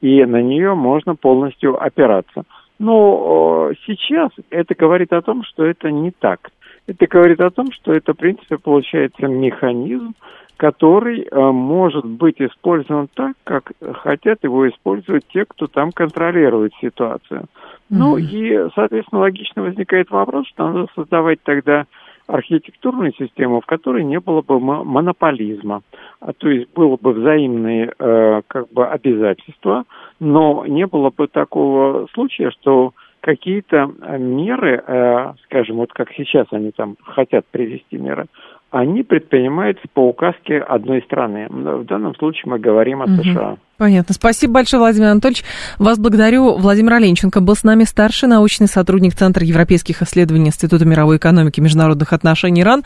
и 0.00 0.24
на 0.24 0.40
нее 0.40 0.76
можно 0.76 1.16
полностью 1.16 1.82
опираться. 1.82 2.44
Но 2.78 3.70
сейчас 3.86 4.30
это 4.50 4.74
говорит 4.74 5.12
о 5.12 5.22
том, 5.22 5.44
что 5.44 5.64
это 5.64 5.90
не 5.90 6.10
так. 6.10 6.50
Это 6.86 7.06
говорит 7.06 7.40
о 7.40 7.50
том, 7.50 7.72
что 7.72 7.92
это, 7.92 8.12
в 8.12 8.16
принципе, 8.16 8.58
получается 8.58 9.26
механизм, 9.26 10.14
который 10.56 11.22
э, 11.22 11.40
может 11.50 12.04
быть 12.04 12.40
использован 12.40 13.08
так, 13.12 13.34
как 13.44 13.72
хотят 14.02 14.38
его 14.44 14.68
использовать 14.68 15.26
те, 15.28 15.44
кто 15.44 15.66
там 15.66 15.92
контролирует 15.92 16.72
ситуацию. 16.80 17.40
Mm-hmm. 17.40 17.46
Ну 17.88 18.16
и, 18.18 18.68
соответственно, 18.74 19.22
логично 19.22 19.62
возникает 19.62 20.10
вопрос, 20.10 20.46
что 20.48 20.70
надо 20.70 20.86
создавать 20.94 21.42
тогда 21.42 21.86
архитектурную 22.26 23.12
систему, 23.14 23.60
в 23.60 23.66
которой 23.66 24.04
не 24.04 24.18
было 24.18 24.40
бы 24.42 24.58
монополизма, 24.58 25.82
а 26.20 26.32
то 26.32 26.48
есть 26.48 26.72
было 26.72 26.96
бы 26.96 27.12
взаимные 27.12 27.92
э, 27.98 28.42
как 28.46 28.70
бы 28.72 28.86
обязательства, 28.86 29.84
но 30.20 30.64
не 30.66 30.86
было 30.86 31.10
бы 31.10 31.26
такого 31.28 32.06
случая, 32.14 32.50
что 32.50 32.92
какие-то 33.20 33.90
меры, 34.18 34.82
э, 34.86 35.32
скажем, 35.44 35.76
вот 35.76 35.92
как 35.92 36.12
сейчас 36.12 36.46
они 36.50 36.72
там 36.72 36.96
хотят 37.02 37.46
привести 37.46 37.96
меры, 37.96 38.26
они 38.70 39.04
предпринимаются 39.04 39.84
по 39.94 40.08
указке 40.08 40.58
одной 40.58 41.02
страны. 41.02 41.46
В 41.48 41.84
данном 41.84 42.14
случае 42.16 42.42
мы 42.46 42.58
говорим 42.58 43.02
о 43.02 43.04
угу. 43.04 43.22
США. 43.22 43.56
Понятно. 43.76 44.14
Спасибо 44.14 44.54
большое, 44.54 44.80
Владимир 44.80 45.08
Анатольевич. 45.08 45.44
Вас 45.78 45.98
благодарю. 45.98 46.56
Владимир 46.56 46.94
Оленченко 46.94 47.40
был 47.40 47.54
с 47.54 47.64
нами 47.64 47.84
старший 47.84 48.28
научный 48.28 48.68
сотрудник 48.68 49.14
Центра 49.14 49.44
европейских 49.44 50.02
исследований 50.02 50.48
Института 50.48 50.84
мировой 50.84 51.18
экономики 51.18 51.60
и 51.60 51.62
международных 51.62 52.12
отношений 52.12 52.62
ИРАН. 52.62 52.82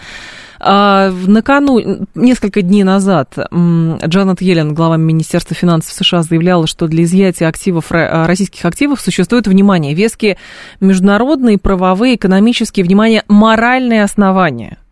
А, 0.61 1.11
накануне, 1.27 2.07
несколько 2.14 2.62
дней 2.62 2.85
назад, 2.85 3.35
Джанет 3.53 4.43
Йеллен, 4.43 4.75
глава 4.75 4.97
Министерства 4.97 5.55
финансов 5.55 5.93
США, 5.93 6.23
заявляла, 6.23 6.67
что 6.67 6.87
для 6.87 7.05
изъятия 7.05 7.47
активов, 7.47 7.93
а, 7.93 8.27
российских 8.27 8.64
активов 8.64 9.01
существует, 9.01 9.47
внимание, 9.47 9.95
веские 9.95 10.37
международные, 10.81 11.59
правовые, 11.59 12.17
экономические, 12.17 12.85
внимание, 12.85 13.23
моральные 13.29 14.03
основания– 14.03 14.79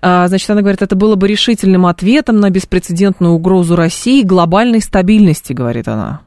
значит, 0.00 0.48
она 0.50 0.60
говорит, 0.60 0.82
это 0.82 0.96
было 0.96 1.16
бы 1.16 1.28
решительным 1.28 1.86
ответом 1.86 2.38
на 2.38 2.50
беспрецедентную 2.50 3.34
угрозу 3.34 3.76
России 3.76 4.22
глобальной 4.22 4.80
стабильности, 4.80 5.52
говорит 5.52 5.88
она. 5.88 6.20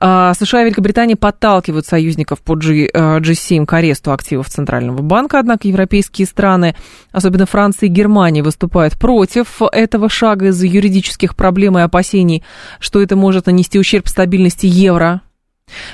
А, 0.00 0.32
США 0.34 0.62
и 0.62 0.66
Великобритания 0.66 1.16
подталкивают 1.16 1.84
союзников 1.86 2.40
по 2.40 2.54
G, 2.54 2.88
G7 2.88 3.66
к 3.66 3.72
аресту 3.72 4.12
активов 4.12 4.48
Центрального 4.48 5.02
банка, 5.02 5.40
однако 5.40 5.66
европейские 5.66 6.26
страны, 6.26 6.76
особенно 7.10 7.46
Франция 7.46 7.88
и 7.88 7.92
Германия, 7.92 8.42
выступают 8.42 8.94
против 8.94 9.60
этого 9.60 10.08
шага 10.08 10.46
из-за 10.46 10.66
юридических 10.66 11.34
проблем 11.34 11.78
и 11.78 11.82
опасений, 11.82 12.44
что 12.78 13.02
это 13.02 13.16
может 13.16 13.46
нанести 13.46 13.78
ущерб 13.78 14.06
стабильности 14.08 14.66
евро. 14.66 15.22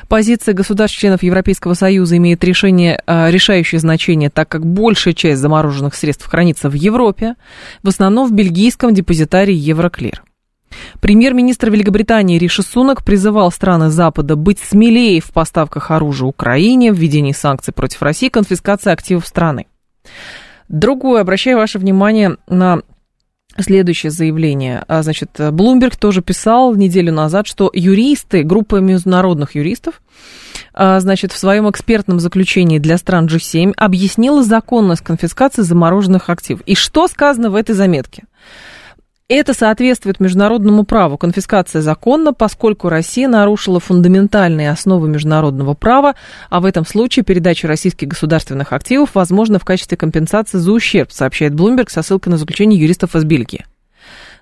Позиция 0.09 0.55
государств-членов 0.55 1.23
Европейского 1.23 1.75
Союза 1.75 2.17
имеет 2.17 2.43
решение, 2.45 3.01
а, 3.07 3.31
решающее 3.31 3.81
значение, 3.81 4.31
так 4.31 4.49
как 4.49 4.67
большая 4.67 5.15
часть 5.15 5.41
замороженных 5.41 5.95
средств 5.95 6.27
хранится 6.27 6.69
в 6.69 6.75
Европе, 6.75 7.35
в 7.83 7.89
основном 7.89 8.29
в 8.29 8.33
бельгийском 8.33 8.95
депозитарии 8.95 9.55
Евроклир. 9.55 10.23
Премьер-министр 11.01 11.71
Великобритании 11.71 12.39
Риши 12.39 12.63
Сунак 12.63 13.05
призывал 13.05 13.53
страны 13.53 13.91
Запада 13.91 14.37
быть 14.37 14.59
смелее 14.59 15.21
в 15.21 15.33
поставках 15.33 15.91
оружия 15.91 16.29
Украине, 16.29 16.91
введении 16.91 17.33
санкций 17.33 17.73
против 17.73 18.03
России, 18.03 18.29
конфискации 18.29 18.93
активов 18.93 19.27
страны. 19.27 19.67
Другое, 20.69 21.21
обращаю 21.21 21.59
ваше 21.59 21.79
внимание 21.79 22.37
на 22.49 22.83
Следующее 23.59 24.11
заявление. 24.11 24.85
А, 24.89 25.03
значит, 25.03 25.41
Блумберг 25.53 25.97
тоже 25.97 26.23
писал 26.23 26.75
неделю 26.75 27.13
назад, 27.13 27.47
что 27.47 27.71
юристы, 27.73 28.43
группа 28.43 28.77
международных 28.77 29.55
юристов, 29.55 30.03
а, 30.73 30.99
значит, 30.99 31.33
в 31.33 31.39
своем 31.39 31.71
экспертном 31.71 32.19
заключении 32.19 32.79
для 32.79 32.99
стран 32.99 33.27
G7 33.27 33.73
объяснила 33.77 34.43
законность 34.43 35.03
конфискации 35.03 35.63
замороженных 35.63 36.31
активов. 36.31 36.63
И 36.67 36.75
что 36.75 37.07
сказано 37.07 37.51
в 37.51 37.55
этой 37.55 37.77
заметке? 37.77 38.25
Это 39.29 39.55
соответствует 39.55 40.21
международному 40.21 40.85
праву. 40.85 41.17
Конфискация 41.17 41.81
законна, 41.81 42.35
поскольку 42.35 42.91
Россия 42.91 43.27
нарушила 43.27 43.81
фундаментальные 43.81 44.71
основы 44.71 45.09
международного 45.09 45.73
права, 45.73 46.15
а 46.51 46.61
в 46.61 46.67
этом 46.67 46.85
случае 46.85 47.25
передача 47.25 47.67
российских 47.67 48.09
государственных 48.09 48.75
активов 48.75 49.15
возможна 49.15 49.59
в 49.59 49.65
качестве 49.65 49.97
компенсации 49.97 50.59
за 50.59 50.71
ущерб, 50.71 51.11
сообщает 51.11 51.55
Блумберг 51.55 51.89
со 51.89 52.03
ссылкой 52.03 52.33
на 52.33 52.37
заключение 52.37 52.79
юристов 52.79 53.17
из 53.17 53.25
Бельгии. 53.25 53.65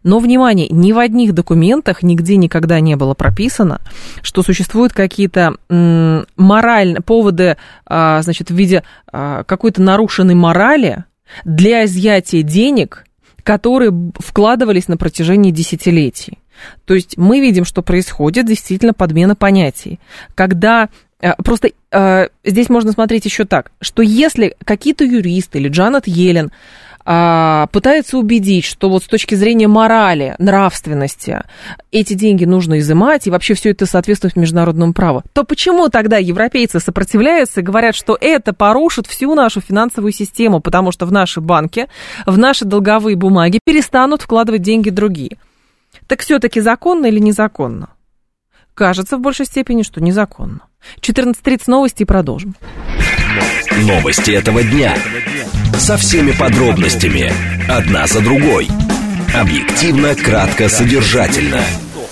Но, 0.03 0.19
внимание, 0.19 0.67
ни 0.69 0.91
в 0.91 0.99
одних 0.99 1.33
документах 1.33 2.03
нигде 2.03 2.37
никогда 2.37 2.81
не 2.81 2.97
было 2.97 3.15
прописано, 3.15 3.81
что 4.21 4.43
существуют 4.43 4.93
какие-то 4.93 5.55
моральные 5.69 7.03
поводы, 7.03 7.57
а, 7.87 8.21
значит, 8.23 8.51
в 8.51 8.55
виде 8.55 8.83
а, 9.13 9.45
какой-то 9.45 9.81
нарушенной 9.81 10.35
морали 10.35 11.05
для 11.45 11.85
изъятия 11.85 12.43
денег– 12.43 13.05
которые 13.43 13.93
вкладывались 14.19 14.89
на 14.89 14.97
протяжении 14.97 15.51
десятилетий. 15.51 16.39
То 16.85 16.95
есть 16.95 17.17
мы 17.17 17.41
видим, 17.41 17.65
что 17.65 17.83
происходит 17.83 18.47
действительно 18.47 18.95
подмена 18.95 19.35
понятий. 19.35 19.99
Когда 20.35 20.89
э, 21.21 21.33
Просто 21.43 21.71
э, 21.91 22.29
здесь 22.45 22.69
можно 22.69 22.93
смотреть 22.93 23.25
еще 23.25 23.45
так, 23.45 23.73
что 23.81 24.03
если 24.03 24.57
какие-то 24.65 25.05
юристы 25.05 25.59
или 25.59 25.69
Джанет 25.69 26.07
Йеллен 26.07 26.47
а, 26.47 26.53
пытается 27.05 28.19
убедить, 28.19 28.65
что 28.65 28.89
вот 28.89 29.05
с 29.05 29.07
точки 29.07 29.35
зрения 29.35 29.69
морали, 29.69 30.35
нравственности 30.39 31.43
эти 31.91 32.15
деньги 32.15 32.45
нужно 32.45 32.79
изымать, 32.79 33.27
и 33.27 33.31
вообще 33.31 33.55
все 33.55 33.71
это 33.71 33.87
соответствует 33.87 34.37
международному 34.37 34.93
праву, 34.93 35.23
то 35.33 35.45
почему 35.45 35.89
тогда 35.89 36.19
европейцы 36.19 36.81
сопротивляются 36.81 37.61
и 37.61 37.65
говорят, 37.65 37.95
что 37.95 38.17
это 38.21 38.53
порушит 38.53 39.07
всю 39.07 39.35
нашу 39.35 39.61
финансовую 39.61 40.13
систему, 40.13 40.61
потому 40.61 40.93
что 40.93 41.07
в 41.07 41.13
наши 41.13 41.41
банки, 41.41 41.89
в 42.27 42.39
наши 42.39 42.65
долговые 42.65 43.17
бумаги 43.17 43.59
перестанут 43.65 44.23
вкладывать 44.23 44.63
деньги 44.63 44.91
другие? 44.91 45.39
Так 46.07 46.21
все-таки 46.21 46.61
законно 46.61 47.07
или 47.07 47.19
незаконно? 47.19 47.91
Кажется 48.75 49.19
в 49.19 49.21
большей 49.21 49.47
степени, 49.47 49.83
что 49.83 50.01
незаконно. 50.01 50.61
14.30 51.01 51.63
новости 51.67 52.03
и 52.03 52.07
продолжим. 52.07 52.55
Новости 53.83 54.31
этого 54.31 54.63
дня. 54.63 54.95
Со 55.77 55.97
всеми 55.97 56.31
подробностями. 56.31 57.33
Одна 57.69 58.07
за 58.07 58.21
другой. 58.21 58.69
Объективно, 59.35 60.15
кратко, 60.15 60.69
содержательно. 60.69 61.61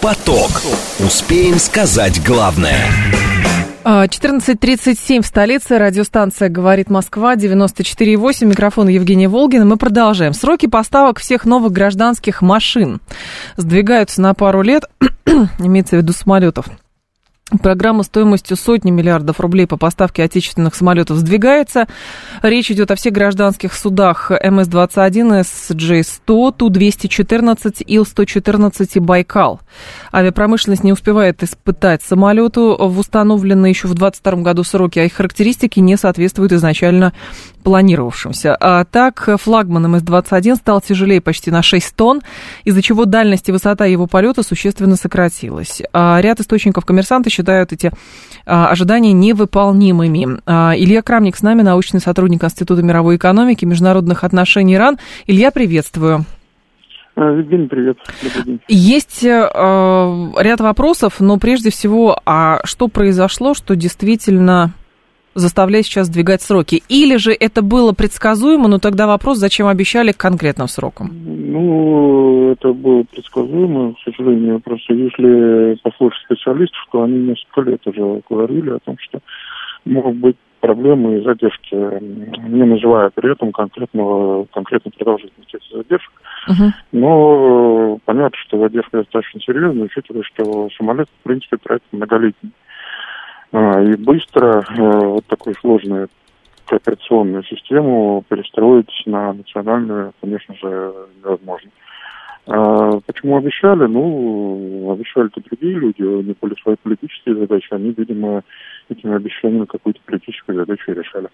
Поток. 0.01 0.51
Успеем 0.99 1.61
сказать 1.61 2.25
главное. 2.25 2.77
14.37 3.85 5.23
в 5.23 5.27
столице. 5.27 5.79
Радиостанция 5.79 6.49
«Говорит 6.49 6.91
Москва», 6.91 7.37
94.8. 7.37 8.47
Микрофон 8.47 8.89
Евгения 8.89 9.29
Волгина. 9.29 9.65
Мы 9.65 9.77
продолжаем. 9.77 10.35
Сроки 10.35 10.67
поставок 10.67 11.21
всех 11.21 11.45
новых 11.45 11.71
гражданских 11.71 12.43
машин 12.43 13.01
сдвигаются 13.57 14.21
на 14.21 14.35
пару 14.35 14.63
лет, 14.63 14.85
имеется 15.61 15.97
в 15.97 16.01
виду 16.01 16.13
самолетов. 16.13 16.67
Программа 17.59 18.05
стоимостью 18.05 18.57
сотни 18.57 18.93
миллиардов 18.93 19.41
рублей 19.41 19.67
по 19.67 19.77
поставке 19.77 20.23
отечественных 20.23 20.77
самолетов 20.77 21.17
сдвигается. 21.17 21.89
Речь 22.43 22.71
идет 22.71 22.93
о 22.93 22.95
всех 22.95 23.13
гражданских 23.13 23.75
судах 23.75 24.31
МС-21, 24.31 25.43
СД-100, 25.43 26.55
Ту-214, 26.57 27.83
Ил-114 27.85 28.91
и 28.95 28.99
Байкал. 29.01 29.61
Авиапромышленность 30.13 30.85
не 30.85 30.93
успевает 30.93 31.43
испытать 31.43 32.03
самолету 32.03 32.77
в 32.79 32.99
установленные 32.99 33.71
еще 33.71 33.89
в 33.89 33.95
2022 33.95 34.43
году 34.43 34.63
сроки, 34.63 35.01
а 35.01 35.05
их 35.05 35.15
характеристики 35.15 35.81
не 35.81 35.97
соответствуют 35.97 36.53
изначально 36.53 37.13
планировавшимся. 37.63 38.57
А 38.59 38.85
так, 38.85 39.29
флагман 39.41 39.95
МС-21 39.95 40.57
стал 40.57 40.81
тяжелее 40.81 41.21
почти 41.21 41.51
на 41.51 41.63
6 41.63 41.97
тонн, 41.97 42.21
из-за 42.65 42.83
чего 42.83 43.05
дальность 43.05 43.49
и 43.49 43.53
высота 43.53 43.87
его 43.87 44.07
полета 44.07 44.43
существенно 44.43 44.97
сократилась. 44.97 45.83
А 45.93 46.21
ряд 46.21 46.41
источников 46.41 46.85
коммерсанта 46.85 47.31
считают 47.31 47.73
эти 47.73 47.93
а, 48.47 48.69
ожидания 48.69 49.13
невыполнимыми. 49.13 50.41
А, 50.47 50.73
Илья 50.77 51.03
Крамник 51.03 51.37
с 51.37 51.43
нами, 51.43 51.63
научный 51.63 52.01
сотрудник 52.01 52.43
Института 52.45 52.83
мировой 52.83 53.17
экономики 53.17 53.65
и 53.65 53.69
международных 53.69 54.25
отношений 54.25 54.75
ИРАН. 54.75 54.99
Илья, 55.27 55.51
приветствую. 55.51 56.25
А, 57.17 57.33
Евгений, 57.33 57.67
привет. 57.69 57.99
Есть 58.69 59.25
э, 59.25 59.29
ряд 59.29 60.61
вопросов, 60.61 61.21
но 61.21 61.37
прежде 61.39 61.71
всего, 61.71 62.19
а 62.25 62.61
что 62.65 62.89
произошло, 62.89 63.53
что 63.55 63.77
действительно 63.77 64.73
заставляет 65.35 65.87
сейчас 65.87 66.07
сдвигать 66.07 66.43
сроки? 66.43 66.83
Или 66.89 67.17
же 67.17 67.33
это 67.33 67.63
было 67.63 67.93
предсказуемо, 67.93 68.69
но 68.69 68.79
тогда 68.79 69.07
вопрос, 69.07 69.39
зачем 69.39 69.67
обещали 69.67 70.13
к 70.13 70.17
конкретным 70.17 70.69
срокам? 70.69 71.11
Ну, 71.13 72.53
это 72.53 72.73
было 72.73 73.03
предсказуемо, 73.05 73.95
к 73.95 73.99
сожалению. 74.05 74.61
Просто 74.61 74.95
если 74.95 75.79
послушать 75.83 76.23
специалистов, 76.25 76.81
то 76.93 77.03
они 77.03 77.19
несколько 77.19 77.61
лет 77.63 77.87
уже 77.87 78.23
говорили 78.29 78.71
о 78.71 78.79
том, 78.79 78.97
что 78.99 79.21
могут 79.85 80.17
быть 80.17 80.37
проблемы 80.61 81.19
и 81.19 81.25
задержки, 81.25 81.75
не 81.75 82.65
называя 82.65 83.11
при 83.11 83.33
этом 83.33 83.51
конкретного, 83.51 84.47
конкретной 84.53 84.93
продолжительности 84.93 85.57
этих 85.57 85.71
задержек. 85.73 86.13
Uh-huh. 86.49 86.71
Но 86.93 87.99
понятно, 88.05 88.39
что 88.47 88.61
задержка 88.61 88.99
достаточно 88.99 89.41
серьезная, 89.41 89.85
учитывая, 89.85 90.23
что 90.23 90.69
самолет, 90.77 91.09
в 91.09 91.23
принципе, 91.23 91.57
проект 91.57 91.85
многолетний. 91.93 92.53
А, 93.53 93.83
и 93.83 93.97
быстро 93.97 94.65
э, 94.69 95.07
вот 95.07 95.27
такой 95.27 95.55
сложный 95.61 96.07
операционную 96.69 97.43
систему 97.45 98.25
перестроить 98.29 98.93
на 99.07 99.33
национальную, 99.33 100.13
конечно 100.21 100.55
же, 100.55 100.93
невозможно. 101.19 101.71
А 102.47 103.01
почему 103.07 103.37
обещали? 103.37 103.87
Ну, 103.87 104.91
обещали-то 104.93 105.41
другие 105.41 105.75
люди, 105.75 106.03
у 106.03 106.23
них 106.23 106.37
были 106.41 106.55
свои 106.63 106.77
политические 106.83 107.37
задачи, 107.37 107.69
они, 107.71 107.95
видимо, 107.97 108.43
этими 108.89 109.15
обещаниями 109.15 109.67
какую-то 109.67 110.01
политическую 110.07 110.59
задачу 110.59 110.93
решали. 110.93 111.29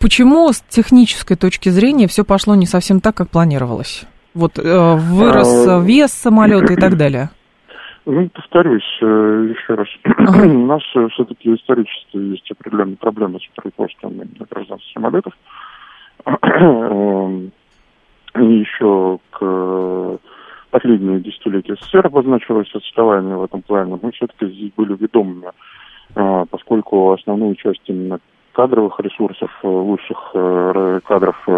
Почему 0.00 0.52
с 0.52 0.60
технической 0.60 1.36
точки 1.36 1.68
зрения 1.68 2.08
все 2.08 2.24
пошло 2.24 2.54
не 2.54 2.66
совсем 2.66 3.00
так, 3.00 3.14
как 3.14 3.30
планировалось? 3.30 4.04
Вот 4.34 4.58
э, 4.58 4.94
вырос 4.96 5.66
а... 5.68 5.80
вес 5.80 6.12
самолета 6.12 6.72
и 6.72 6.76
так 6.76 6.96
далее. 6.98 7.30
Ну, 8.06 8.28
повторюсь 8.28 8.98
э, 9.00 9.54
еще 9.56 9.74
раз. 9.74 9.88
У 10.44 10.66
нас 10.66 10.82
э, 10.94 11.08
все-таки 11.12 11.54
исторически 11.54 12.18
есть 12.18 12.50
определенные 12.50 12.96
проблемы 12.96 13.40
с 13.40 13.46
производством 13.54 14.20
гражданских 14.50 14.92
самолетов. 14.92 15.32
И 18.36 18.44
еще 18.44 19.18
к 19.30 20.18
последние 20.70 21.20
десятилетия 21.20 21.76
СССР 21.76 22.06
обозначилось 22.06 22.74
отставание 22.74 23.36
в 23.36 23.44
этом 23.44 23.62
плане. 23.62 23.98
Мы 24.02 24.10
все-таки 24.12 24.52
здесь 24.52 24.72
были 24.76 24.94
ведомыми, 24.96 25.52
э, 26.14 26.44
поскольку 26.50 27.12
основную 27.12 27.54
часть 27.54 27.82
именно 27.86 28.18
кадровых 28.52 29.00
ресурсов, 29.00 29.50
лучших 29.62 30.30
кадров 31.04 31.48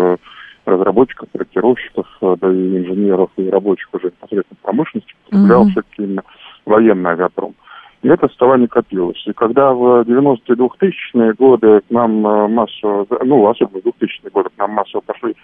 разработчиков, 0.67 1.29
проектировщиков, 1.31 2.07
да 2.21 2.53
и 2.53 2.77
инженеров, 2.79 3.31
и 3.37 3.49
рабочих 3.49 3.89
уже 3.93 4.07
непосредственно 4.07 4.59
промышленности 4.63 5.15
потреблял 5.25 5.65
mm-hmm. 5.65 5.71
все-таки 5.71 6.03
именно 6.03 6.23
военный 6.65 7.11
авиапром. 7.11 7.55
И 8.03 8.09
это 8.09 8.27
отставание 8.27 8.69
копилось. 8.69 9.23
И 9.27 9.33
когда 9.33 9.73
в 9.73 10.03
90-е 10.03 10.57
2000-е 10.57 11.33
годы 11.35 11.81
к 11.81 11.91
нам 11.91 12.27
э, 12.27 12.49
массово, 12.49 13.07
ну, 13.25 13.49
особенно 13.49 13.81
в 13.81 13.87
2000-е 13.87 14.31
годы 14.31 14.51
к 14.51 14.59
нам 14.59 14.73
массово 14.73 15.01
пошли 15.01 15.35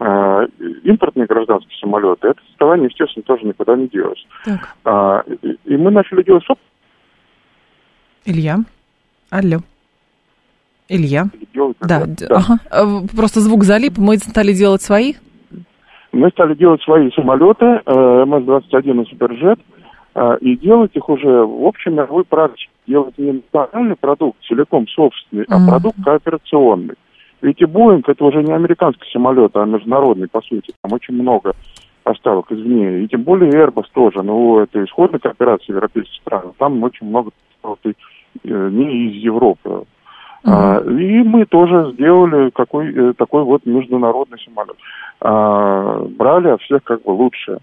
э, 0.00 0.46
импортные 0.84 1.26
гражданские 1.26 1.78
самолеты, 1.78 2.28
это 2.28 2.40
отставание, 2.48 2.88
естественно, 2.88 3.24
тоже 3.24 3.44
никуда 3.46 3.76
не 3.76 3.88
делось. 3.88 4.26
Так. 4.44 4.76
А, 4.84 5.22
и, 5.42 5.58
и 5.64 5.76
мы 5.76 5.90
начали 5.90 6.22
делать. 6.22 6.44
Илья, 8.24 8.58
алло. 9.30 9.58
Илья. 10.88 11.26
Делать, 11.54 11.76
да, 11.80 12.04
да. 12.06 12.26
Ага. 12.30 12.58
А, 12.70 13.06
просто 13.14 13.40
звук 13.40 13.64
залип, 13.64 13.98
мы 13.98 14.16
стали 14.18 14.52
делать 14.52 14.82
свои? 14.82 15.14
Мы 16.12 16.30
стали 16.30 16.54
делать 16.54 16.82
свои 16.82 17.10
самолеты, 17.12 17.64
э, 17.64 18.24
МС-21 18.24 19.02
и 19.02 19.10
Суперджет, 19.10 19.60
а, 20.14 20.34
и 20.40 20.56
делать 20.56 20.90
их 20.94 21.08
уже 21.08 21.44
в 21.44 21.66
общем 21.66 21.94
мировой 21.94 22.24
практике. 22.24 22.70
Делать 22.86 23.18
не 23.18 23.32
национальный 23.32 23.96
продукт 23.96 24.38
целиком 24.48 24.88
собственный, 24.88 25.44
mm-hmm. 25.44 25.66
а 25.66 25.68
продукт 25.68 25.98
кооперационный. 26.02 26.94
Ведь 27.40 27.60
и 27.60 27.66
Боинг 27.66 28.08
это 28.08 28.24
уже 28.24 28.42
не 28.42 28.52
американский 28.52 29.08
самолет, 29.12 29.54
а 29.54 29.64
международный, 29.64 30.28
по 30.28 30.40
сути. 30.40 30.72
Там 30.82 30.92
очень 30.92 31.14
много 31.14 31.52
поставок 32.02 32.50
извне. 32.50 33.02
И 33.02 33.08
тем 33.08 33.22
более 33.22 33.52
Airbus 33.52 33.84
тоже. 33.92 34.22
Ну, 34.22 34.60
это 34.60 34.82
исходная 34.82 35.20
кооперация 35.20 35.74
европейских 35.74 36.20
стран. 36.22 36.52
Там 36.58 36.82
очень 36.82 37.06
много 37.06 37.30
э, 37.62 37.92
не 38.42 39.08
из 39.08 39.22
Европы. 39.22 39.84
А, 40.44 40.78
и 40.80 41.22
мы 41.22 41.46
тоже 41.46 41.92
сделали 41.94 42.50
какой, 42.50 42.92
э, 42.94 43.12
такой 43.16 43.42
вот 43.42 43.66
международный 43.66 44.38
самолет. 44.44 44.76
А, 45.20 46.00
брали 46.16 46.48
от 46.48 46.62
всех 46.62 46.82
как 46.84 47.02
бы 47.02 47.10
лучшее. 47.10 47.58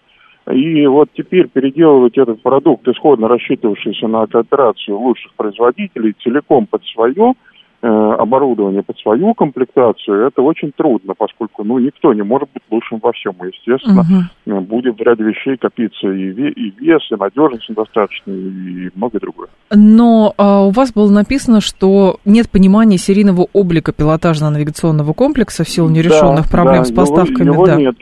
И 0.52 0.86
вот 0.86 1.10
теперь 1.14 1.48
переделывать 1.48 2.18
этот 2.18 2.42
продукт, 2.42 2.88
исходно 2.88 3.28
рассчитывавшийся 3.28 4.08
на 4.08 4.28
кооперацию 4.28 4.98
лучших 4.98 5.34
производителей, 5.34 6.16
целиком 6.22 6.68
под 6.68 6.84
свое 6.86 7.34
оборудование, 7.82 8.84
под 8.84 8.98
свою 9.00 9.34
комплектацию, 9.34 10.28
это 10.28 10.42
очень 10.42 10.72
трудно, 10.76 11.14
поскольку 11.18 11.64
ну, 11.64 11.78
никто 11.80 12.14
не 12.14 12.24
может 12.24 12.50
быть 12.54 12.64
лучшим 12.72 13.00
во 13.02 13.12
всем. 13.12 13.34
И, 13.44 13.48
естественно, 13.48 14.30
угу. 14.46 14.62
будет 14.62 14.98
в 14.98 15.02
ряде 15.02 15.24
вещей 15.24 15.58
копиться 15.58 16.08
и, 16.10 16.32
и 16.32 16.74
вес, 16.80 17.02
и 17.12 17.16
надежность 17.16 17.70
недостаточно, 17.70 18.32
и 18.32 18.90
многое 18.96 19.20
другое. 19.20 19.50
Но 19.72 20.34
а, 20.38 20.66
у 20.66 20.72
вас 20.72 20.94
было 20.94 21.12
написано, 21.12 21.62
что 21.62 22.18
нет 22.26 22.50
понимания 22.50 22.98
серийного 22.98 23.48
облика 23.54 23.92
пилотажно-навигационного 23.92 25.14
комплекса 25.14 25.64
в 25.64 25.70
силу 25.70 25.90
нерешенных 25.90 26.46
да, 26.46 26.52
проблем 26.52 26.84
да, 26.84 26.86
с 26.86 26.92
поставками. 26.92 27.48
Его, 27.48 27.54
его 27.54 27.66
да. 27.66 27.76
нет 27.76 27.96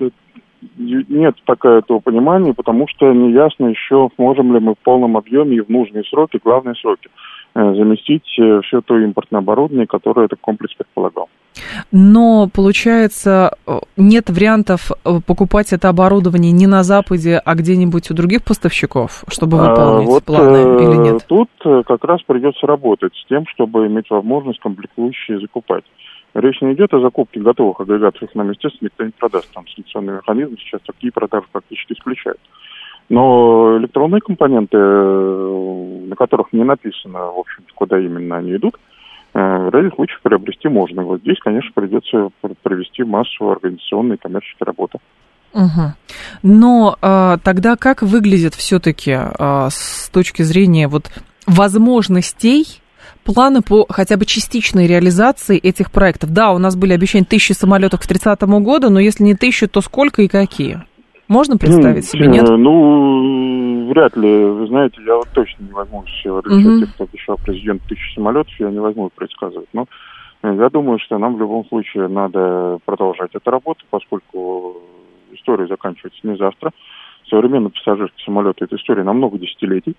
нет 0.77 1.35
такого 1.45 1.79
этого 1.79 1.99
понимания, 1.99 2.53
потому 2.53 2.87
что 2.87 3.11
не 3.11 3.31
ясно 3.31 3.67
еще, 3.67 4.09
можем 4.17 4.53
ли 4.53 4.59
мы 4.59 4.73
в 4.73 4.79
полном 4.79 5.17
объеме 5.17 5.57
и 5.57 5.61
в 5.61 5.69
нужные 5.69 6.03
сроки, 6.05 6.39
главные 6.43 6.75
сроки, 6.75 7.07
э, 7.07 7.42
заместить 7.55 8.39
э, 8.39 8.61
все 8.63 8.81
то 8.81 8.97
импортное 8.97 9.39
оборудование, 9.39 9.87
которое 9.87 10.25
этот 10.25 10.39
комплекс 10.41 10.73
предполагал. 10.73 11.29
Но, 11.91 12.49
получается, 12.53 13.51
э, 13.67 13.79
нет 13.95 14.29
вариантов 14.29 14.91
покупать 15.27 15.71
это 15.71 15.89
оборудование 15.89 16.51
не 16.51 16.65
на 16.65 16.83
Западе, 16.83 17.39
а 17.43 17.55
где-нибудь 17.55 18.09
у 18.09 18.15
других 18.15 18.43
поставщиков, 18.43 19.23
чтобы 19.27 19.57
выполнить 19.57 20.07
а, 20.07 20.11
вот 20.11 20.23
планы 20.23 20.83
или 20.83 20.95
нет? 20.97 21.25
Тут 21.27 21.49
как 21.85 22.03
раз 22.03 22.21
придется 22.23 22.65
работать 22.65 23.13
с 23.15 23.27
тем, 23.27 23.45
чтобы 23.53 23.85
иметь 23.87 24.09
возможность 24.09 24.59
комплектующие 24.59 25.39
закупать. 25.39 25.83
Речь 26.33 26.61
не 26.61 26.73
идет 26.73 26.91
о 26.93 26.99
закупке 26.99 27.39
готовых 27.39 27.79
агрегатов, 27.79 28.23
их 28.23 28.33
нам, 28.33 28.49
естественно, 28.49 28.87
никто 28.87 29.03
не 29.03 29.11
продаст. 29.11 29.53
Там 29.53 29.65
санкционный 29.67 30.15
механизм 30.15 30.57
сейчас 30.57 30.81
такие 30.81 31.11
продажи 31.11 31.45
практически 31.51 31.93
исключает. 31.93 32.39
Но 33.09 33.77
электронные 33.77 34.21
компоненты, 34.21 34.77
э, 34.77 36.05
на 36.07 36.15
которых 36.15 36.53
не 36.53 36.63
написано, 36.63 37.31
в 37.31 37.39
общем 37.39 37.63
куда 37.75 37.99
именно 37.99 38.37
они 38.37 38.55
идут, 38.55 38.75
э, 39.33 39.39
в 39.39 39.69
ряде 39.73 39.93
случаев 39.95 40.21
приобрести 40.21 40.67
можно. 40.69 41.03
Вот 41.03 41.21
здесь, 41.21 41.39
конечно, 41.39 41.71
придется 41.73 42.29
провести 42.61 43.03
массу 43.03 43.51
организационной 43.51 44.15
и 44.15 44.19
коммерческой 44.19 44.65
работы. 44.65 44.99
Угу. 45.53 45.93
Но 46.41 46.97
а, 47.01 47.37
тогда 47.37 47.75
как 47.75 48.01
выглядит 48.01 48.55
все-таки 48.55 49.13
а, 49.15 49.69
с 49.69 50.09
точки 50.09 50.41
зрения 50.41 50.87
вот 50.87 51.11
возможностей 51.45 52.81
планы 53.23 53.61
по 53.61 53.85
хотя 53.89 54.17
бы 54.17 54.25
частичной 54.25 54.87
реализации 54.87 55.57
этих 55.57 55.91
проектов? 55.91 56.31
Да, 56.31 56.51
у 56.51 56.57
нас 56.57 56.75
были 56.75 56.93
обещания 56.93 57.25
тысячи 57.25 57.53
самолетов 57.53 58.01
к 58.01 58.07
30 58.07 58.41
году, 58.41 58.89
но 58.89 58.99
если 58.99 59.23
не 59.23 59.35
тысячу, 59.35 59.67
то 59.67 59.81
сколько 59.81 60.23
и 60.23 60.27
какие? 60.27 60.81
Можно 61.33 61.57
представить 61.57 62.05
себе, 62.05 62.27
нет? 62.27 62.47
Ну, 62.47 63.87
вряд 63.89 64.15
ли. 64.15 64.45
Вы 64.45 64.67
знаете, 64.67 65.01
я 65.03 65.15
вот 65.15 65.27
точно 65.33 65.63
не 65.63 65.71
возьму 65.71 66.03
все 66.03 66.29
uh 66.29 66.79
тех, 66.79 66.93
кто 66.93 67.05
обещал 67.05 67.39
президент 67.43 67.81
тысячи 67.89 68.13
самолетов, 68.13 68.53
я 68.59 68.69
не 68.69 68.79
возьму 68.79 69.09
предсказывать. 69.15 69.67
Но 69.73 69.87
э, 70.43 70.55
я 70.55 70.69
думаю, 70.69 70.99
что 70.99 71.17
нам 71.17 71.35
в 71.35 71.39
любом 71.39 71.65
случае 71.65 72.07
надо 72.07 72.77
продолжать 72.85 73.31
эту 73.33 73.49
работу, 73.49 73.83
поскольку 73.89 74.77
история 75.31 75.65
заканчивается 75.65 76.19
не 76.21 76.37
завтра. 76.37 76.69
Современный 77.27 77.71
пассажирский 77.71 78.23
самолет– 78.23 78.57
это 78.61 78.75
история 78.75 79.03
на 79.03 79.13
много 79.13 79.39
десятилетий. 79.39 79.95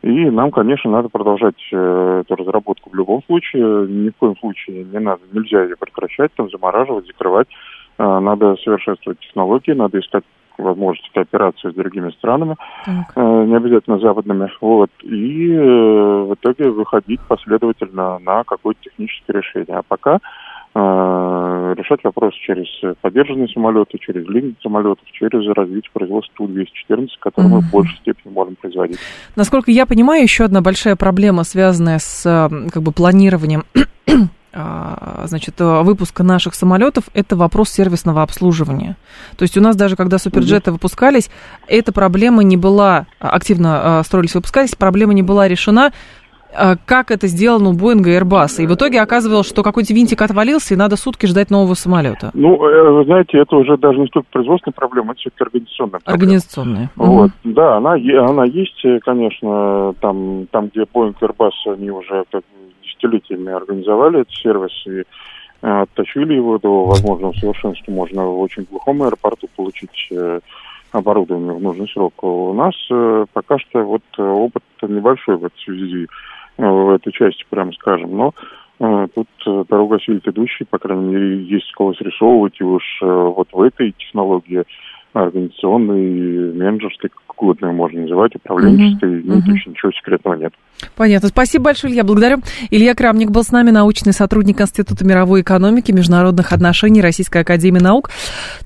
И 0.00 0.30
нам, 0.30 0.50
конечно, 0.50 0.90
надо 0.90 1.10
продолжать 1.10 1.60
э, 1.72 2.22
эту 2.24 2.36
разработку 2.36 2.88
в 2.88 2.94
любом 2.94 3.22
случае. 3.24 3.86
Ни 3.86 4.08
в 4.08 4.16
коем 4.16 4.36
случае 4.38 4.84
не 4.84 4.98
надо, 4.98 5.20
нельзя 5.30 5.62
ее 5.62 5.76
прекращать, 5.76 6.32
там, 6.36 6.48
замораживать, 6.48 7.06
закрывать. 7.06 7.48
Э, 7.98 8.18
надо 8.18 8.56
совершенствовать 8.64 9.20
технологии, 9.20 9.72
надо 9.72 10.00
искать 10.00 10.24
возможности 10.58 11.10
кооперации 11.12 11.70
с 11.70 11.74
другими 11.74 12.10
странами, 12.10 12.56
э, 12.86 13.44
не 13.46 13.56
обязательно 13.56 13.98
западными, 13.98 14.50
вот, 14.60 14.90
и 15.02 15.52
э, 15.52 15.60
в 15.62 16.34
итоге 16.34 16.70
выходить 16.70 17.20
последовательно 17.28 18.18
на 18.18 18.44
какое-то 18.44 18.80
техническое 18.82 19.34
решение. 19.34 19.78
А 19.78 19.82
пока 19.82 20.20
Э, 20.76 21.74
решать 21.76 22.02
вопрос 22.02 22.34
через 22.34 22.66
поддержанные 23.00 23.46
самолеты, 23.46 23.96
через 23.98 24.26
линии 24.26 24.56
самолетов, 24.60 25.04
через 25.12 25.46
развитие 25.54 25.90
производства 25.92 26.34
Ту-214, 26.36 27.06
который 27.20 27.46
mm-hmm. 27.46 27.48
мы 27.48 27.60
в 27.60 27.70
большей 27.70 27.96
степени 27.98 28.32
можем 28.32 28.56
производить. 28.56 28.98
Насколько 29.36 29.70
я 29.70 29.86
понимаю, 29.86 30.24
еще 30.24 30.42
одна 30.44 30.62
большая 30.62 30.96
проблема, 30.96 31.44
связанная 31.44 32.00
с 32.00 32.24
как 32.72 32.82
бы, 32.82 32.90
планированием 32.90 33.62
значит, 34.54 35.54
выпуска 35.58 36.22
наших 36.22 36.54
самолетов, 36.54 37.04
это 37.12 37.36
вопрос 37.36 37.70
сервисного 37.70 38.22
обслуживания. 38.22 38.96
То 39.36 39.42
есть 39.42 39.56
у 39.56 39.60
нас 39.60 39.76
даже 39.76 39.96
когда 39.96 40.18
суперджеты 40.18 40.72
выпускались, 40.72 41.30
эта 41.66 41.92
проблема 41.92 42.42
не 42.42 42.56
была, 42.56 43.06
активно 43.18 43.98
а, 43.98 44.02
строились, 44.04 44.34
выпускались, 44.34 44.74
проблема 44.74 45.14
не 45.14 45.22
была 45.22 45.48
решена 45.48 45.92
а, 46.56 46.76
как 46.76 47.10
это 47.10 47.26
сделано 47.26 47.70
у 47.70 47.72
Боинга 47.72 48.10
и 48.10 48.18
Airbus. 48.18 48.62
И 48.62 48.66
в 48.66 48.74
итоге 48.74 49.00
оказывалось, 49.00 49.48
что 49.48 49.62
какой-то 49.62 49.92
винтик 49.92 50.22
отвалился, 50.22 50.74
и 50.74 50.76
надо 50.76 50.96
сутки 50.96 51.26
ждать 51.26 51.50
нового 51.50 51.74
самолета. 51.74 52.30
Ну, 52.32 52.54
э, 52.64 52.90
вы 52.90 53.04
знаете, 53.04 53.38
это 53.38 53.56
уже 53.56 53.76
даже 53.76 53.98
не 53.98 54.06
столько 54.06 54.28
производственная 54.30 54.74
проблема, 54.74 55.12
это 55.12 55.20
все-таки 55.20 55.42
организационная 55.42 56.00
проблема. 56.00 56.14
Организационная. 56.14 56.90
Вот. 56.94 57.30
Угу. 57.44 57.54
Да, 57.54 57.76
она, 57.78 57.94
она 57.94 58.44
есть, 58.44 58.84
э, 58.84 59.00
конечно, 59.00 59.94
там, 60.00 60.46
там, 60.52 60.68
где 60.68 60.82
Boeing 60.82 61.16
и 61.20 61.24
Airbus, 61.24 61.74
они 61.74 61.90
уже 61.90 62.24
как 62.30 62.44
десятилетиями 62.94 63.52
организовали 63.52 64.20
этот 64.20 64.34
сервис 64.34 64.72
и 64.86 65.00
э, 65.00 65.04
отточили 65.62 66.34
его 66.34 66.58
до 66.58 66.86
возможного 66.86 67.32
совершенства. 67.32 67.92
Можно 67.92 68.26
в 68.26 68.40
очень 68.40 68.64
глухом 68.64 69.02
аэропорту 69.02 69.48
получить 69.56 70.12
оборудование 70.92 71.52
в 71.52 71.60
нужный 71.60 71.88
срок. 71.88 72.22
У 72.22 72.54
нас 72.54 72.74
пока 73.32 73.58
что 73.58 73.82
вот 73.82 74.02
опыт 74.16 74.62
небольшой 74.82 75.36
в 75.36 75.44
этой 75.44 75.58
связи 75.58 76.06
в 76.56 76.90
этой 76.90 77.12
части, 77.12 77.44
прямо 77.50 77.72
скажем. 77.72 78.16
Но 78.16 78.32
тут 78.78 79.28
э, 79.46 79.64
дорога 79.68 79.96
осилит 79.96 80.26
идущий, 80.26 80.64
по 80.64 80.78
крайней 80.78 81.04
мере, 81.04 81.44
есть 81.44 81.70
кого 81.72 81.94
срисовывать, 81.94 82.60
и 82.60 82.64
уж 82.64 82.82
э, 83.02 83.06
вот 83.06 83.48
в 83.52 83.60
этой 83.60 83.92
технологии 83.92 84.64
организационной, 85.22 86.52
менеджерской, 86.52 87.10
как 87.10 87.42
угодно 87.42 87.72
можно 87.72 88.02
называть, 88.02 88.34
управленческой, 88.36 89.20
угу, 89.20 89.28
ну, 89.28 89.34
угу. 89.38 89.46
точно 89.46 89.70
ничего 89.70 89.92
секретного 89.92 90.34
нет. 90.34 90.52
Понятно. 90.96 91.28
Спасибо 91.28 91.64
большое, 91.64 91.92
Илья. 91.92 92.04
Благодарю. 92.04 92.38
Илья 92.70 92.94
Крамник 92.94 93.30
был 93.30 93.42
с 93.42 93.50
нами, 93.50 93.70
научный 93.70 94.12
сотрудник 94.12 94.60
Института 94.60 95.04
мировой 95.04 95.42
экономики, 95.42 95.92
международных 95.92 96.52
отношений 96.52 97.00
Российской 97.00 97.42
Академии 97.42 97.80
Наук. 97.80 98.10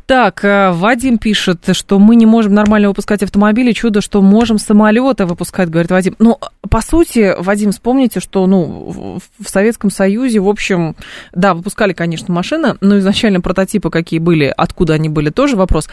Так, 0.06 0.44
э, 0.44 0.70
Вадим 0.72 1.18
пишет, 1.18 1.68
что 1.72 1.98
мы 1.98 2.16
не 2.16 2.26
можем 2.26 2.54
нормально 2.54 2.88
выпускать 2.88 3.22
автомобили. 3.22 3.72
Чудо, 3.72 4.00
что 4.00 4.22
можем 4.22 4.58
самолеты 4.58 5.26
выпускать, 5.26 5.68
говорит 5.68 5.90
Вадим. 5.90 6.16
Ну, 6.18 6.38
по 6.68 6.80
сути, 6.80 7.34
Вадим, 7.38 7.72
вспомните, 7.72 8.20
что 8.20 8.46
ну, 8.46 9.20
в 9.38 9.48
Советском 9.48 9.90
Союзе, 9.90 10.40
в 10.40 10.48
общем, 10.48 10.96
да, 11.32 11.54
выпускали, 11.54 11.92
конечно, 11.92 12.32
машины, 12.32 12.76
но 12.80 12.98
изначально 12.98 13.40
прототипы 13.40 13.90
какие 13.90 14.18
были, 14.18 14.52
откуда 14.56 14.94
они 14.94 15.08
были, 15.08 15.30
тоже 15.30 15.56
вопрос. 15.56 15.88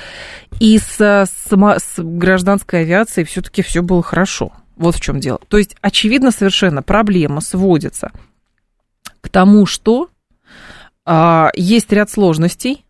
И 0.59 0.77
с, 0.77 0.99
с, 0.99 1.49
с 1.49 1.93
гражданской 1.97 2.81
авиацией 2.81 3.25
все-таки 3.25 3.61
все 3.61 3.81
было 3.81 4.01
хорошо. 4.01 4.51
Вот 4.75 4.95
в 4.95 5.01
чем 5.01 5.19
дело. 5.19 5.39
То 5.47 5.57
есть, 5.57 5.75
очевидно 5.81 6.31
совершенно, 6.31 6.83
проблема 6.83 7.41
сводится 7.41 8.11
к 9.21 9.29
тому, 9.29 9.65
что 9.65 10.09
а, 11.05 11.49
есть 11.55 11.91
ряд 11.91 12.09
сложностей, 12.09 12.85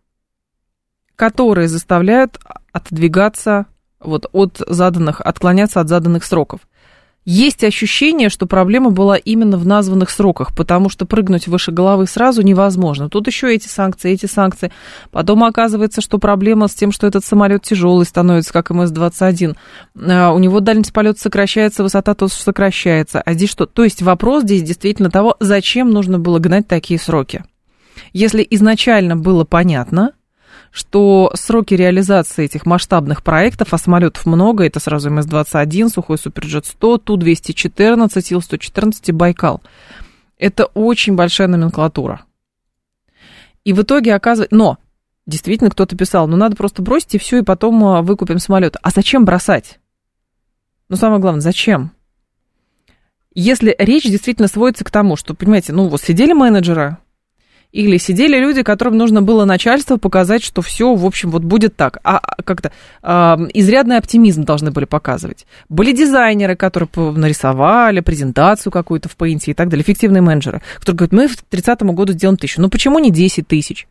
которые 1.14 1.68
заставляют 1.68 2.38
отодвигаться 2.72 3.66
вот 4.00 4.26
от 4.32 4.62
заданных, 4.66 5.20
отклоняться 5.20 5.80
от 5.80 5.88
заданных 5.88 6.24
сроков. 6.24 6.60
Есть 7.28 7.64
ощущение, 7.64 8.28
что 8.28 8.46
проблема 8.46 8.90
была 8.90 9.16
именно 9.16 9.56
в 9.56 9.66
названных 9.66 10.10
сроках, 10.10 10.54
потому 10.54 10.88
что 10.88 11.06
прыгнуть 11.06 11.48
выше 11.48 11.72
головы 11.72 12.06
сразу 12.06 12.40
невозможно. 12.42 13.08
Тут 13.10 13.26
еще 13.26 13.52
эти 13.52 13.66
санкции, 13.66 14.12
эти 14.12 14.26
санкции. 14.26 14.70
Потом 15.10 15.42
оказывается, 15.42 16.00
что 16.00 16.18
проблема 16.18 16.68
с 16.68 16.74
тем, 16.74 16.92
что 16.92 17.04
этот 17.08 17.24
самолет 17.24 17.62
тяжелый 17.62 18.06
становится, 18.06 18.52
как 18.52 18.70
МС-21. 18.70 19.56
А, 20.08 20.30
у 20.30 20.38
него 20.38 20.60
дальность 20.60 20.92
полета 20.92 21.18
сокращается, 21.18 21.82
высота 21.82 22.14
тоже 22.14 22.34
сокращается. 22.34 23.20
А 23.20 23.32
здесь 23.32 23.50
что? 23.50 23.66
То 23.66 23.82
есть 23.82 24.02
вопрос 24.02 24.44
здесь 24.44 24.62
действительно 24.62 25.10
того, 25.10 25.36
зачем 25.40 25.90
нужно 25.90 26.20
было 26.20 26.38
гнать 26.38 26.68
такие 26.68 27.00
сроки. 27.00 27.42
Если 28.12 28.46
изначально 28.48 29.16
было 29.16 29.42
понятно, 29.42 30.12
что 30.70 31.30
сроки 31.34 31.74
реализации 31.74 32.44
этих 32.44 32.66
масштабных 32.66 33.22
проектов, 33.22 33.72
а 33.72 33.78
самолетов 33.78 34.26
много, 34.26 34.64
это 34.64 34.80
сразу 34.80 35.10
МС-21, 35.10 35.88
Сухой 35.88 36.18
Суперджет 36.18 36.66
100, 36.66 36.98
Ту-214, 36.98 38.26
Ил-114 38.30 38.94
и 39.06 39.12
Байкал. 39.12 39.62
Это 40.38 40.66
очень 40.66 41.14
большая 41.14 41.48
номенклатура. 41.48 42.22
И 43.64 43.72
в 43.72 43.82
итоге 43.82 44.14
оказывается... 44.14 44.54
Но, 44.54 44.78
действительно, 45.26 45.70
кто-то 45.70 45.96
писал, 45.96 46.28
ну 46.28 46.36
надо 46.36 46.56
просто 46.56 46.82
бросить 46.82 47.14
и 47.14 47.18
все, 47.18 47.38
и 47.38 47.42
потом 47.42 47.82
а, 47.84 48.02
выкупим 48.02 48.38
самолет. 48.38 48.76
А 48.82 48.90
зачем 48.90 49.24
бросать? 49.24 49.80
Ну, 50.88 50.96
самое 50.96 51.20
главное, 51.20 51.40
зачем? 51.40 51.90
Если 53.34 53.74
речь 53.78 54.04
действительно 54.04 54.48
сводится 54.48 54.84
к 54.84 54.90
тому, 54.90 55.16
что, 55.16 55.34
понимаете, 55.34 55.72
ну 55.72 55.88
вот 55.88 56.00
сидели 56.00 56.32
менеджеры, 56.32 56.98
или 57.76 57.98
сидели 57.98 58.38
люди, 58.38 58.62
которым 58.62 58.96
нужно 58.96 59.20
было 59.20 59.44
начальство 59.44 59.98
показать, 59.98 60.42
что 60.42 60.62
все, 60.62 60.94
в 60.94 61.04
общем, 61.04 61.30
вот 61.30 61.42
будет 61.44 61.76
так. 61.76 61.98
А, 62.04 62.16
а 62.16 62.42
как-то 62.42 62.72
э, 63.02 63.08
изрядный 63.52 63.98
оптимизм 63.98 64.44
должны 64.44 64.70
были 64.70 64.86
показывать. 64.86 65.46
Были 65.68 65.92
дизайнеры, 65.92 66.56
которые 66.56 66.88
нарисовали 66.96 68.00
презентацию 68.00 68.72
какую-то 68.72 69.10
в 69.10 69.16
Paint 69.18 69.42
и 69.44 69.52
так 69.52 69.68
далее, 69.68 69.84
эффективные 69.84 70.22
менеджеры, 70.22 70.62
которые 70.80 70.96
говорят, 70.96 71.12
мы 71.12 71.28
в 71.28 71.36
30 71.36 71.82
году 71.82 72.14
сделаем 72.14 72.38
тысячу. 72.38 72.62
Ну 72.62 72.70
почему 72.70 72.98
не 72.98 73.10
10 73.10 73.46
тысяч? 73.46 73.86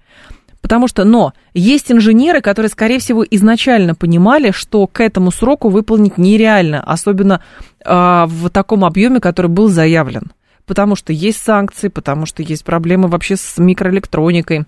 Потому 0.62 0.88
что, 0.88 1.04
но, 1.04 1.34
есть 1.54 1.92
инженеры, 1.92 2.42
которые, 2.42 2.72
скорее 2.72 2.98
всего, 2.98 3.24
изначально 3.30 3.94
понимали, 3.94 4.50
что 4.50 4.88
к 4.88 5.00
этому 5.00 5.30
сроку 5.30 5.70
выполнить 5.70 6.18
нереально, 6.18 6.82
особенно 6.82 7.42
э, 7.86 8.26
в 8.28 8.50
таком 8.50 8.84
объеме, 8.84 9.20
который 9.20 9.52
был 9.52 9.68
заявлен 9.68 10.32
потому 10.66 10.96
что 10.96 11.14
есть 11.14 11.42
санкции, 11.42 11.88
потому 11.88 12.26
что 12.26 12.44
есть 12.44 12.64
проблемы 12.64 13.08
вообще 13.08 13.36
с 13.36 13.58
микроэлектроникой, 13.58 14.66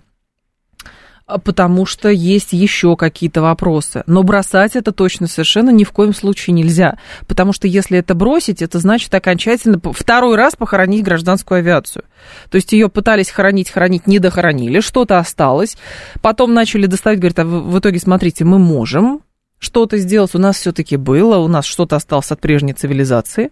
а 1.28 1.38
потому 1.38 1.84
что 1.84 2.08
есть 2.08 2.54
еще 2.54 2.96
какие-то 2.96 3.42
вопросы. 3.42 4.02
Но 4.06 4.22
бросать 4.22 4.76
это 4.76 4.92
точно 4.92 5.26
совершенно 5.26 5.68
ни 5.68 5.84
в 5.84 5.92
коем 5.92 6.14
случае 6.14 6.54
нельзя, 6.54 6.98
потому 7.26 7.52
что 7.52 7.68
если 7.68 7.98
это 7.98 8.14
бросить, 8.14 8.62
это 8.62 8.78
значит 8.78 9.14
окончательно 9.14 9.78
второй 9.92 10.36
раз 10.36 10.56
похоронить 10.56 11.04
гражданскую 11.04 11.58
авиацию. 11.58 12.04
То 12.50 12.56
есть 12.56 12.72
ее 12.72 12.88
пытались 12.88 13.30
хоронить, 13.30 13.68
хоронить, 13.68 14.06
не 14.06 14.18
дохоронили, 14.18 14.80
что-то 14.80 15.18
осталось, 15.18 15.76
потом 16.22 16.54
начали 16.54 16.86
доставать, 16.86 17.18
говорят, 17.18 17.40
а 17.40 17.44
в 17.44 17.78
итоге, 17.78 17.98
смотрите, 17.98 18.46
мы 18.46 18.58
можем 18.58 19.20
что-то 19.58 19.98
сделать, 19.98 20.34
у 20.34 20.38
нас 20.38 20.56
все-таки 20.56 20.96
было, 20.96 21.36
у 21.36 21.48
нас 21.48 21.66
что-то 21.66 21.96
осталось 21.96 22.32
от 22.32 22.40
прежней 22.40 22.72
цивилизации. 22.72 23.50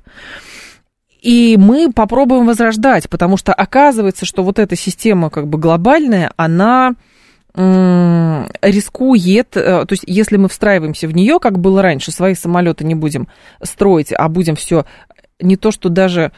И 1.20 1.56
мы 1.58 1.92
попробуем 1.92 2.46
возрождать, 2.46 3.08
потому 3.08 3.36
что 3.36 3.52
оказывается, 3.52 4.26
что 4.26 4.42
вот 4.42 4.58
эта 4.58 4.76
система 4.76 5.30
как 5.30 5.48
бы 5.48 5.58
глобальная, 5.58 6.32
она 6.36 6.94
рискует, 7.58 9.56
э, 9.56 9.86
то 9.86 9.92
есть 9.92 10.04
если 10.06 10.36
мы 10.36 10.46
встраиваемся 10.50 11.08
в 11.08 11.14
нее, 11.14 11.38
как 11.40 11.58
было 11.58 11.80
раньше, 11.80 12.10
свои 12.12 12.34
самолеты 12.34 12.84
не 12.84 12.94
будем 12.94 13.28
строить, 13.62 14.12
а 14.12 14.28
будем 14.28 14.56
все 14.56 14.84
не 15.40 15.56
то, 15.56 15.70
что 15.70 15.88
даже 15.88 16.32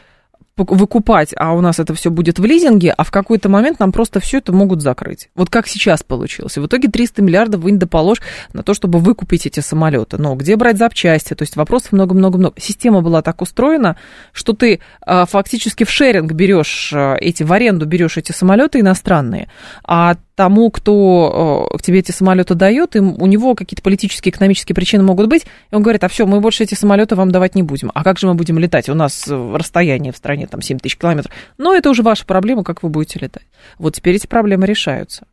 выкупать, 0.65 1.33
а 1.35 1.53
у 1.53 1.61
нас 1.61 1.79
это 1.79 1.93
все 1.93 2.09
будет 2.09 2.39
в 2.39 2.45
лизинге, 2.45 2.91
а 2.91 3.03
в 3.03 3.11
какой-то 3.11 3.49
момент 3.49 3.79
нам 3.79 3.91
просто 3.91 4.19
все 4.19 4.37
это 4.37 4.51
могут 4.51 4.81
закрыть. 4.81 5.29
Вот 5.35 5.49
как 5.49 5.67
сейчас 5.67 6.03
получилось. 6.03 6.57
В 6.57 6.65
итоге 6.65 6.87
300 6.87 7.21
миллиардов 7.21 7.61
вынь 7.61 7.79
да 7.79 7.87
положь 7.87 8.21
на 8.53 8.63
то, 8.63 8.73
чтобы 8.73 8.99
выкупить 8.99 9.45
эти 9.45 9.59
самолеты. 9.59 10.17
Но 10.17 10.35
где 10.35 10.55
брать 10.55 10.77
запчасти? 10.77 11.33
То 11.33 11.43
есть 11.43 11.55
вопросов 11.55 11.91
много-много-много. 11.91 12.59
Система 12.59 13.01
была 13.01 13.21
так 13.21 13.41
устроена, 13.41 13.97
что 14.33 14.53
ты 14.53 14.79
а, 15.01 15.25
фактически 15.25 15.83
в 15.83 15.89
шеринг 15.89 16.31
берешь 16.33 16.91
а, 16.93 17.15
эти, 17.15 17.43
в 17.43 17.51
аренду 17.53 17.85
берешь 17.85 18.17
эти 18.17 18.31
самолеты 18.31 18.79
иностранные, 18.79 19.49
а 19.83 20.15
тому, 20.39 20.71
кто 20.71 21.67
э, 21.69 21.77
к 21.77 21.81
тебе 21.81 21.99
эти 21.99 22.11
самолеты 22.11 22.55
дает, 22.55 22.95
и 22.95 22.99
у 22.99 23.25
него 23.25 23.55
какие-то 23.55 23.83
политические, 23.83 24.31
экономические 24.31 24.73
причины 24.73 25.03
могут 25.03 25.27
быть, 25.27 25.45
и 25.69 25.75
он 25.75 25.83
говорит, 25.83 26.01
а 26.05 26.07
все, 26.07 26.25
мы 26.25 26.39
больше 26.39 26.63
эти 26.63 26.75
самолеты 26.75 27.15
вам 27.15 27.29
давать 27.29 27.55
не 27.55 27.61
будем. 27.61 27.91
А 27.93 28.05
как 28.05 28.17
же 28.17 28.25
мы 28.25 28.35
будем 28.35 28.57
летать? 28.57 28.87
У 28.87 28.93
нас 28.93 29.27
э, 29.27 29.53
расстояние 29.53 30.13
в 30.13 30.15
стране 30.15 30.47
там 30.47 30.61
7 30.61 30.79
тысяч 30.79 30.95
километров. 30.95 31.33
Но 31.57 31.75
это 31.75 31.89
уже 31.89 32.03
ваша 32.03 32.25
проблема, 32.25 32.63
как 32.63 32.83
вы 32.83 32.87
будете 32.87 33.19
летать. 33.19 33.43
Вот 33.79 33.95
теперь 33.95 34.15
эти 34.15 34.27
проблемы 34.27 34.65
решаются. 34.65 35.27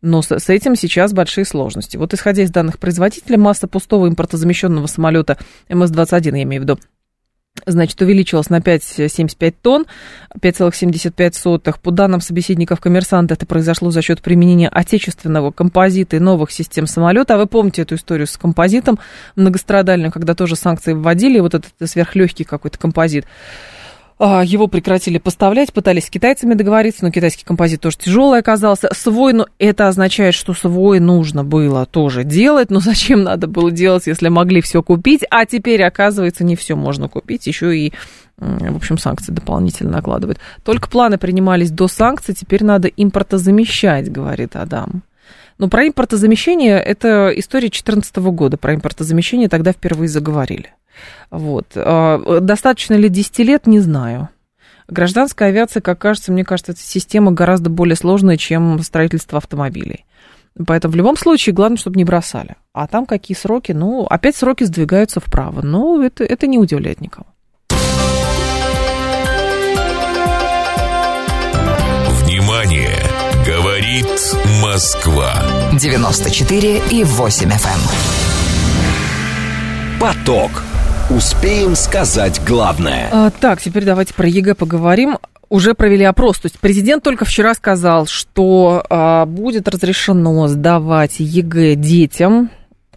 Но 0.00 0.22
с 0.22 0.48
этим 0.48 0.74
сейчас 0.74 1.12
большие 1.12 1.44
сложности. 1.44 1.98
Вот 1.98 2.14
исходя 2.14 2.42
из 2.42 2.50
данных 2.50 2.78
производителя, 2.78 3.36
масса 3.36 3.68
пустого 3.68 4.08
импортозамещенного 4.08 4.86
самолета 4.86 5.36
МС-21, 5.68 6.34
я 6.34 6.42
имею 6.44 6.62
в 6.62 6.64
виду, 6.64 6.78
значит, 7.66 8.00
увеличилась 8.00 8.50
на 8.50 8.58
5,75 8.58 9.54
тонн, 9.62 9.86
5,75. 10.40 11.80
По 11.82 11.90
данным 11.90 12.20
собеседников 12.20 12.80
коммерсанта, 12.80 13.34
это 13.34 13.46
произошло 13.46 13.90
за 13.90 14.02
счет 14.02 14.22
применения 14.22 14.68
отечественного 14.68 15.50
композита 15.50 16.16
и 16.16 16.18
новых 16.18 16.50
систем 16.50 16.86
самолета. 16.86 17.34
А 17.34 17.38
вы 17.38 17.46
помните 17.46 17.82
эту 17.82 17.96
историю 17.96 18.26
с 18.26 18.36
композитом 18.36 18.98
многострадальным, 19.36 20.10
когда 20.10 20.34
тоже 20.34 20.56
санкции 20.56 20.92
вводили, 20.92 21.40
вот 21.40 21.54
этот 21.54 21.72
сверхлегкий 21.88 22.44
какой-то 22.44 22.78
композит. 22.78 23.26
А, 24.20 24.42
его 24.44 24.66
прекратили 24.66 25.18
поставлять, 25.18 25.72
пытались 25.72 26.06
с 26.06 26.10
китайцами 26.10 26.54
договориться, 26.54 27.04
но 27.04 27.12
китайский 27.12 27.44
композит 27.44 27.80
тоже 27.80 27.98
тяжелый 27.98 28.40
оказался. 28.40 28.90
Свой, 28.92 29.32
ну, 29.32 29.46
это 29.58 29.86
означает, 29.86 30.34
что 30.34 30.54
свой 30.54 30.98
нужно 30.98 31.44
было 31.44 31.86
тоже 31.86 32.24
делать, 32.24 32.70
но 32.70 32.80
зачем 32.80 33.22
надо 33.22 33.46
было 33.46 33.70
делать, 33.70 34.06
если 34.06 34.28
могли 34.28 34.60
все 34.60 34.82
купить, 34.82 35.24
а 35.30 35.46
теперь, 35.46 35.84
оказывается, 35.84 36.42
не 36.42 36.56
все 36.56 36.74
можно 36.74 37.08
купить, 37.08 37.46
еще 37.46 37.76
и 37.76 37.92
в 38.40 38.76
общем, 38.76 38.98
санкции 38.98 39.32
дополнительно 39.32 39.90
накладывают. 39.90 40.38
Только 40.62 40.88
планы 40.88 41.18
принимались 41.18 41.72
до 41.72 41.88
санкций, 41.88 42.34
теперь 42.34 42.62
надо 42.62 42.86
импортозамещать, 42.86 44.12
говорит 44.12 44.54
Адам. 44.54 45.02
Но 45.58 45.68
про 45.68 45.88
импортозамещение 45.88 46.78
это 46.78 47.32
история 47.34 47.66
2014 47.68 48.16
года. 48.16 48.56
Про 48.56 48.76
импортозамещение 48.76 49.48
тогда 49.48 49.72
впервые 49.72 50.08
заговорили. 50.08 50.72
Вот. 51.30 51.66
А, 51.74 52.40
достаточно 52.40 52.94
ли 52.94 53.08
10 53.08 53.38
лет, 53.40 53.66
не 53.66 53.80
знаю. 53.80 54.28
Гражданская 54.88 55.50
авиация, 55.50 55.82
как 55.82 55.98
кажется, 55.98 56.32
мне 56.32 56.44
кажется, 56.44 56.72
эта 56.72 56.80
система 56.80 57.32
гораздо 57.32 57.68
более 57.68 57.96
сложная, 57.96 58.38
чем 58.38 58.82
строительство 58.82 59.38
автомобилей. 59.38 60.06
Поэтому 60.66 60.92
в 60.92 60.96
любом 60.96 61.16
случае 61.16 61.54
главное, 61.54 61.76
чтобы 61.78 61.96
не 61.96 62.04
бросали. 62.04 62.56
А 62.72 62.86
там 62.86 63.06
какие 63.06 63.36
сроки? 63.36 63.72
Ну, 63.72 64.06
опять 64.06 64.36
сроки 64.36 64.64
сдвигаются 64.64 65.20
вправо. 65.20 65.62
Но 65.62 66.02
это, 66.02 66.24
это 66.24 66.46
не 66.46 66.58
удивляет 66.58 67.00
никого. 67.00 67.26
Внимание! 72.22 72.96
Говорит 73.46 74.06
Москва. 74.62 75.34
94 75.72 76.82
и 76.90 77.04
8 77.04 77.48
FM. 77.48 77.54
Эм. 77.54 77.80
Поток. 80.00 80.50
Успеем 81.10 81.74
сказать 81.74 82.38
главное. 82.46 83.08
А, 83.10 83.30
так, 83.30 83.62
теперь 83.62 83.86
давайте 83.86 84.12
про 84.12 84.28
ЕГЭ 84.28 84.54
поговорим. 84.54 85.16
Уже 85.48 85.72
провели 85.72 86.04
опрос. 86.04 86.38
То 86.38 86.46
есть 86.46 86.58
президент 86.60 87.02
только 87.02 87.24
вчера 87.24 87.54
сказал, 87.54 88.04
что 88.04 88.84
а, 88.90 89.24
будет 89.24 89.68
разрешено 89.68 90.48
сдавать 90.48 91.14
ЕГЭ 91.18 91.76
детям 91.76 92.50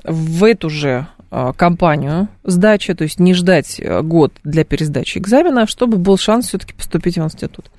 в 0.03 0.43
эту 0.43 0.69
же 0.69 1.07
а, 1.29 1.53
кампанию 1.53 2.27
сдачи, 2.43 2.93
то 2.93 3.05
есть 3.05 3.17
не 3.17 3.33
ждать 3.33 3.79
э, 3.79 4.01
год 4.01 4.33
для 4.43 4.65
пересдачи 4.65 5.17
экзамена, 5.17 5.65
чтобы 5.65 5.95
был 5.95 6.17
шанс 6.17 6.49
все-таки 6.49 6.73
поступить 6.73 7.17
в 7.17 7.23
институт. 7.23 7.71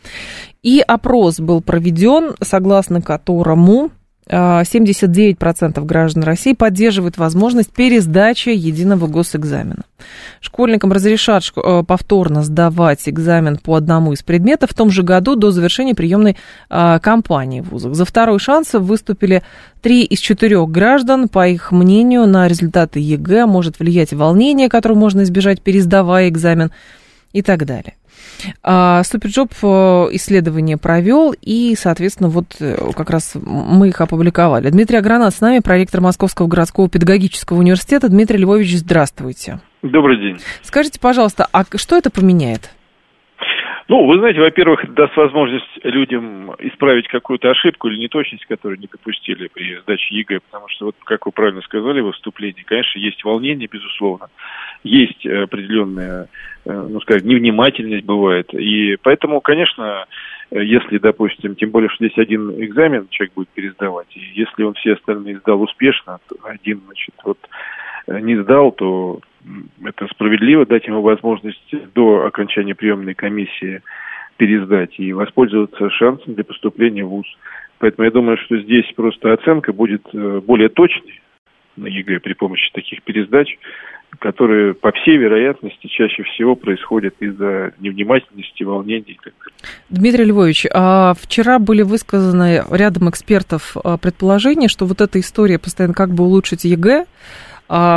И 0.62 0.80
опрос 0.80 1.40
был 1.40 1.60
проведен, 1.60 2.36
согласно 2.40 3.02
которому 3.02 3.90
79% 4.32 5.72
а, 5.76 5.80
граждан 5.82 6.22
России 6.22 6.54
поддерживают 6.54 7.18
возможность 7.18 7.70
пересдачи 7.70 8.48
единого 8.48 9.06
госэкзамена. 9.06 9.82
Школьникам 10.40 10.90
разрешат 10.90 11.44
э, 11.54 11.82
повторно 11.86 12.42
сдавать 12.42 13.08
экзамен 13.08 13.58
по 13.58 13.76
одному 13.76 14.12
из 14.12 14.22
предметов 14.22 14.70
в 14.70 14.74
том 14.74 14.90
же 14.90 15.02
году 15.02 15.36
до 15.36 15.50
завершения 15.50 15.94
приемной 15.94 16.36
а, 16.70 16.98
кампании 16.98 17.60
в 17.60 17.70
вузах. 17.70 17.94
За 17.94 18.04
второй 18.04 18.38
шанс 18.38 18.72
выступили 18.72 19.42
три 19.82 20.02
из 20.02 20.18
четырех 20.18 20.68
граждан. 20.70 21.28
По 21.28 21.46
их 21.46 21.70
мнению, 21.70 22.26
на 22.26 22.48
результаты 22.48 23.00
ЕГЭ 23.00 23.46
может 23.46 23.78
влиять 23.78 24.12
волнение, 24.12 24.68
которое 24.68 24.94
можно 24.94 25.22
избежать, 25.22 25.60
пересдавая 25.60 26.28
экзамен 26.28 26.72
и 27.32 27.42
так 27.42 27.66
далее. 27.66 27.94
А, 28.62 29.02
SuperJob 29.04 29.52
э, 29.62 29.66
исследование 30.12 30.76
провел, 30.76 31.34
и, 31.40 31.74
соответственно, 31.76 32.28
вот 32.28 32.56
э, 32.60 32.76
как 32.96 33.10
раз 33.10 33.34
мы 33.34 33.88
их 33.88 34.00
опубликовали. 34.00 34.70
Дмитрий 34.70 34.98
Агранат 34.98 35.34
с 35.34 35.40
нами, 35.40 35.60
проректор 35.60 36.00
Московского 36.00 36.46
городского 36.46 36.88
педагогического 36.88 37.58
университета. 37.58 38.08
Дмитрий 38.08 38.38
Львович, 38.38 38.78
здравствуйте. 38.78 39.60
Добрый 39.82 40.18
день. 40.18 40.38
Скажите, 40.62 41.00
пожалуйста, 41.00 41.46
а 41.52 41.64
что 41.76 41.96
это 41.96 42.10
поменяет? 42.10 42.70
Ну, 43.88 44.06
вы 44.06 44.18
знаете, 44.18 44.40
во-первых, 44.40 44.84
это 44.84 44.92
даст 44.92 45.16
возможность 45.16 45.66
людям 45.82 46.52
исправить 46.60 47.08
какую-то 47.08 47.50
ошибку 47.50 47.88
или 47.88 47.98
неточность, 47.98 48.46
которую 48.46 48.78
не 48.78 48.86
допустили 48.86 49.48
при 49.52 49.78
сдаче 49.80 50.14
ЕГЭ, 50.14 50.40
потому 50.40 50.68
что, 50.68 50.86
вот, 50.86 50.96
как 51.04 51.26
вы 51.26 51.32
правильно 51.32 51.60
сказали 51.62 52.00
в 52.00 52.06
выступлении, 52.06 52.62
конечно, 52.62 52.98
есть 52.98 53.22
волнение, 53.24 53.68
безусловно, 53.70 54.28
есть 54.82 55.26
определенная, 55.26 56.28
э, 56.64 56.86
ну, 56.90 57.00
скажем, 57.00 57.28
невнимательность 57.28 58.04
бывает, 58.04 58.52
и 58.54 58.96
поэтому, 59.02 59.40
конечно, 59.40 60.06
если, 60.50 60.98
допустим, 60.98 61.54
тем 61.54 61.70
более, 61.70 61.88
что 61.88 62.06
здесь 62.06 62.18
один 62.18 62.50
экзамен 62.62 63.06
человек 63.10 63.34
будет 63.34 63.48
пересдавать, 63.48 64.08
и 64.14 64.20
если 64.34 64.64
он 64.64 64.74
все 64.74 64.94
остальные 64.94 65.38
сдал 65.38 65.62
успешно, 65.62 66.18
один, 66.42 66.82
значит, 66.86 67.14
вот 67.24 67.38
э, 68.06 68.20
не 68.20 68.36
сдал, 68.42 68.72
то 68.72 69.20
это 69.84 70.06
справедливо 70.08 70.66
дать 70.66 70.86
ему 70.86 71.00
возможность 71.02 71.74
до 71.94 72.26
окончания 72.26 72.74
приемной 72.74 73.14
комиссии 73.14 73.82
пересдать 74.36 74.98
и 74.98 75.12
воспользоваться 75.12 75.90
шансом 75.90 76.34
для 76.34 76.44
поступления 76.44 77.04
в 77.04 77.08
ВУЗ. 77.08 77.26
Поэтому 77.78 78.04
я 78.04 78.10
думаю, 78.10 78.36
что 78.38 78.58
здесь 78.58 78.90
просто 78.94 79.32
оценка 79.32 79.72
будет 79.72 80.02
э, 80.12 80.40
более 80.44 80.68
точной 80.68 81.20
на 81.76 81.86
ЕГЭ 81.86 82.20
при 82.20 82.34
помощи 82.34 82.70
таких 82.72 83.02
пересдач, 83.02 83.56
которые, 84.18 84.74
по 84.74 84.92
всей 84.92 85.16
вероятности, 85.16 85.86
чаще 85.86 86.22
всего 86.22 86.54
происходят 86.54 87.14
из-за 87.20 87.72
невнимательности, 87.78 88.62
волнений. 88.62 89.18
Дмитрий 89.88 90.24
Львович, 90.24 90.66
а 90.72 91.14
вчера 91.18 91.58
были 91.58 91.82
высказаны 91.82 92.62
рядом 92.70 93.08
экспертов 93.10 93.76
а, 93.82 93.96
предположения, 93.96 94.68
что 94.68 94.86
вот 94.86 95.00
эта 95.00 95.18
история 95.20 95.58
постоянно 95.58 95.94
как 95.94 96.10
бы 96.10 96.24
улучшить 96.24 96.64
ЕГЭ, 96.64 97.06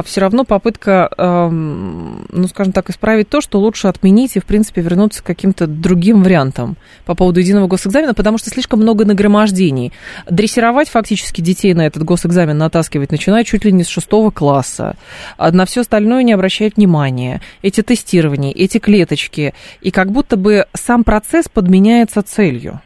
все 0.05 0.21
равно 0.21 0.45
попытка, 0.45 1.09
ну, 1.51 2.47
скажем 2.47 2.71
так, 2.71 2.89
исправить 2.89 3.27
то, 3.27 3.41
что 3.41 3.59
лучше 3.59 3.87
отменить 3.87 4.37
и, 4.37 4.39
в 4.39 4.45
принципе, 4.45 4.81
вернуться 4.81 5.21
к 5.21 5.25
каким-то 5.25 5.67
другим 5.67 6.23
вариантам 6.23 6.77
по 7.03 7.13
поводу 7.13 7.41
единого 7.41 7.67
госэкзамена, 7.67 8.13
потому 8.13 8.37
что 8.37 8.49
слишком 8.49 8.79
много 8.79 9.03
нагромождений. 9.03 9.91
Дрессировать 10.29 10.87
фактически 10.87 11.41
детей 11.41 11.73
на 11.73 11.85
этот 11.85 12.03
госэкзамен 12.03 12.57
натаскивать, 12.57 13.11
начиная 13.11 13.43
чуть 13.43 13.65
ли 13.65 13.73
не 13.73 13.83
с 13.83 13.87
шестого 13.87 14.31
класса, 14.31 14.95
а 15.37 15.51
на 15.51 15.65
все 15.65 15.81
остальное 15.81 16.23
не 16.23 16.31
обращать 16.31 16.77
внимания. 16.77 17.41
Эти 17.61 17.81
тестирования, 17.81 18.53
эти 18.53 18.77
клеточки, 18.77 19.53
и 19.81 19.91
как 19.91 20.09
будто 20.09 20.37
бы 20.37 20.67
сам 20.73 21.03
процесс 21.03 21.49
подменяется 21.49 22.23
целью. 22.23 22.79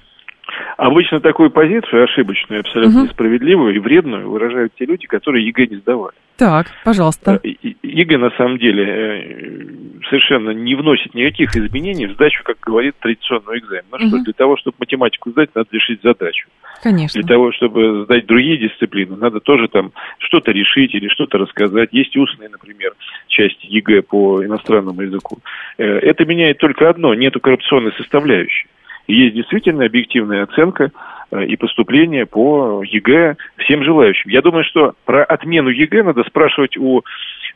Обычно 0.80 1.20
такую 1.20 1.52
позицию, 1.52 2.06
ошибочную, 2.06 2.62
абсолютно 2.62 3.00
угу. 3.00 3.08
несправедливую 3.08 3.76
и 3.76 3.80
вредную, 3.80 4.30
выражают 4.30 4.72
те 4.80 4.86
люди, 4.86 5.08
которые 5.08 5.46
ЕГЭ 5.46 5.68
не 5.68 5.76
сдавали. 5.76 6.16
Так, 6.38 6.68
пожалуйста. 6.86 7.42
Э, 7.44 7.50
ЕГЭ, 7.84 8.18
на 8.18 8.32
самом 8.38 8.58
деле, 8.60 8.86
э, 8.86 10.04
совершенно 10.10 10.52
не 10.52 10.76
вносит 10.76 11.14
никаких 11.14 11.54
изменений 11.58 12.06
в 12.08 12.14
сдачу, 12.14 12.44
как 12.46 12.62
говорит 12.62 12.96
традиционный 12.98 13.60
экзамен. 13.60 13.84
Ну 13.92 13.98
угу. 13.98 14.08
что, 14.08 14.24
для 14.24 14.34
того, 14.34 14.56
чтобы 14.56 14.78
математику 14.80 15.32
сдать, 15.32 15.50
надо 15.54 15.68
решить 15.70 16.02
задачу. 16.02 16.48
Конечно. 16.82 17.22
Для 17.22 17.28
того, 17.28 17.52
чтобы 17.52 18.06
сдать 18.06 18.26
другие 18.26 18.58
дисциплины, 18.58 19.18
надо 19.18 19.42
тоже 19.42 19.68
там 19.68 19.92
что-то 20.20 20.52
решить 20.52 20.96
или 20.96 21.10
что-то 21.10 21.40
рассказать. 21.40 21.90
Есть 21.92 22.16
устные, 22.16 22.48
например, 22.48 22.94
части 23.28 23.66
ЕГЭ 23.66 24.04
по 24.04 24.46
иностранному 24.46 25.02
языку. 25.02 25.40
Э, 25.78 25.84
это 25.84 26.24
меняет 26.24 26.58
только 26.60 26.90
одно, 26.90 27.14
нету 27.16 27.42
коррупционной 27.42 27.92
составляющей. 27.98 28.70
Есть 29.10 29.36
действительно 29.36 29.86
объективная 29.86 30.44
оценка 30.44 30.92
э, 31.32 31.46
и 31.46 31.56
поступление 31.56 32.28
по 32.28 32.84
ЕГЭ 32.84 33.38
всем 33.58 33.84
желающим. 33.84 34.30
Я 34.30 34.44
думаю, 34.44 34.64
что 34.64 34.94
про 35.06 35.24
отмену 35.24 35.70
ЕГЭ 35.70 36.04
надо 36.04 36.24
спрашивать 36.26 36.78
у, 36.78 37.02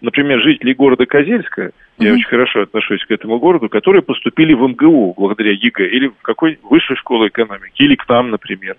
например, 0.01 0.41
жителей 0.41 0.73
города 0.73 1.05
Козельска, 1.05 1.61
mm-hmm. 1.61 1.71
я 2.05 2.13
очень 2.13 2.27
хорошо 2.27 2.63
отношусь 2.63 3.05
к 3.05 3.11
этому 3.11 3.37
городу, 3.37 3.69
которые 3.69 4.01
поступили 4.01 4.53
в 4.53 4.67
МГУ 4.67 5.13
благодаря 5.15 5.51
ЕГЭ, 5.51 5.87
или 5.89 6.07
в 6.07 6.23
какой 6.23 6.57
высшей 6.63 6.95
школе 6.95 7.27
экономики, 7.27 7.83
или 7.83 7.93
к 7.93 8.09
нам, 8.09 8.31
например, 8.31 8.75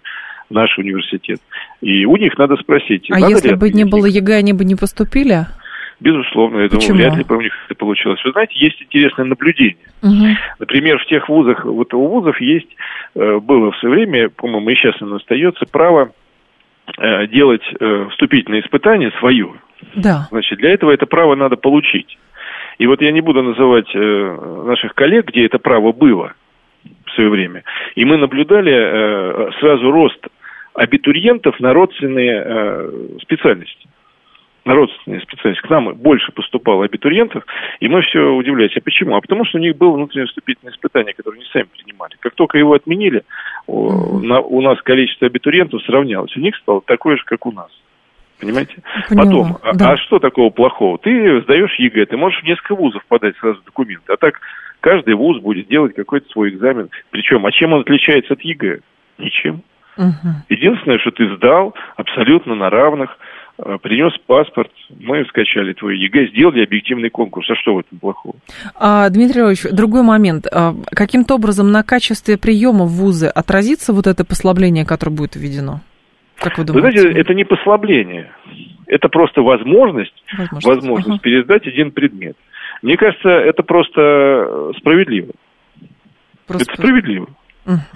наш 0.51 0.77
университет. 0.77 1.39
И 1.81 2.05
у 2.07 2.17
них 2.17 2.37
надо 2.39 2.57
спросить. 2.57 3.09
А 3.13 3.21
если 3.21 3.55
бы 3.55 3.71
не 3.71 3.85
было 3.85 4.07
ЕГЭ, 4.07 4.35
они 4.35 4.53
бы 4.53 4.65
не 4.65 4.75
поступили? 4.75 5.47
Безусловно, 6.05 6.59
я 6.59 6.69
Почему? 6.69 6.89
думаю, 6.89 6.97
вряд 6.97 7.17
ли 7.17 7.25
бы 7.25 7.37
у 7.39 7.41
них 7.41 7.55
это 7.65 7.75
получилось. 7.77 8.23
Вы 8.23 8.33
знаете, 8.33 8.53
есть 8.57 8.81
интересное 8.83 9.25
наблюдение. 9.25 9.79
Угу. 10.03 10.37
Например, 10.59 10.99
в 10.99 11.07
тех 11.07 11.27
вузах, 11.31 11.65
вот 11.65 11.95
у 11.95 12.07
вузов 12.07 12.39
есть, 12.43 12.69
э, 13.15 13.39
было 13.39 13.73
в 13.73 13.77
свое 13.79 13.95
время, 13.95 14.29
по-моему, 14.29 14.69
и 14.69 14.75
сейчас 14.75 15.01
оно 15.01 15.17
остается, 15.17 15.65
право 15.65 16.13
э, 16.99 17.27
делать 17.29 17.63
э, 17.81 18.09
вступительные 18.11 18.61
испытания 18.61 19.13
свое. 19.19 19.55
Да. 19.95 20.29
Значит, 20.31 20.59
для 20.59 20.73
этого 20.73 20.91
это 20.91 21.07
право 21.07 21.37
надо 21.37 21.57
получить. 21.57 22.19
И 22.77 22.87
вот 22.87 23.01
я 23.01 23.11
не 23.11 23.23
буду 23.23 23.43
называть 23.43 23.89
наших 23.95 24.95
коллег, 24.95 25.29
где 25.29 25.47
это 25.47 25.59
право 25.59 25.93
было 25.93 26.35
в 27.07 27.11
свое 27.13 27.31
время. 27.31 27.63
И 27.95 28.05
мы 28.05 28.19
наблюдали 28.19 29.53
сразу 29.61 29.91
рост 29.91 30.19
абитуриентов 30.75 31.59
на 31.61 31.73
родственные 31.73 33.21
специальности 33.23 33.89
родственные 34.65 35.21
специальности. 35.21 35.67
К 35.67 35.71
нам 35.71 35.95
больше 35.95 36.33
поступало 36.33 36.85
абитуриентов, 36.85 37.45
и 37.81 37.89
мы 37.89 38.03
все 38.03 38.21
удивлялись. 38.21 38.77
А 38.77 38.81
почему? 38.81 39.17
А 39.17 39.21
потому 39.21 39.45
что 39.45 39.59
у 39.59 39.61
них 39.61 39.77
было 39.77 39.93
внутреннее 39.93 40.27
вступительное 40.27 40.73
испытание, 40.73 41.13
которое 41.13 41.37
они 41.37 41.47
сами 41.53 41.65
принимали. 41.65 42.15
Как 42.21 42.35
только 42.35 42.57
его 42.57 42.73
отменили, 42.73 43.23
у 43.67 44.61
нас 44.63 44.81
количество 44.83 45.27
абитуриентов 45.27 45.83
сравнялось. 45.83 46.35
У 46.37 46.41
них 46.41 46.57
стало 46.57 46.81
такое 46.81 47.17
же, 47.17 47.25
как 47.25 47.45
у 47.47 47.53
нас. 47.53 47.71
Понимаете? 48.41 48.75
Поняла, 49.09 49.25
Потом, 49.25 49.59
а, 49.63 49.73
да. 49.75 49.91
а, 49.91 49.93
а 49.93 49.97
что 49.97 50.19
такого 50.19 50.51
плохого? 50.51 50.99
Ты 50.99 51.41
сдаешь 51.43 51.75
ЕГЭ, 51.79 52.07
ты 52.07 52.17
можешь 52.17 52.41
в 52.43 52.47
несколько 52.47 52.75
вузов 52.75 53.05
подать 53.07 53.37
сразу 53.37 53.61
документы. 53.65 54.13
А 54.13 54.17
так 54.17 54.41
каждый 54.81 55.15
вуз 55.15 55.41
будет 55.41 55.69
делать 55.69 55.95
какой-то 55.95 56.29
свой 56.31 56.51
экзамен. 56.51 56.91
Причем, 57.11 57.47
а 57.47 57.53
чем 57.53 57.73
он 57.73 57.81
отличается 57.81 58.35
от 58.35 58.41
ЕГЭ? 58.41 58.81
Ничем. 59.19 59.63
Угу. 59.97 60.29
Единственное, 60.49 60.99
что 60.99 61.13
ты 61.13 61.37
сдал 61.37 61.75
абсолютно 61.97 62.55
на 62.55 62.69
равных, 62.69 63.17
принес 63.57 64.13
паспорт, 64.27 64.71
мы 65.01 65.25
скачали 65.27 65.73
твой 65.75 65.99
ЕГЭ, 65.99 66.29
сделали 66.29 66.65
объективный 66.65 67.11
конкурс. 67.11 67.49
А 67.51 67.55
что 67.55 67.75
в 67.75 67.79
этом 67.79 67.99
плохого? 67.99 68.35
А, 68.75 69.09
Дмитрий 69.11 69.43
Львович, 69.43 69.65
другой 69.73 70.03
момент. 70.03 70.47
А, 70.51 70.75
каким-то 70.91 71.37
образом 71.37 71.71
на 71.71 71.83
качестве 71.83 72.37
приема 72.37 72.85
в 72.85 72.91
ВУЗы 72.91 73.27
отразится 73.27 73.93
вот 73.93 74.07
это 74.07 74.25
послабление, 74.25 74.85
которое 74.85 75.13
будет 75.13 75.37
введено? 75.37 75.81
Как 76.37 76.59
вы 76.59 76.65
думаете? 76.65 76.89
Вы 76.89 77.01
знаете, 77.01 77.21
это 77.21 77.35
не 77.35 77.45
послабление. 77.45 78.33
Это 78.87 79.09
просто 79.09 79.43
возможность, 79.43 80.15
возможность, 80.37 80.67
возможность 80.67 81.09
угу. 81.09 81.19
пересдать 81.21 81.67
один 81.67 81.91
предмет. 81.93 82.37
Мне 82.83 82.97
кажется, 82.97 83.29
это 83.29 83.63
просто 83.63 84.73
справедливо. 84.79 85.33
Просто... 86.47 86.73
Это 86.73 86.83
справедливо. 86.83 87.29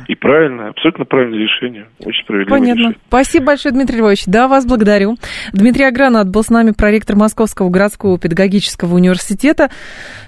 И 0.06 0.14
правильно, 0.14 0.68
абсолютно 0.68 1.04
правильное 1.04 1.38
решение. 1.38 1.86
Очень 2.00 2.24
справедливое 2.24 2.60
Понятно. 2.60 2.80
решение. 2.80 2.98
Спасибо 3.08 3.46
большое, 3.46 3.74
Дмитрий 3.74 3.98
Львович. 3.98 4.24
Да, 4.26 4.48
вас 4.48 4.64
благодарю. 4.64 5.16
Дмитрий 5.52 5.84
Агранат 5.84 6.28
был 6.28 6.42
с 6.42 6.48
нами, 6.48 6.70
проректор 6.70 7.16
Московского 7.16 7.68
городского 7.68 8.18
педагогического 8.18 8.94
университета. 8.94 9.70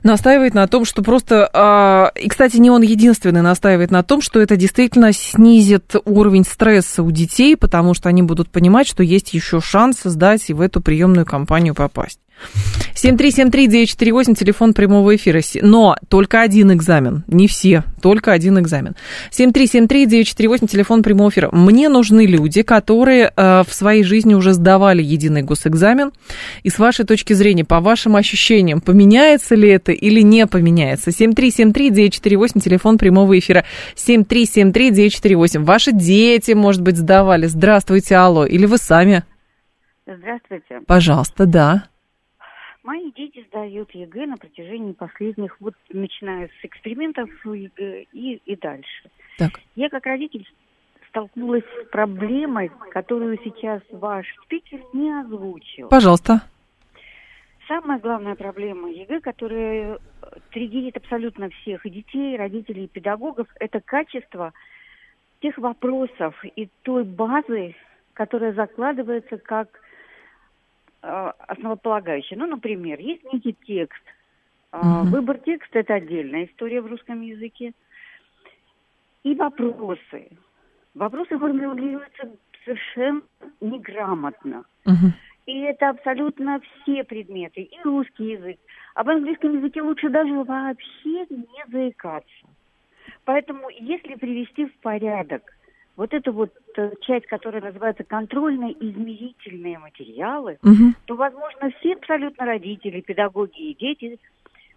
Настаивает 0.02 0.54
на 0.54 0.66
том, 0.66 0.84
что 0.84 1.02
просто... 1.02 1.48
А, 1.54 2.12
и, 2.14 2.28
кстати, 2.28 2.58
не 2.58 2.70
он 2.70 2.82
единственный 2.82 3.42
настаивает 3.42 3.90
на 3.90 4.02
том, 4.02 4.20
что 4.20 4.40
это 4.40 4.56
действительно 4.56 5.12
снизит 5.12 5.94
уровень 6.04 6.44
стресса 6.44 7.02
у 7.02 7.10
детей, 7.10 7.56
потому 7.56 7.94
что 7.94 8.08
они 8.08 8.22
будут 8.22 8.50
понимать, 8.50 8.86
что 8.86 9.02
есть 9.02 9.32
еще 9.32 9.60
шанс 9.60 10.02
сдать 10.02 10.50
и 10.50 10.54
в 10.54 10.60
эту 10.60 10.82
приемную 10.82 11.24
кампанию 11.24 11.74
попасть. 11.74 12.20
7373948, 12.94 14.34
телефон 14.34 14.74
прямого 14.74 15.16
эфира. 15.16 15.40
Но 15.62 15.96
только 16.08 16.42
один 16.42 16.72
экзамен, 16.72 17.24
не 17.28 17.48
все, 17.48 17.84
только 18.02 18.32
один 18.32 18.58
экзамен. 18.58 18.94
7373948, 19.30 20.66
телефон 20.66 21.02
прямого 21.02 21.30
эфира. 21.30 21.48
Мне 21.52 21.88
нужны 21.88 22.26
люди, 22.26 22.62
которые 22.62 23.32
э, 23.34 23.62
в 23.66 23.72
своей 23.72 24.02
жизни 24.02 24.34
уже 24.34 24.52
сдавали 24.52 25.02
единый 25.02 25.42
госэкзамен. 25.42 26.12
И 26.62 26.70
с 26.70 26.78
вашей 26.78 27.04
точки 27.04 27.32
зрения, 27.32 27.64
по 27.64 27.80
вашим 27.80 28.16
ощущениям, 28.16 28.80
поменяется 28.80 29.54
ли 29.54 29.68
это 29.68 29.92
или 29.92 30.20
не 30.20 30.46
поменяется? 30.46 31.10
7373948, 31.10 32.60
телефон 32.60 32.98
прямого 32.98 33.38
эфира. 33.38 33.64
7373948. 33.96 35.64
Ваши 35.64 35.92
дети, 35.92 36.52
может 36.52 36.82
быть, 36.82 36.96
сдавали. 36.96 37.46
Здравствуйте, 37.46 38.16
алло. 38.16 38.44
Или 38.44 38.66
вы 38.66 38.78
сами? 38.78 39.24
Здравствуйте. 40.06 40.80
Пожалуйста, 40.86 41.46
да. 41.46 41.84
Мои 42.90 43.12
дети 43.12 43.46
сдают 43.46 43.92
ЕГЭ 43.92 44.26
на 44.26 44.36
протяжении 44.36 44.90
последних, 44.90 45.60
вот 45.60 45.74
начиная 45.90 46.48
с 46.48 46.64
экспериментов 46.64 47.30
ЕГЭ 47.46 48.06
и, 48.12 48.42
и 48.44 48.56
дальше. 48.56 49.10
Так. 49.38 49.60
Я 49.76 49.88
как 49.88 50.06
родитель 50.06 50.44
столкнулась 51.08 51.62
с 51.62 51.88
проблемой, 51.90 52.72
которую 52.90 53.38
сейчас 53.44 53.80
ваш 53.92 54.26
спикер 54.42 54.80
не 54.92 55.08
озвучил. 55.20 55.88
Пожалуйста. 55.88 56.40
Самая 57.68 58.00
главная 58.00 58.34
проблема 58.34 58.90
ЕГЭ, 58.90 59.20
которая 59.20 60.00
триггерит 60.50 60.96
абсолютно 60.96 61.48
всех, 61.50 61.86
и 61.86 61.90
детей, 61.90 62.34
и 62.34 62.38
родителей, 62.38 62.86
и 62.86 62.88
педагогов, 62.88 63.46
это 63.60 63.80
качество 63.80 64.52
тех 65.38 65.56
вопросов 65.58 66.34
и 66.56 66.68
той 66.82 67.04
базы, 67.04 67.76
которая 68.14 68.52
закладывается 68.52 69.38
как 69.38 69.68
Э, 69.70 69.89
основополагающее. 71.02 72.38
Ну, 72.38 72.46
например, 72.46 72.98
есть 73.00 73.24
некий 73.32 73.56
текст. 73.66 74.02
Uh-huh. 74.72 75.04
Выбор 75.04 75.38
текста– 75.38 75.78
это 75.80 75.94
отдельная 75.94 76.44
история 76.44 76.80
в 76.80 76.86
русском 76.86 77.20
языке. 77.22 77.72
И 79.24 79.34
вопросы. 79.34 80.28
Вопросы 80.94 81.38
формулируются 81.38 82.30
совершенно 82.64 83.22
неграмотно. 83.60 84.64
Uh-huh. 84.86 85.12
И 85.46 85.60
это 85.60 85.88
абсолютно 85.88 86.60
все 86.60 87.02
предметы. 87.02 87.62
И 87.62 87.78
русский 87.82 88.32
язык. 88.32 88.58
Об 88.94 89.08
английском 89.08 89.56
языке 89.56 89.82
лучше 89.82 90.08
даже 90.08 90.32
вообще 90.44 91.26
не 91.28 91.64
заикаться. 91.68 92.46
Поэтому, 93.24 93.68
если 93.70 94.14
привести 94.14 94.66
в 94.66 94.74
порядок 94.78 95.42
вот 95.96 96.14
эту 96.14 96.32
вот 96.32 96.50
э, 96.76 96.92
часть, 97.02 97.26
которая 97.26 97.62
называется 97.62 98.04
контрольные 98.04 98.72
измерительные 98.72 99.78
материалы, 99.78 100.58
угу. 100.62 100.94
то, 101.04 101.14
возможно, 101.14 101.70
все 101.78 101.94
абсолютно 101.94 102.46
родители, 102.46 103.00
педагоги 103.00 103.70
и 103.70 103.74
дети 103.74 104.18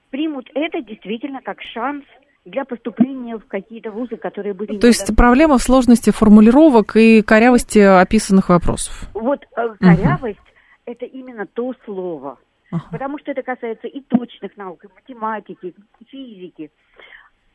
примут 0.09 0.49
это 0.53 0.81
действительно 0.81 1.41
как 1.41 1.61
шанс 1.61 2.03
для 2.45 2.65
поступления 2.65 3.37
в 3.37 3.45
какие-то 3.47 3.91
вузы, 3.91 4.17
которые 4.17 4.53
были... 4.53 4.77
То 4.77 4.87
есть 4.87 5.15
проблема 5.15 5.57
в 5.57 5.61
сложности 5.61 6.11
формулировок 6.11 6.95
и 6.97 7.21
корявости 7.21 7.79
описанных 7.79 8.49
вопросов. 8.49 9.09
Вот 9.13 9.43
э, 9.55 9.75
корявость 9.79 10.39
угу.– 10.39 10.47
это 10.85 11.05
именно 11.05 11.45
то 11.45 11.73
слово. 11.85 12.37
Ага. 12.69 12.83
Потому 12.91 13.17
что 13.19 13.31
это 13.31 13.43
касается 13.43 13.87
и 13.87 14.01
точных 14.01 14.57
наук, 14.57 14.83
и 14.83 14.87
математики, 14.93 15.73
и 15.99 16.05
физики, 16.05 16.69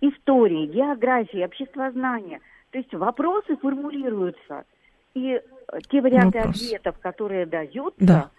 истории, 0.00 0.66
географии, 0.66 1.44
обществознания– 1.44 2.40
то 2.71 2.79
есть 2.79 2.93
вопросы 2.95 3.57
формулируются, 3.57 4.64
и 5.14 5.41
те 5.91 6.01
варианты 6.01 6.39
Вопрос. 6.39 6.62
ответов, 6.62 6.99
которые 7.01 7.47
даются, 7.47 7.99
да. 7.99 8.31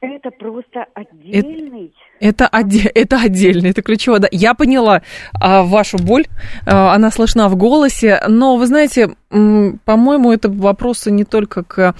это 0.00 0.30
просто 0.30 0.86
отдельный. 0.94 1.92
Это, 2.20 2.44
это, 2.44 2.56
оде, 2.56 2.88
это 2.94 3.20
отдельно, 3.20 3.66
это 3.66 3.82
ключевое. 3.82 4.20
Да. 4.20 4.28
Я 4.30 4.54
поняла 4.54 5.02
а, 5.40 5.62
вашу 5.62 5.98
боль, 5.98 6.26
а, 6.66 6.94
она 6.94 7.10
слышна 7.10 7.48
в 7.48 7.56
голосе, 7.56 8.22
но 8.28 8.56
вы 8.56 8.66
знаете, 8.66 9.16
по-моему, 9.30 10.32
это 10.32 10.48
вопросы 10.48 11.10
не 11.10 11.24
только 11.24 11.64
к 11.64 11.94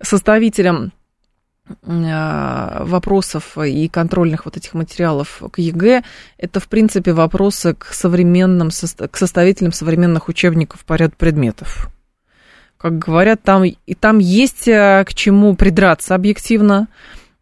составителям 0.00 0.92
вопросов 1.82 3.56
и 3.56 3.88
контрольных 3.88 4.44
вот 4.44 4.56
этих 4.56 4.74
материалов 4.74 5.42
к 5.50 5.58
ЕГЭ, 5.58 6.02
это, 6.36 6.60
в 6.60 6.68
принципе, 6.68 7.12
вопросы 7.12 7.74
к 7.74 7.86
современным, 7.92 8.68
к 8.68 9.16
составителям 9.16 9.72
современных 9.72 10.28
учебников 10.28 10.84
по 10.84 10.94
ряду 10.94 11.14
предметов. 11.16 11.88
Как 12.76 12.98
говорят, 12.98 13.42
там, 13.42 13.64
и 13.64 13.94
там 13.94 14.18
есть 14.18 14.68
а, 14.68 15.04
к 15.04 15.14
чему 15.14 15.56
придраться 15.56 16.14
объективно, 16.14 16.88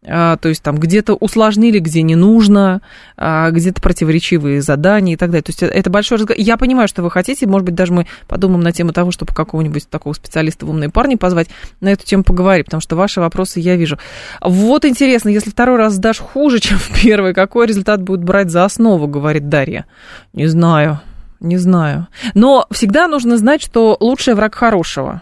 то 0.03 0.49
есть 0.49 0.61
там 0.61 0.77
где-то 0.77 1.13
усложнили, 1.13 1.79
где 1.79 2.01
не 2.01 2.15
нужно, 2.15 2.81
а, 3.15 3.49
где-то 3.51 3.81
противоречивые 3.81 4.61
задания 4.61 5.13
и 5.13 5.17
так 5.17 5.29
далее. 5.29 5.43
То 5.43 5.51
есть 5.51 5.63
это 5.63 5.89
большой 5.89 6.17
разговор. 6.17 6.41
Я 6.41 6.57
понимаю, 6.57 6.87
что 6.87 7.03
вы 7.03 7.09
хотите, 7.09 7.47
может 7.47 7.65
быть, 7.65 7.75
даже 7.75 7.93
мы 7.93 8.07
подумаем 8.27 8.61
на 8.61 8.73
тему 8.73 8.91
того, 8.91 9.11
чтобы 9.11 9.33
какого-нибудь 9.33 9.87
такого 9.89 10.13
специалиста 10.13 10.65
в 10.65 10.69
умные 10.69 10.89
парни 10.89 11.15
позвать, 11.15 11.47
на 11.79 11.89
эту 11.89 12.05
тему 12.05 12.23
поговорить, 12.23 12.65
потому 12.65 12.81
что 12.81 12.95
ваши 12.95 13.21
вопросы 13.21 13.59
я 13.59 13.75
вижу. 13.75 13.97
Вот 14.41 14.83
интересно, 14.85 15.29
если 15.29 15.49
второй 15.49 15.77
раз 15.77 15.93
сдашь 15.93 16.19
хуже, 16.19 16.59
чем 16.59 16.77
в 16.77 17.01
первый, 17.01 17.33
какой 17.33 17.67
результат 17.67 18.01
будет 18.01 18.23
брать 18.23 18.51
за 18.51 18.65
основу, 18.65 19.07
говорит 19.07 19.47
Дарья. 19.47 19.85
Не 20.33 20.47
знаю, 20.47 20.99
не 21.39 21.57
знаю. 21.57 22.07
Но 22.33 22.67
всегда 22.71 23.07
нужно 23.07 23.37
знать, 23.37 23.61
что 23.61 23.95
лучший 23.99 24.33
враг 24.33 24.55
хорошего. 24.55 25.21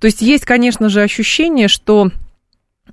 То 0.00 0.06
есть 0.06 0.20
есть, 0.20 0.44
конечно 0.44 0.88
же, 0.88 1.02
ощущение, 1.02 1.68
что 1.68 2.10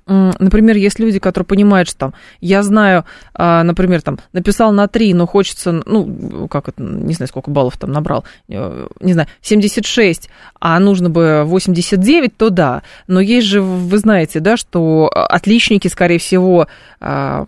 например, 0.06 0.76
есть 0.76 0.98
люди, 0.98 1.18
которые 1.18 1.46
понимают, 1.46 1.88
что 1.88 1.98
там, 1.98 2.14
я 2.40 2.62
знаю, 2.62 3.04
а, 3.34 3.62
например, 3.62 4.02
там, 4.02 4.18
написал 4.32 4.72
на 4.72 4.88
3, 4.88 5.14
но 5.14 5.26
хочется, 5.26 5.82
ну, 5.84 6.48
как 6.48 6.68
это, 6.68 6.82
не 6.82 7.14
знаю, 7.14 7.28
сколько 7.28 7.50
баллов 7.50 7.76
там 7.76 7.92
набрал, 7.92 8.24
э, 8.48 8.86
не 9.00 9.12
знаю, 9.12 9.28
76, 9.40 10.28
а 10.60 10.78
нужно 10.78 11.10
бы 11.10 11.44
89, 11.44 12.36
то 12.36 12.50
да. 12.50 12.82
Но 13.06 13.20
есть 13.20 13.46
же, 13.46 13.60
вы 13.60 13.98
знаете, 13.98 14.40
да, 14.40 14.56
что 14.56 15.10
отличники, 15.12 15.88
скорее 15.88 16.18
всего, 16.18 16.68
а, 17.00 17.44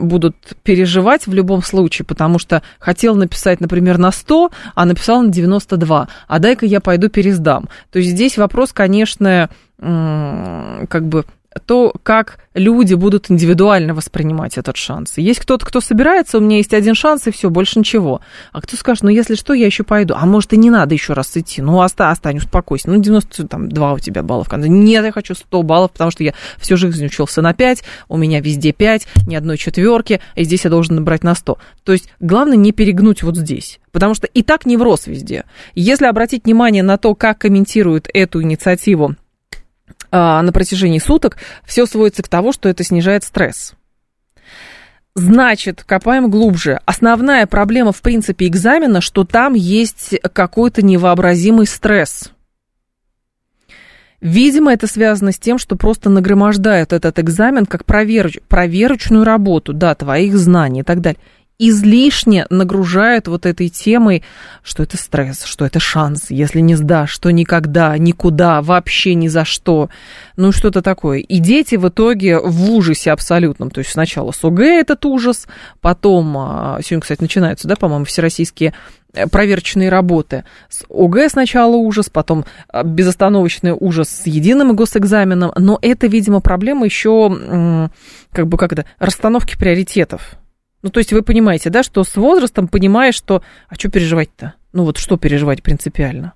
будут 0.00 0.36
переживать 0.62 1.26
в 1.26 1.34
любом 1.34 1.62
случае, 1.62 2.06
потому 2.06 2.38
что 2.38 2.62
хотел 2.78 3.14
написать, 3.14 3.60
например, 3.60 3.98
на 3.98 4.12
100, 4.12 4.50
а 4.74 4.84
написал 4.84 5.22
на 5.22 5.30
92, 5.30 6.08
а 6.28 6.38
дай-ка 6.38 6.66
я 6.66 6.80
пойду 6.80 7.08
пересдам. 7.08 7.68
То 7.90 7.98
есть 7.98 8.10
здесь 8.10 8.36
вопрос, 8.38 8.72
конечно, 8.72 9.50
как 9.78 11.08
бы 11.08 11.24
то, 11.66 11.94
как 12.02 12.38
люди 12.54 12.94
будут 12.94 13.30
индивидуально 13.30 13.94
воспринимать 13.94 14.58
этот 14.58 14.76
шанс. 14.76 15.14
Есть 15.16 15.40
кто-то, 15.40 15.64
кто 15.64 15.80
собирается, 15.80 16.38
у 16.38 16.40
меня 16.40 16.58
есть 16.58 16.74
один 16.74 16.94
шанс, 16.94 17.26
и 17.26 17.30
все, 17.30 17.50
больше 17.50 17.78
ничего. 17.78 18.20
А 18.52 18.60
кто 18.60 18.76
скажет, 18.76 19.04
ну, 19.04 19.10
если 19.10 19.34
что, 19.34 19.54
я 19.54 19.66
еще 19.66 19.84
пойду. 19.84 20.14
А 20.16 20.26
может, 20.26 20.52
и 20.52 20.56
не 20.56 20.70
надо 20.70 20.94
еще 20.94 21.12
раз 21.12 21.36
идти. 21.36 21.62
Ну, 21.62 21.78
оста, 21.78 22.10
остань, 22.10 22.38
успокойся. 22.38 22.90
Ну, 22.90 23.00
92 23.00 23.92
у 23.92 23.98
тебя 23.98 24.22
баллов. 24.22 24.48
Нет, 24.52 25.04
я 25.04 25.12
хочу 25.12 25.34
100 25.34 25.62
баллов, 25.62 25.92
потому 25.92 26.10
что 26.10 26.24
я 26.24 26.34
всю 26.58 26.76
жизнь 26.76 27.04
учился 27.04 27.42
на 27.42 27.54
5, 27.54 27.84
у 28.08 28.16
меня 28.16 28.40
везде 28.40 28.72
5, 28.72 29.06
ни 29.26 29.34
одной 29.34 29.56
четверки, 29.56 30.20
и 30.34 30.44
здесь 30.44 30.64
я 30.64 30.70
должен 30.70 30.96
набрать 30.96 31.24
на 31.24 31.34
100. 31.34 31.58
То 31.84 31.92
есть, 31.92 32.08
главное 32.20 32.56
не 32.56 32.72
перегнуть 32.72 33.22
вот 33.22 33.36
здесь. 33.36 33.80
Потому 33.92 34.14
что 34.14 34.26
и 34.26 34.42
так 34.42 34.64
невроз 34.64 35.06
везде. 35.06 35.44
Если 35.74 36.06
обратить 36.06 36.44
внимание 36.44 36.82
на 36.82 36.96
то, 36.96 37.14
как 37.14 37.38
комментируют 37.38 38.08
эту 38.12 38.42
инициативу 38.42 39.16
на 40.12 40.52
протяжении 40.52 40.98
суток, 40.98 41.38
все 41.64 41.86
сводится 41.86 42.22
к 42.22 42.28
тому, 42.28 42.52
что 42.52 42.68
это 42.68 42.84
снижает 42.84 43.24
стресс. 43.24 43.74
Значит, 45.14 45.84
копаем 45.84 46.30
глубже. 46.30 46.80
Основная 46.86 47.46
проблема, 47.46 47.92
в 47.92 48.00
принципе, 48.00 48.46
экзамена, 48.46 49.00
что 49.00 49.24
там 49.24 49.54
есть 49.54 50.14
какой-то 50.32 50.82
невообразимый 50.82 51.66
стресс. 51.66 52.30
Видимо, 54.22 54.72
это 54.72 54.86
связано 54.86 55.32
с 55.32 55.38
тем, 55.38 55.58
что 55.58 55.76
просто 55.76 56.08
нагромождают 56.08 56.92
этот 56.92 57.18
экзамен 57.18 57.66
как 57.66 57.84
провероч, 57.84 58.38
проверочную 58.48 59.24
работу, 59.24 59.72
да, 59.72 59.94
твоих 59.96 60.36
знаний 60.38 60.80
и 60.80 60.84
так 60.84 61.00
далее 61.00 61.20
излишне 61.68 62.46
нагружают 62.50 63.28
вот 63.28 63.46
этой 63.46 63.68
темой, 63.68 64.24
что 64.64 64.82
это 64.82 64.96
стресс, 64.96 65.44
что 65.44 65.64
это 65.64 65.78
шанс, 65.78 66.26
если 66.30 66.60
не 66.60 66.74
сдашь, 66.74 67.10
что 67.10 67.30
никогда, 67.30 67.96
никуда, 67.96 68.62
вообще 68.62 69.14
ни 69.14 69.28
за 69.28 69.44
что. 69.44 69.88
Ну, 70.36 70.50
что-то 70.50 70.82
такое. 70.82 71.18
И 71.20 71.38
дети 71.38 71.76
в 71.76 71.88
итоге 71.88 72.40
в 72.40 72.70
ужасе 72.70 73.12
абсолютном. 73.12 73.70
То 73.70 73.78
есть 73.78 73.92
сначала 73.92 74.32
с 74.32 74.44
ОГЭ 74.44 74.80
этот 74.80 75.04
ужас, 75.04 75.46
потом, 75.80 76.36
а, 76.36 76.80
сегодня, 76.82 77.02
кстати, 77.02 77.20
начинаются, 77.20 77.68
да, 77.68 77.76
по-моему, 77.76 78.06
всероссийские 78.06 78.74
э, 79.14 79.28
проверочные 79.28 79.88
работы. 79.88 80.44
С 80.68 80.84
ОГЭ 80.90 81.28
сначала 81.28 81.76
ужас, 81.76 82.10
потом 82.10 82.44
а, 82.68 82.82
безостановочный 82.82 83.76
ужас 83.78 84.08
с 84.08 84.26
единым 84.26 84.74
госэкзаменом. 84.74 85.52
Но 85.56 85.78
это, 85.80 86.08
видимо, 86.08 86.40
проблема 86.40 86.86
еще, 86.86 87.88
как 88.32 88.48
бы, 88.48 88.58
как 88.58 88.72
это, 88.72 88.84
расстановки 88.98 89.56
приоритетов. 89.56 90.38
Ну, 90.82 90.90
то 90.90 90.98
есть 90.98 91.12
вы 91.12 91.22
понимаете, 91.22 91.70
да, 91.70 91.82
что 91.82 92.02
с 92.04 92.16
возрастом 92.16 92.68
понимаешь, 92.68 93.14
что... 93.14 93.42
А 93.68 93.76
что 93.76 93.88
переживать-то? 93.88 94.54
Ну, 94.72 94.84
вот 94.84 94.98
что 94.98 95.16
переживать 95.16 95.62
принципиально? 95.62 96.34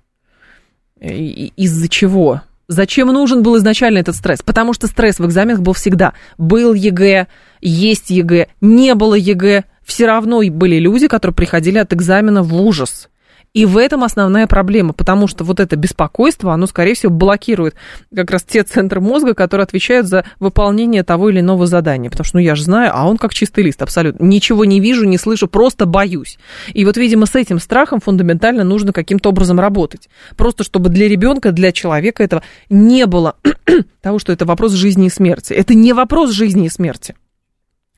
Из-за 0.99 1.89
чего? 1.89 2.41
Зачем 2.69 3.07
нужен 3.07 3.43
был 3.43 3.57
изначально 3.57 3.99
этот 3.99 4.15
стресс? 4.15 4.41
Потому 4.41 4.73
что 4.73 4.87
стресс 4.87 5.19
в 5.19 5.25
экзаменах 5.25 5.61
был 5.61 5.73
всегда. 5.73 6.13
Был 6.37 6.73
ЕГЭ, 6.73 7.27
есть 7.61 8.09
ЕГЭ, 8.09 8.47
не 8.61 8.95
было 8.95 9.15
ЕГЭ. 9.15 9.65
Все 9.85 10.05
равно 10.05 10.41
были 10.49 10.79
люди, 10.79 11.07
которые 11.07 11.35
приходили 11.35 11.77
от 11.77 11.93
экзамена 11.93 12.43
в 12.43 12.53
ужас. 12.61 13.09
И 13.57 13.65
в 13.65 13.75
этом 13.75 14.03
основная 14.03 14.45
проблема, 14.45 14.93
потому 14.93 15.25
что 15.25 15.43
вот 15.43 15.59
это 15.59 15.75
беспокойство, 15.75 16.53
оно, 16.53 16.67
скорее 16.67 16.93
всего, 16.93 17.11
блокирует 17.11 17.73
как 18.15 18.29
раз 18.29 18.43
те 18.43 18.61
центры 18.61 19.01
мозга, 19.01 19.33
которые 19.33 19.63
отвечают 19.63 20.05
за 20.05 20.25
выполнение 20.39 21.01
того 21.01 21.31
или 21.31 21.39
иного 21.39 21.65
задания. 21.65 22.11
Потому 22.11 22.23
что, 22.23 22.37
ну, 22.37 22.43
я 22.43 22.53
же 22.53 22.61
знаю, 22.61 22.91
а 22.93 23.07
он 23.07 23.17
как 23.17 23.33
чистый 23.33 23.63
лист, 23.63 23.81
абсолютно. 23.81 24.23
Ничего 24.23 24.63
не 24.63 24.79
вижу, 24.79 25.05
не 25.05 25.17
слышу, 25.17 25.47
просто 25.47 25.87
боюсь. 25.87 26.37
И 26.71 26.85
вот, 26.85 26.97
видимо, 26.97 27.25
с 27.25 27.33
этим 27.33 27.57
страхом 27.57 27.99
фундаментально 27.99 28.63
нужно 28.63 28.93
каким-то 28.93 29.29
образом 29.29 29.59
работать. 29.59 30.07
Просто 30.35 30.63
чтобы 30.63 30.89
для 30.89 31.07
ребенка, 31.07 31.51
для 31.51 31.71
человека 31.71 32.21
этого 32.21 32.43
не 32.69 33.07
было 33.07 33.37
того, 34.01 34.19
что 34.19 34.31
это 34.31 34.45
вопрос 34.45 34.73
жизни 34.73 35.07
и 35.07 35.09
смерти. 35.09 35.53
Это 35.53 35.73
не 35.73 35.93
вопрос 35.93 36.29
жизни 36.29 36.67
и 36.67 36.69
смерти. 36.69 37.15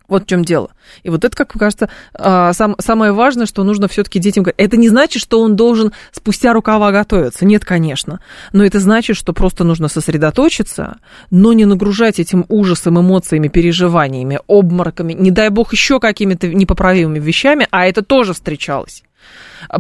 Вот 0.10 0.24
в 0.24 0.26
чем 0.26 0.44
дело. 0.44 0.72
И 1.04 1.10
вот 1.10 1.24
это, 1.24 1.36
как 1.38 1.56
мне 1.56 1.60
кажется, 1.60 1.90
а, 2.14 2.52
сам, 2.54 2.76
самое 2.80 3.12
важное, 3.14 3.46
что 3.46 3.64
нужно 3.64 3.88
все-таки 3.88 4.20
детям 4.20 4.44
говорить. 4.44 4.60
Это 4.60 4.76
не 4.76 4.90
значит, 4.90 5.22
что 5.22 5.40
он 5.40 5.56
должен 5.56 5.94
спустя 6.12 6.52
рукава 6.54 6.92
готовиться. 6.92 7.46
Нет, 7.46 7.64
конечно. 7.64 8.20
Но 8.52 8.66
это 8.66 8.80
значит, 8.80 9.16
что 9.16 9.32
просто 9.34 9.64
нужно 9.64 9.88
сосредоточиться, 9.88 10.98
но 11.32 11.54
не 11.54 11.66
нагружать 11.66 12.20
этим 12.20 12.46
ужасом, 12.50 13.00
эмоциями, 13.00 13.48
переживаниями, 13.48 14.40
обмороками, 14.48 15.14
не 15.14 15.32
дай 15.32 15.50
бог 15.50 15.72
еще 15.74 16.00
какими-то 16.00 16.48
непоправимыми 16.48 17.20
вещами, 17.20 17.68
а 17.72 17.86
это 17.86 18.02
тоже 18.02 18.34
встречалось 18.34 19.04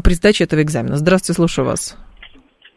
при 0.03 0.13
сдаче 0.13 0.43
этого 0.43 0.61
экзамена. 0.61 0.97
Здравствуйте, 0.97 1.35
слушаю 1.37 1.65
вас. 1.65 1.97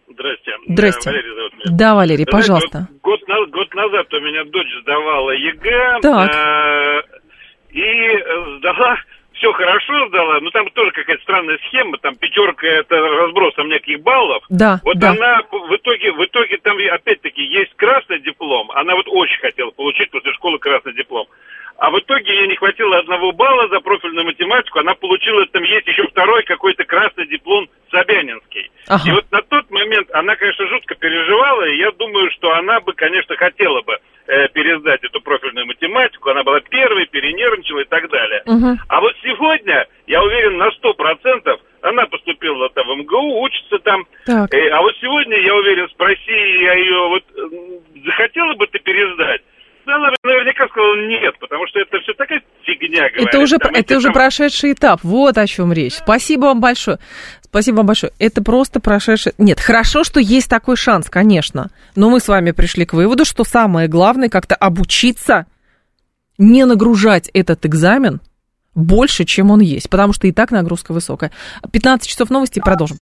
Здрасте. 0.09 0.50
Здрасте. 0.68 1.11
Валерий 1.11 1.34
зовут 1.34 1.53
меня. 1.55 1.76
Да, 1.76 1.94
Валерий, 1.94 2.24
Знаете, 2.24 2.32
пожалуйста. 2.32 2.88
год, 3.03 3.20
на- 3.28 3.46
год 3.46 3.74
назад 3.74 4.07
у 4.12 4.20
меня 4.20 4.44
дочь 4.44 4.82
сдавала 4.82 5.30
ЕГЭ. 5.30 6.00
Так. 6.03 6.30
э, 6.30 7.20
и 7.73 7.81
э, 7.81 8.57
сдала, 8.59 8.99
все 9.33 9.53
хорошо 9.53 10.09
сдала, 10.09 10.41
но 10.41 10.51
там 10.51 10.68
тоже 10.70 10.91
какая-то 10.93 11.23
странная 11.23 11.59
схема, 11.68 11.99
там 11.99 12.14
пятерка 12.16 12.66
это 12.66 12.97
разбросом 12.97 13.68
неких 13.68 14.01
баллов. 14.03 14.45
Да, 14.51 14.81
Вот 14.85 14.99
да. 14.99 15.11
она 15.11 15.43
в 15.51 15.75
итоге, 15.75 16.12
в 16.12 16.25
итоге 16.25 16.59
там 16.59 16.77
опять-таки 16.93 17.43
есть 17.43 17.75
красный 17.77 18.20
диплом, 18.20 18.70
она 18.73 18.95
вот 18.95 19.07
очень 19.09 19.41
хотела 19.41 19.70
получить 19.70 20.11
после 20.11 20.33
школы 20.35 20.59
красный 20.59 20.95
диплом. 20.95 21.27
А 21.79 21.91
в 21.91 21.99
итоге 21.99 22.33
ей 22.33 22.47
не 22.47 22.55
хватило 22.55 22.99
одного 22.99 23.33
балла 23.33 23.66
за 23.68 23.81
профильную 23.81 24.27
математику, 24.27 24.79
она 24.79 24.95
получила, 24.95 25.45
там 25.47 25.62
есть 25.64 25.87
еще 25.89 26.07
второй 26.07 26.45
какой-то 26.45 26.85
красный 26.85 27.27
диплом 27.27 27.68
Собянинский. 27.91 28.70
Ага. 28.87 29.03
И 29.09 29.11
вот 29.12 29.25
на 29.33 29.43
тот 29.43 29.70
момент 29.70 30.09
она, 30.12 30.37
конечно, 30.37 30.68
жутко 30.68 30.95
переживала, 30.95 31.64
и 31.64 31.79
я 31.79 31.91
думаю, 31.93 32.31
что 32.33 32.53
она 32.55 32.81
бы, 32.81 32.93
конечно, 32.93 33.35
хотела 33.37 33.81
бы 33.81 33.99
пересдать 34.27 35.03
эту 35.05 35.20
профильную 35.20 35.66
математику, 35.66 36.31
она 36.31 36.43
была 36.43 36.61
первой, 36.61 37.07
перенервничала 37.07 37.81
и 37.81 37.85
так 37.85 38.09
далее. 38.11 38.43
Мгм. 38.47 38.79
А 38.89 39.01
вот 39.01 39.14
сегодня, 39.23 39.87
я 40.07 40.23
уверен, 40.23 40.57
на 40.57 40.70
сто 40.73 40.95
процентов 40.95 41.61
она 41.83 42.07
поступила 42.07 42.68
там 42.70 42.87
в 42.87 42.97
МГУ, 42.99 43.41
учится 43.43 43.79
там. 43.81 44.07
Так. 44.25 44.55
Э, 44.55 44.68
а 44.70 44.81
вот 44.83 44.95
сегодня, 45.01 45.37
я 45.41 45.55
уверен, 45.55 45.89
спроси 45.91 46.62
я 46.62 46.75
ее, 46.75 47.09
вот 47.09 47.25
захотела 48.05 48.55
бы 48.55 48.66
ты 48.68 48.79
пересдать? 48.79 49.43
Да, 49.85 49.97
она 49.97 50.11
наверняка 50.23 50.68
сказала 50.68 50.95
нет, 51.09 51.37
потому 51.41 51.66
что 51.66 51.81
это 51.81 51.99
все 52.01 52.12
такая 52.14 52.41
фигня, 52.62 53.09
говорит. 53.09 53.29
Это 53.29 53.41
уже, 53.41 53.59
Там 53.59 53.75
это 53.75 53.97
уже 53.97 54.05
там- 54.07 54.12
прошедший 54.12 54.73
этап. 54.75 55.01
Вот 55.03 55.37
о 55.37 55.47
чем 55.49 55.73
речь. 55.73 55.95
Спасибо 55.95 56.43
вам 56.47 56.61
большое. 56.61 56.99
Спасибо 57.53 57.76
вам 57.76 57.86
большое. 57.86 58.14
Это 58.18 58.42
просто 58.42 58.80
прошедший... 58.80 59.34
Нет, 59.36 59.61
хорошо, 59.61 60.05
что 60.05 60.20
есть 60.20 60.48
такой 60.48 60.74
шанс, 60.74 61.11
конечно. 61.11 61.70
Но 61.94 62.09
мы 62.09 62.18
с 62.18 62.26
вами 62.26 62.53
пришли 62.53 62.86
к 62.86 62.94
выводу, 62.94 63.26
что 63.26 63.44
самое 63.44 63.88
главное 63.88 64.30
как-то 64.30 64.55
обучиться, 64.55 65.44
не 66.38 66.64
нагружать 66.64 67.28
этот 67.34 67.66
экзамен 67.66 68.22
больше, 68.74 69.26
чем 69.26 69.50
он 69.50 69.61
есть. 69.61 69.90
Потому 69.90 70.14
что 70.14 70.26
и 70.26 70.32
так 70.32 70.50
нагрузка 70.50 70.92
высокая. 70.92 71.30
15 71.70 72.09
часов 72.09 72.30
новости, 72.30 72.59
продолжим. 72.59 72.96